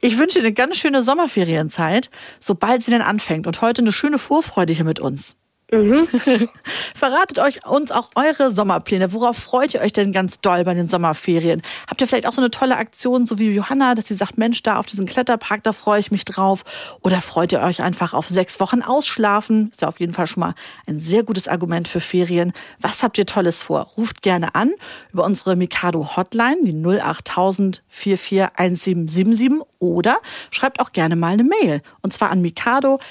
Ich 0.00 0.18
wünsche 0.18 0.38
dir 0.38 0.44
eine 0.44 0.52
ganz 0.52 0.76
schöne 0.76 1.02
Sommerferienzeit, 1.02 2.10
sobald 2.38 2.84
sie 2.84 2.90
denn 2.90 3.02
anfängt. 3.02 3.46
Und 3.46 3.62
heute 3.62 3.82
eine 3.82 3.92
schöne 3.92 4.18
Vorfreude 4.18 4.72
hier 4.74 4.84
mit 4.84 5.00
uns. 5.00 5.36
Mhm. 5.78 6.08
Verratet 6.94 7.38
euch 7.38 7.66
uns 7.66 7.90
auch 7.92 8.10
eure 8.14 8.50
Sommerpläne. 8.50 9.12
Worauf 9.12 9.36
freut 9.36 9.74
ihr 9.74 9.80
euch 9.80 9.92
denn 9.92 10.12
ganz 10.12 10.40
doll 10.40 10.64
bei 10.64 10.74
den 10.74 10.88
Sommerferien? 10.88 11.62
Habt 11.88 12.00
ihr 12.00 12.06
vielleicht 12.06 12.26
auch 12.26 12.32
so 12.32 12.40
eine 12.40 12.50
tolle 12.50 12.76
Aktion, 12.76 13.26
so 13.26 13.38
wie 13.38 13.50
Johanna, 13.50 13.94
dass 13.94 14.08
sie 14.08 14.14
sagt, 14.14 14.38
Mensch, 14.38 14.62
da 14.62 14.78
auf 14.78 14.86
diesen 14.86 15.06
Kletterpark, 15.06 15.62
da 15.62 15.72
freue 15.72 16.00
ich 16.00 16.10
mich 16.10 16.24
drauf? 16.24 16.64
Oder 17.02 17.20
freut 17.20 17.52
ihr 17.52 17.60
euch 17.60 17.82
einfach 17.82 18.14
auf 18.14 18.28
sechs 18.28 18.60
Wochen 18.60 18.82
ausschlafen? 18.82 19.70
Ist 19.70 19.82
ja 19.82 19.88
auf 19.88 20.00
jeden 20.00 20.12
Fall 20.12 20.26
schon 20.26 20.40
mal 20.40 20.54
ein 20.86 20.98
sehr 20.98 21.22
gutes 21.22 21.48
Argument 21.48 21.88
für 21.88 22.00
Ferien. 22.00 22.52
Was 22.80 23.02
habt 23.02 23.18
ihr 23.18 23.26
Tolles 23.26 23.62
vor? 23.62 23.90
Ruft 23.96 24.22
gerne 24.22 24.54
an 24.54 24.72
über 25.12 25.24
unsere 25.24 25.56
Mikado 25.56 26.16
Hotline, 26.16 26.58
die 26.62 26.74
08000 27.00 27.82
441777 27.88 29.60
oder 29.78 30.18
schreibt 30.50 30.80
auch 30.80 30.92
gerne 30.92 31.14
mal 31.16 31.34
eine 31.34 31.44
Mail. 31.44 31.82
Und 32.02 32.12
zwar 32.12 32.30
an 32.30 32.40
mikado.ndr.de. 32.40 33.04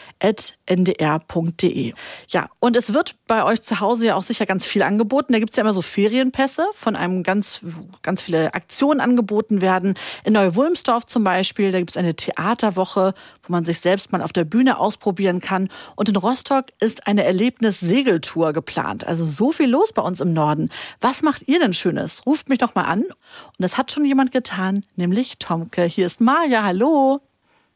Ja, 2.27 2.49
und 2.59 2.75
es 2.75 2.93
wird 2.93 3.15
bei 3.27 3.43
euch 3.43 3.61
zu 3.61 3.79
Hause 3.79 4.07
ja 4.07 4.15
auch 4.15 4.21
sicher 4.21 4.45
ganz 4.45 4.65
viel 4.65 4.83
angeboten. 4.83 5.33
Da 5.33 5.39
gibt's 5.39 5.57
ja 5.57 5.61
immer 5.61 5.73
so 5.73 5.81
Ferienpässe, 5.81 6.67
von 6.73 6.95
einem 6.95 7.23
ganz, 7.23 7.61
ganz 8.01 8.21
viele 8.21 8.53
Aktionen 8.53 9.01
angeboten 9.01 9.61
werden. 9.61 9.95
In 10.23 10.33
Neu-Wulmsdorf 10.33 11.05
zum 11.05 11.23
Beispiel, 11.23 11.71
da 11.71 11.79
gibt's 11.79 11.97
eine 11.97 12.15
Theaterwoche, 12.15 13.13
wo 13.43 13.51
man 13.51 13.63
sich 13.63 13.79
selbst 13.79 14.11
mal 14.11 14.21
auf 14.21 14.33
der 14.33 14.45
Bühne 14.45 14.79
ausprobieren 14.79 15.41
kann. 15.41 15.69
Und 15.95 16.09
in 16.09 16.15
Rostock 16.15 16.67
ist 16.79 17.07
eine 17.07 17.23
Erlebnis-Segeltour 17.23 18.53
geplant. 18.53 19.05
Also 19.05 19.25
so 19.25 19.51
viel 19.51 19.69
los 19.69 19.91
bei 19.91 20.01
uns 20.01 20.21
im 20.21 20.33
Norden. 20.33 20.69
Was 21.01 21.21
macht 21.21 21.47
ihr 21.47 21.59
denn 21.59 21.73
Schönes? 21.73 22.25
Ruft 22.25 22.49
mich 22.49 22.59
doch 22.59 22.75
mal 22.75 22.83
an. 22.83 23.01
Und 23.01 23.59
das 23.59 23.77
hat 23.77 23.91
schon 23.91 24.05
jemand 24.05 24.31
getan, 24.31 24.85
nämlich 24.95 25.37
Tomke. 25.37 25.83
Hier 25.83 26.05
ist 26.05 26.21
Maja. 26.21 26.63
Hallo. 26.63 27.21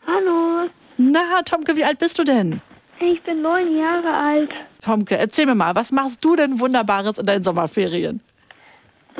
Hallo, 0.07 0.69
Na, 0.95 1.41
Tomke, 1.43 1.75
wie 1.75 1.83
alt 1.83 1.99
bist 1.99 2.17
du 2.17 2.23
denn? 2.23 2.61
Ich 2.99 3.21
bin 3.23 3.41
neun 3.41 3.77
Jahre 3.77 4.13
alt. 4.13 4.49
Tomke, 4.81 5.17
erzähl 5.17 5.45
mir 5.45 5.55
mal, 5.55 5.75
was 5.75 5.91
machst 5.91 6.23
du 6.23 6.35
denn 6.35 6.59
Wunderbares 6.59 7.17
in 7.17 7.25
deinen 7.25 7.43
Sommerferien? 7.43 8.21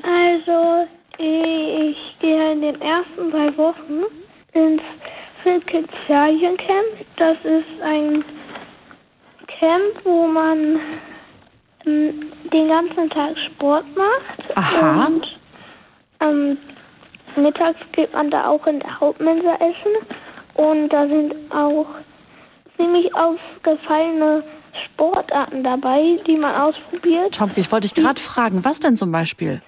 Also, 0.04 0.88
ich 1.18 1.98
gehe 2.20 2.52
in 2.52 2.62
den 2.62 2.82
ersten 2.82 3.32
drei 3.32 3.56
Wochen 3.58 4.04
ins 4.54 4.82
Fit 5.44 5.66
Kids 5.68 5.94
Feriencamp. 6.06 7.06
Das 7.18 7.38
ist 7.44 7.82
ein 7.82 8.24
Camp, 9.60 9.96
wo 10.04 10.28
man 10.28 10.80
ähm, 11.86 12.32
den 12.54 12.68
ganzen 12.68 13.10
Tag 13.10 13.36
Sport 13.48 13.86
macht. 13.96 14.58
Aha. 14.58 15.08
Und 15.08 15.26
ähm, 16.20 16.58
mittags 17.36 17.80
geht 17.94 18.14
man 18.14 18.30
da 18.30 18.48
auch 18.48 18.66
in 18.68 18.80
der 18.80 19.00
Hauptmensa 19.00 19.56
essen. 19.56 20.16
Und 20.56 20.90
da 20.90 21.08
sind 21.08 21.34
auch 21.52 21.88
ziemlich 22.78 23.14
aufgefallene 23.16 24.44
Sportarten 24.86 25.64
dabei, 25.64 26.18
die 26.26 26.38
man 26.38 26.56
ausprobiert. 26.56 27.36
Tomke, 27.36 27.60
ich 27.62 27.72
wollte 27.72 27.88
dich 27.88 27.96
gerade 27.96 28.22
fragen, 28.22 28.64
was 28.64 28.80
denn 28.80 28.98
zum 28.98 29.12
Beispiel? 29.12 29.62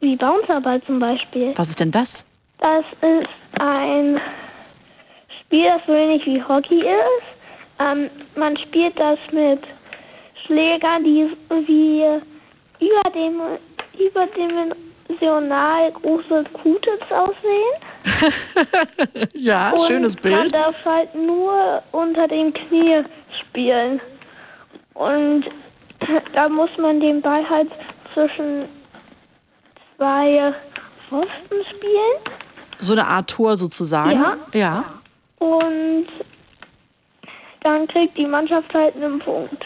Wie 0.00 0.16
Bouncerball 0.16 0.82
zum 0.82 0.98
Beispiel. 0.98 1.52
Was 1.56 1.68
ist 1.68 1.80
denn 1.80 1.90
das? 1.90 2.24
Das 2.58 2.84
ist 3.00 3.60
ein 3.60 4.20
Spiel, 5.40 5.66
das 5.66 5.82
so 5.86 5.92
ähnlich 5.92 6.24
wie 6.26 6.42
Hockey 6.42 6.80
ist. 6.80 7.26
Ähm, 7.80 8.10
man 8.36 8.56
spielt 8.56 8.98
das 8.98 9.18
mit 9.32 9.60
Schlägern, 10.46 11.04
die 11.04 11.30
wie 11.66 12.04
überdim 12.80 13.40
überdimensional 13.98 15.92
große 15.92 16.44
Q-Tips 16.52 17.12
aussehen. 17.12 17.74
ja, 19.34 19.70
Und 19.70 19.80
schönes 19.86 20.14
Man 20.14 20.22
Bild. 20.22 20.54
darf 20.54 20.84
halt 20.84 21.14
nur 21.14 21.82
unter 21.92 22.28
dem 22.28 22.52
Knie 22.52 23.04
spielen. 23.40 24.00
Und 24.94 25.44
da 26.34 26.48
muss 26.48 26.70
man 26.78 27.00
den 27.00 27.20
Ball 27.22 27.48
halt 27.48 27.70
zwischen 28.12 28.68
zwei 29.96 30.54
Pfosten 31.08 31.64
spielen. 31.70 32.36
So 32.78 32.92
eine 32.92 33.06
Art 33.06 33.30
Tor 33.30 33.56
sozusagen. 33.56 34.12
Ja. 34.12 34.36
Ja. 34.52 34.84
Und 35.38 36.06
dann 37.62 37.86
kriegt 37.88 38.16
die 38.18 38.26
Mannschaft 38.26 38.72
halt 38.74 38.96
einen 38.96 39.18
Punkt. 39.20 39.64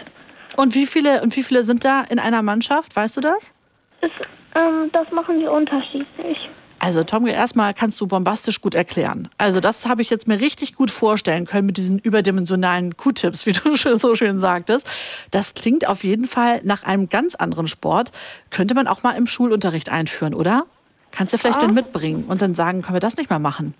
Und 0.56 0.74
wie 0.74 0.86
viele 0.86 1.22
und 1.22 1.36
wie 1.36 1.42
viele 1.42 1.62
sind 1.62 1.84
da 1.84 2.02
in 2.08 2.18
einer 2.18 2.42
Mannschaft? 2.42 2.94
Weißt 2.94 3.16
du 3.16 3.20
das? 3.20 3.54
Das, 4.00 4.10
ähm, 4.54 4.90
das 4.92 5.10
machen 5.10 5.38
die 5.40 5.46
unterschiedlich. 5.46 6.38
Also 6.78 7.04
Tomke, 7.04 7.30
erstmal 7.30 7.72
kannst 7.74 8.00
du 8.00 8.06
bombastisch 8.06 8.60
gut 8.60 8.74
erklären. 8.74 9.28
Also 9.38 9.60
das 9.60 9.86
habe 9.86 10.02
ich 10.02 10.10
jetzt 10.10 10.28
mir 10.28 10.40
richtig 10.40 10.74
gut 10.74 10.90
vorstellen 10.90 11.46
können 11.46 11.66
mit 11.66 11.78
diesen 11.78 11.98
überdimensionalen 11.98 12.96
Q-Tips, 12.96 13.46
wie 13.46 13.52
du 13.54 13.76
schon 13.76 13.96
so 13.98 14.14
schön 14.14 14.38
sagtest. 14.40 14.86
Das 15.30 15.54
klingt 15.54 15.88
auf 15.88 16.04
jeden 16.04 16.26
Fall 16.26 16.60
nach 16.64 16.82
einem 16.84 17.08
ganz 17.08 17.34
anderen 17.34 17.66
Sport. 17.66 18.12
Könnte 18.50 18.74
man 18.74 18.86
auch 18.88 19.02
mal 19.02 19.12
im 19.16 19.26
Schulunterricht 19.26 19.88
einführen, 19.88 20.34
oder? 20.34 20.64
Kannst 21.12 21.32
du 21.32 21.38
vielleicht 21.38 21.56
Ja. 21.62 21.66
dann 21.66 21.74
mitbringen 21.74 22.24
und 22.28 22.42
dann 22.42 22.54
sagen, 22.54 22.82
können 22.82 22.94
wir 22.96 23.00
das 23.00 23.16
nicht 23.16 23.30
mehr 23.30 23.38
machen? 23.38 23.74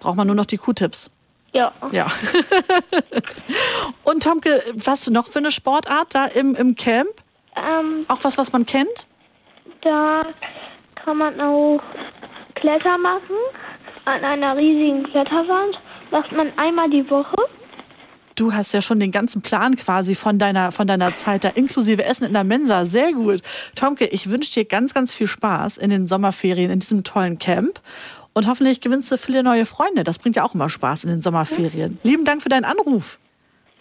Braucht 0.00 0.16
man 0.16 0.26
nur 0.26 0.36
noch 0.36 0.46
die 0.46 0.56
Q-Tips. 0.56 1.10
Ja. 1.52 1.72
Ja. 1.92 2.08
und 4.04 4.22
Tomke, 4.24 4.60
was 4.74 5.08
noch 5.08 5.26
für 5.26 5.38
eine 5.38 5.52
Sportart 5.52 6.08
da 6.14 6.26
im, 6.26 6.54
im 6.56 6.74
Camp? 6.74 7.08
Ähm, 7.56 8.04
Auch 8.08 8.18
was, 8.22 8.36
was 8.38 8.52
man 8.52 8.66
kennt? 8.66 9.06
da 9.82 10.24
kann 11.04 11.18
man 11.18 11.40
auch 11.40 11.80
Kletter 12.54 12.96
machen 12.98 13.36
an 14.06 14.24
einer 14.24 14.56
riesigen 14.56 15.04
Kletterwand. 15.04 15.76
Macht 16.10 16.32
man 16.32 16.52
einmal 16.56 16.88
die 16.90 17.08
Woche. 17.10 17.36
Du 18.36 18.52
hast 18.52 18.72
ja 18.74 18.82
schon 18.82 18.98
den 18.98 19.12
ganzen 19.12 19.42
Plan 19.42 19.76
quasi 19.76 20.14
von 20.14 20.38
deiner, 20.38 20.72
von 20.72 20.86
deiner 20.86 21.14
Zeit 21.14 21.44
da, 21.44 21.50
inklusive 21.50 22.04
Essen 22.04 22.24
in 22.24 22.32
der 22.32 22.42
Mensa. 22.42 22.84
Sehr 22.84 23.12
gut. 23.12 23.42
Tomke, 23.76 24.06
ich 24.06 24.28
wünsche 24.28 24.52
dir 24.52 24.64
ganz, 24.64 24.92
ganz 24.92 25.14
viel 25.14 25.28
Spaß 25.28 25.76
in 25.76 25.90
den 25.90 26.06
Sommerferien, 26.08 26.70
in 26.70 26.80
diesem 26.80 27.04
tollen 27.04 27.38
Camp. 27.38 27.80
Und 28.32 28.48
hoffentlich 28.48 28.80
gewinnst 28.80 29.12
du 29.12 29.18
viele 29.18 29.44
neue 29.44 29.66
Freunde. 29.66 30.02
Das 30.02 30.18
bringt 30.18 30.34
ja 30.34 30.42
auch 30.42 30.54
immer 30.54 30.68
Spaß 30.68 31.04
in 31.04 31.10
den 31.10 31.20
Sommerferien. 31.20 31.98
Lieben 32.02 32.24
Dank 32.24 32.42
für 32.42 32.48
deinen 32.48 32.64
Anruf. 32.64 33.20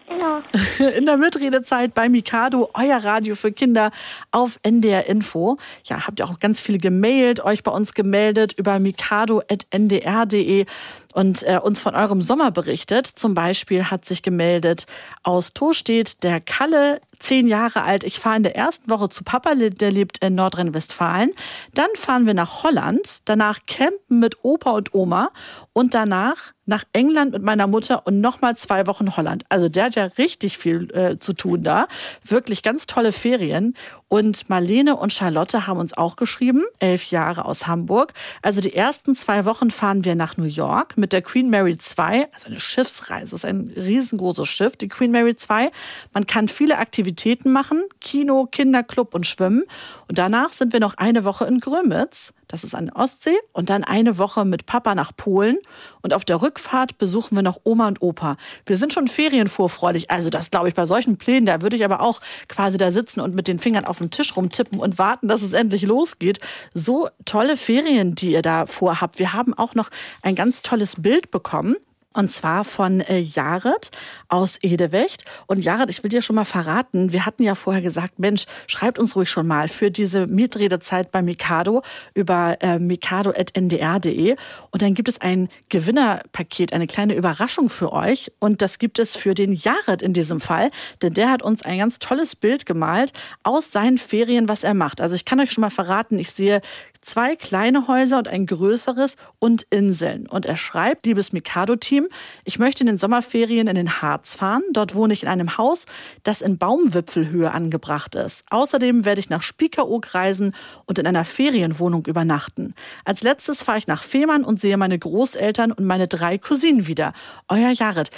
In 0.98 1.06
der 1.06 1.18
Mitredezeit 1.18 1.94
bei 1.94 2.10
Mikado, 2.10 2.70
euer 2.74 3.04
Radio 3.04 3.36
für 3.36 3.52
Kinder 3.52 3.92
auf 4.32 4.60
NDR 4.64 5.08
Info. 5.08 5.58
Ja, 5.86 6.06
habt 6.06 6.20
ihr 6.20 6.26
auch 6.26 6.40
ganz 6.40 6.60
viele 6.60 6.78
gemailt, 6.78 7.44
euch 7.44 7.64
bei 7.64 7.72
uns 7.72 7.94
gemeldet 7.94 8.54
über 8.54 8.80
mikado.ndr.de 8.80 10.66
und 11.14 11.44
äh, 11.44 11.60
uns 11.62 11.80
von 11.80 11.96
eurem 11.96 12.22
Sommer 12.22 12.52
berichtet. 12.52 13.08
Zum 13.08 13.34
Beispiel 13.34 13.86
hat 13.86 14.06
sich 14.06 14.22
gemeldet 14.22 14.86
aus 15.24 15.54
Tostedt 15.54 16.24
der 16.24 16.42
Kalle, 16.42 17.00
zehn 17.20 17.48
Jahre 17.48 17.84
alt. 17.84 18.04
Ich 18.04 18.20
fahre 18.20 18.38
in 18.38 18.44
der 18.44 18.56
ersten 18.56 18.90
Woche 18.90 19.10
zu 19.10 19.24
Papa, 19.24 19.56
der 19.56 19.92
lebt 19.92 20.18
in 20.24 20.36
Nordrhein-Westfalen. 20.36 21.32
Dann 21.74 21.90
fahren 21.96 22.26
wir 22.26 22.34
nach 22.34 22.64
Holland, 22.64 23.20
danach 23.26 23.60
campen 23.66 24.20
mit 24.20 24.44
Opa 24.44 24.72
und 24.72 24.94
Oma 24.94 25.30
und 25.72 25.94
danach 25.94 26.54
nach 26.66 26.84
England 26.94 27.34
mit 27.34 27.44
meiner 27.44 27.68
Mutter 27.68 28.06
und 28.08 28.22
nochmal 28.22 28.56
zwei 28.56 28.88
Wochen 28.88 29.18
Holland. 29.18 29.44
Also 29.50 29.70
der 29.70 29.86
hat 29.86 29.96
ja 29.96 30.06
richtig 30.18 30.58
viel 30.58 30.90
äh, 30.96 31.20
zu 31.20 31.34
tun 31.34 31.64
da. 31.64 31.88
Wirklich 32.24 32.64
ganz 32.64 32.86
tolle 32.86 33.12
Ferien. 33.12 33.76
Und 34.08 34.50
Marlene 34.50 34.96
und 34.96 35.12
Charlotte 35.12 35.68
haben 35.68 35.80
uns 35.80 35.98
auch 35.98 36.16
geschrieben, 36.16 36.64
elf 36.80 37.06
Jahre 37.06 37.46
aus 37.46 37.68
Hamburg. 37.68 38.14
Also 38.42 38.62
die 38.62 38.76
ersten 38.76 39.16
zwei 39.16 39.44
Wochen 39.46 39.72
fahren 39.72 40.06
wir 40.06 40.16
nach 40.16 40.38
New 40.38 40.46
York 40.46 40.98
mit 41.04 41.12
der 41.12 41.22
Queen 41.22 41.50
Mary 41.50 41.78
2, 41.78 42.30
also 42.32 42.48
eine 42.48 42.62
Schiffsreise. 42.62 43.36
Ist 43.36 43.44
ein 43.44 43.74
riesengroßes 43.76 44.48
Schiff, 44.48 44.78
die 44.78 44.88
Queen 44.88 45.12
Mary 45.12 45.36
2. 45.36 45.70
Man 46.14 46.28
kann 46.28 46.48
viele 46.48 46.78
Aktivitäten 46.78 47.52
machen, 47.52 47.84
Kino, 48.00 48.48
Kinderclub 48.50 49.14
und 49.14 49.28
Schwimmen. 49.28 49.64
Und 50.08 50.18
danach 50.18 50.48
sind 50.52 50.72
wir 50.72 50.80
noch 50.80 50.96
eine 50.96 51.26
Woche 51.26 51.44
in 51.44 51.60
Grömitz. 51.60 52.34
Das 52.48 52.64
ist 52.64 52.76
an 52.76 52.88
der 52.88 52.96
Ostsee. 52.96 53.38
Und 53.52 53.70
dann 53.70 53.84
eine 53.84 54.18
Woche 54.18 54.46
mit 54.46 54.66
Papa 54.66 54.96
nach 54.96 55.16
Polen. 55.16 55.58
Und 56.02 56.14
auf 56.14 56.26
der 56.26 56.42
Rückfahrt 56.42 56.98
besuchen 56.98 57.36
wir 57.36 57.44
noch 57.44 57.62
Oma 57.64 57.88
und 57.88 58.02
Opa. 58.02 58.38
Wir 58.66 58.78
sind 58.78 58.94
schon 58.94 59.08
ferienvorfreudig. 59.08 60.12
Also 60.12 60.30
das 60.30 60.52
glaube 60.52 60.68
ich 60.68 60.76
bei 60.76 60.86
solchen 60.86 61.18
Plänen, 61.18 61.46
da 61.46 61.62
würde 61.62 61.76
ich 61.76 61.86
aber 61.86 62.02
auch 62.02 62.22
quasi 62.48 62.78
da 62.78 62.92
sitzen 62.92 63.22
und 63.22 63.36
mit 63.36 63.48
den 63.48 63.60
Fingern 63.60 63.86
auf 63.86 64.00
dem 64.00 64.12
Tisch 64.12 64.36
rumtippen 64.36 64.80
und 64.80 64.98
warten, 64.98 65.28
dass 65.28 65.42
es 65.42 65.54
endlich 65.54 65.84
losgeht. 65.84 66.40
So 66.74 67.10
tolle 67.26 67.58
Ferien, 67.58 68.16
die 68.16 68.32
ihr 68.32 68.42
da 68.42 68.66
vorhabt. 68.66 69.20
Wir 69.20 69.34
haben 69.34 69.54
auch 69.54 69.76
noch 69.76 69.90
ein 70.22 70.36
ganz 70.36 70.62
tolles 70.62 71.02
Bild 71.02 71.32
bekommen. 71.32 71.76
Und 72.14 72.32
zwar 72.32 72.64
von 72.64 73.02
äh, 73.02 73.20
Jared 73.20 73.92
aus 74.28 74.58
Edewecht. 74.62 75.26
Und 75.48 75.60
Jared, 75.60 75.90
ich 75.90 76.04
will 76.04 76.10
dir 76.10 76.22
schon 76.22 76.36
mal 76.36 76.46
verraten, 76.46 77.12
wir 77.12 77.26
hatten 77.26 77.44
ja 77.44 77.56
vorher 77.56 77.82
gesagt, 77.82 78.20
Mensch, 78.20 78.46
schreibt 78.68 79.00
uns 79.00 79.16
ruhig 79.16 79.30
schon 79.30 79.48
mal 79.48 79.68
für 79.68 79.92
diese 79.92 80.28
Mietredezeit 80.28 81.12
bei 81.12 81.22
Mikado 81.22 81.82
über 82.14 82.58
äh, 82.62 82.80
mikado.ndr.de. 82.80 84.36
Und 84.72 84.82
dann 84.82 84.94
gibt 84.94 85.10
es 85.10 85.22
ein 85.22 85.50
Gewinnerpaket, 85.70 86.74
eine 86.74 86.88
kleine 86.88 87.16
Überraschung 87.16 87.70
für 87.70 87.92
euch. 87.94 88.32
Und 88.40 88.62
das 88.62 88.80
gibt 88.80 89.00
es 89.00 89.16
für 89.16 89.34
den 89.34 89.54
Jared 89.54 90.02
in 90.02 90.14
diesem 90.14 90.40
Fall. 90.40 90.72
Denn 91.02 91.14
der 91.14 91.30
hat 91.30 91.42
uns 91.42 91.64
ein 91.64 91.80
ganz 91.80 92.00
tolles 92.00 92.36
Bild 92.36 92.66
gemalt 92.66 93.12
aus 93.44 93.72
seinen 93.72 93.98
Ferien, 93.98 94.48
was 94.48 94.64
er 94.64 94.74
macht. 94.74 95.02
Also 95.02 95.16
ich 95.16 95.26
kann 95.26 95.40
euch 95.40 95.52
schon 95.52 95.62
mal 95.62 95.70
verraten, 95.70 96.20
ich 96.20 96.32
sehe 96.32 96.62
zwei 97.04 97.36
kleine 97.36 97.88
Häuser 97.88 98.18
und 98.18 98.28
ein 98.28 98.46
größeres 98.46 99.16
und 99.40 99.64
Inseln. 99.70 100.28
Und 100.28 100.46
er 100.46 100.56
schreibt, 100.56 101.06
liebes 101.06 101.34
Mikado-Team, 101.34 102.08
ich 102.44 102.60
möchte 102.60 102.84
in 102.84 102.88
den 102.88 102.98
Sommerferien 102.98 103.68
in 103.68 103.76
den 103.76 104.02
Harz 104.02 104.36
fahren. 104.36 104.64
Dort 104.74 104.96
wohne 104.96 105.14
ich 105.14 105.24
in 105.24 105.30
einem 105.30 105.58
Haus, 105.58 105.86
das 106.24 106.42
in 106.42 106.58
Baumwipfelhöhe 106.58 107.52
angebracht 107.52 108.16
ist. 108.16 108.44
Außerdem 108.50 109.06
werde 109.06 109.20
ich 109.20 109.30
nach 109.30 109.44
Spiekeroog 109.44 110.14
reisen 110.14 110.56
und 110.86 111.00
in 111.00 111.08
einer 111.08 111.26
Ferienwohnung 111.26 112.06
übernachten. 112.06 112.74
Als 113.06 113.24
letztes 113.24 113.64
fahre 113.64 113.78
ich 113.78 113.88
nach 113.88 114.04
Fehmarn 114.04 114.44
und 114.44 114.60
sehe 114.60 114.78
meine 114.78 114.98
Großeltern 114.98 115.72
und 115.72 115.86
meine 115.86 116.08
drei 116.08 116.38
Cousinen 116.38 116.88
wieder. 116.88 117.14
Euer 117.48 117.72
Jared. 117.72 118.10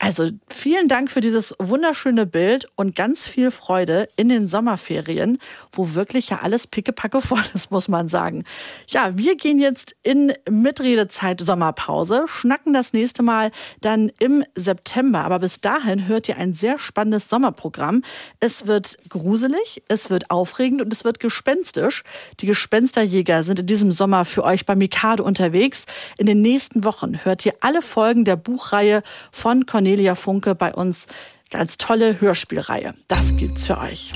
Also 0.00 0.30
vielen 0.48 0.86
Dank 0.86 1.10
für 1.10 1.20
dieses 1.20 1.56
wunderschöne 1.58 2.24
Bild 2.24 2.68
und 2.76 2.94
ganz 2.94 3.26
viel 3.26 3.50
Freude 3.50 4.08
in 4.14 4.28
den 4.28 4.46
Sommerferien, 4.46 5.38
wo 5.72 5.94
wirklich 5.94 6.28
ja 6.28 6.38
alles 6.40 6.68
pickepacke 6.68 7.20
voll 7.20 7.42
ist, 7.52 7.72
muss 7.72 7.88
man 7.88 8.08
sagen. 8.08 8.44
Ja, 8.86 9.18
wir 9.18 9.36
gehen 9.36 9.58
jetzt 9.58 9.96
in 10.04 10.32
Mitredezeit 10.48 11.40
Sommerpause, 11.40 12.26
schnacken 12.28 12.72
das 12.72 12.92
nächste 12.92 13.24
Mal 13.24 13.50
dann 13.80 14.12
im 14.20 14.44
September. 14.54 15.24
Aber 15.24 15.40
bis 15.40 15.60
dahin 15.60 16.06
hört 16.06 16.28
ihr 16.28 16.36
ein 16.36 16.52
sehr 16.52 16.78
spannendes 16.78 17.28
Sommerprogramm. 17.28 18.04
Es 18.38 18.68
wird 18.68 18.98
gruselig, 19.08 19.82
es 19.88 20.10
wird 20.10 20.30
aufregend 20.30 20.80
und 20.80 20.92
es 20.92 21.02
wird 21.02 21.18
gespenstisch. 21.18 22.04
Die 22.38 22.46
Gespensterjäger 22.46 23.42
sind 23.42 23.58
in 23.58 23.66
diesem 23.66 23.90
Sommer 23.90 24.24
für 24.24 24.44
euch 24.44 24.64
bei 24.64 24.76
Mikado 24.76 25.24
unterwegs. 25.24 25.86
In 26.18 26.26
den 26.26 26.40
nächsten 26.40 26.84
Wochen 26.84 27.24
hört 27.24 27.44
ihr 27.44 27.54
alle 27.62 27.82
Folgen 27.82 28.24
der 28.24 28.36
Buchreihe 28.36 29.02
von 29.32 29.66
Cornelia 29.66 29.87
Cornelia 29.88 30.14
Funke 30.14 30.54
bei 30.54 30.74
uns 30.74 31.06
ganz 31.50 31.78
tolle 31.78 32.20
Hörspielreihe. 32.20 32.92
Das 33.06 33.34
gibt's 33.38 33.66
für 33.66 33.78
euch. 33.78 34.12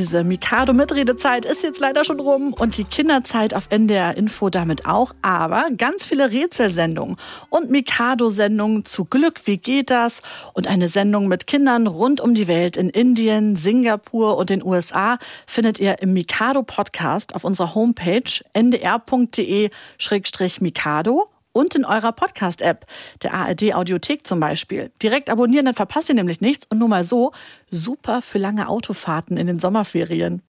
Diese 0.00 0.24
Mikado-Mitredezeit 0.24 1.44
ist 1.44 1.62
jetzt 1.62 1.78
leider 1.78 2.06
schon 2.06 2.20
rum 2.20 2.54
und 2.54 2.78
die 2.78 2.84
Kinderzeit 2.84 3.52
auf 3.52 3.66
NDR 3.68 4.16
Info 4.16 4.48
damit 4.48 4.86
auch. 4.86 5.12
Aber 5.20 5.64
ganz 5.76 6.06
viele 6.06 6.30
Rätselsendungen 6.30 7.18
und 7.50 7.70
Mikado-Sendungen 7.70 8.86
zu 8.86 9.04
Glück, 9.04 9.42
wie 9.44 9.58
geht 9.58 9.90
das? 9.90 10.22
Und 10.54 10.68
eine 10.68 10.88
Sendung 10.88 11.28
mit 11.28 11.46
Kindern 11.46 11.86
rund 11.86 12.22
um 12.22 12.34
die 12.34 12.48
Welt 12.48 12.78
in 12.78 12.88
Indien, 12.88 13.56
Singapur 13.56 14.38
und 14.38 14.48
den 14.48 14.64
USA 14.64 15.18
findet 15.46 15.78
ihr 15.78 16.00
im 16.00 16.14
Mikado-Podcast 16.14 17.34
auf 17.34 17.44
unserer 17.44 17.74
Homepage 17.74 18.22
ndr.de-mikado 18.54 19.68
und 21.52 21.74
in 21.74 21.84
eurer 21.84 22.12
Podcast-App, 22.12 22.86
der 23.22 23.34
ARD 23.34 23.74
Audiothek 23.74 24.26
zum 24.26 24.40
Beispiel. 24.40 24.90
Direkt 25.02 25.30
abonnieren, 25.30 25.66
dann 25.66 25.74
verpasst 25.74 26.08
ihr 26.08 26.14
nämlich 26.14 26.40
nichts 26.40 26.66
und 26.70 26.78
nur 26.78 26.88
mal 26.88 27.04
so, 27.04 27.32
super 27.70 28.22
für 28.22 28.38
lange 28.38 28.68
Autofahrten 28.68 29.36
in 29.36 29.46
den 29.46 29.58
Sommerferien. 29.58 30.42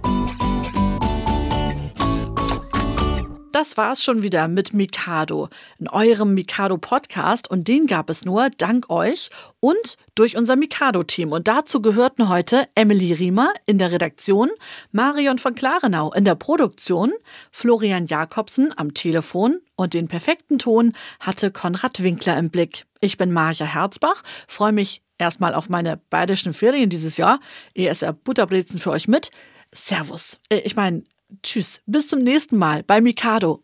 Das 3.51 3.75
war's 3.75 4.01
schon 4.01 4.21
wieder 4.21 4.47
mit 4.47 4.73
Mikado, 4.73 5.49
in 5.77 5.89
eurem 5.89 6.33
Mikado 6.33 6.77
Podcast 6.77 7.51
und 7.51 7.67
den 7.67 7.85
gab 7.85 8.09
es 8.09 8.23
nur 8.23 8.49
dank 8.49 8.89
euch 8.89 9.29
und 9.59 9.97
durch 10.15 10.37
unser 10.37 10.55
Mikado-Team. 10.55 11.33
Und 11.33 11.49
dazu 11.49 11.81
gehörten 11.81 12.29
heute 12.29 12.69
Emily 12.75 13.11
Riemer 13.11 13.53
in 13.65 13.77
der 13.77 13.91
Redaktion, 13.91 14.51
Marion 14.93 15.37
von 15.37 15.53
Klarenau 15.53 16.13
in 16.13 16.23
der 16.23 16.35
Produktion, 16.35 17.11
Florian 17.51 18.05
Jakobsen 18.07 18.73
am 18.77 18.93
Telefon 18.93 19.59
und 19.75 19.93
den 19.93 20.07
perfekten 20.07 20.57
Ton 20.57 20.93
hatte 21.19 21.51
Konrad 21.51 22.01
Winkler 22.01 22.37
im 22.37 22.51
Blick. 22.51 22.85
Ich 23.01 23.17
bin 23.17 23.33
Marja 23.33 23.65
Herzbach, 23.65 24.23
freue 24.47 24.71
mich 24.71 25.01
erstmal 25.17 25.55
auf 25.55 25.67
meine 25.67 25.97
bayerischen 26.09 26.53
Ferien 26.53 26.89
dieses 26.89 27.17
Jahr. 27.17 27.41
ESR 27.73 28.13
Butterbrezen 28.13 28.79
für 28.79 28.91
euch 28.91 29.09
mit. 29.09 29.29
Servus. 29.73 30.39
Äh, 30.49 30.59
ich 30.59 30.75
meine, 30.75 31.03
tschüss. 31.43 31.81
Bis 31.85 32.07
zum 32.07 32.19
nächsten 32.19 32.57
Mal 32.57 32.83
bei 32.83 33.01
Mikado. 33.01 33.63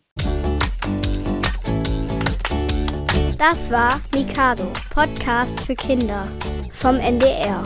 Das 3.38 3.70
war 3.70 4.01
Mikado, 4.13 4.72
Podcast 4.89 5.61
für 5.61 5.76
Kinder 5.76 6.28
vom 6.72 6.95
NDR. 6.95 7.61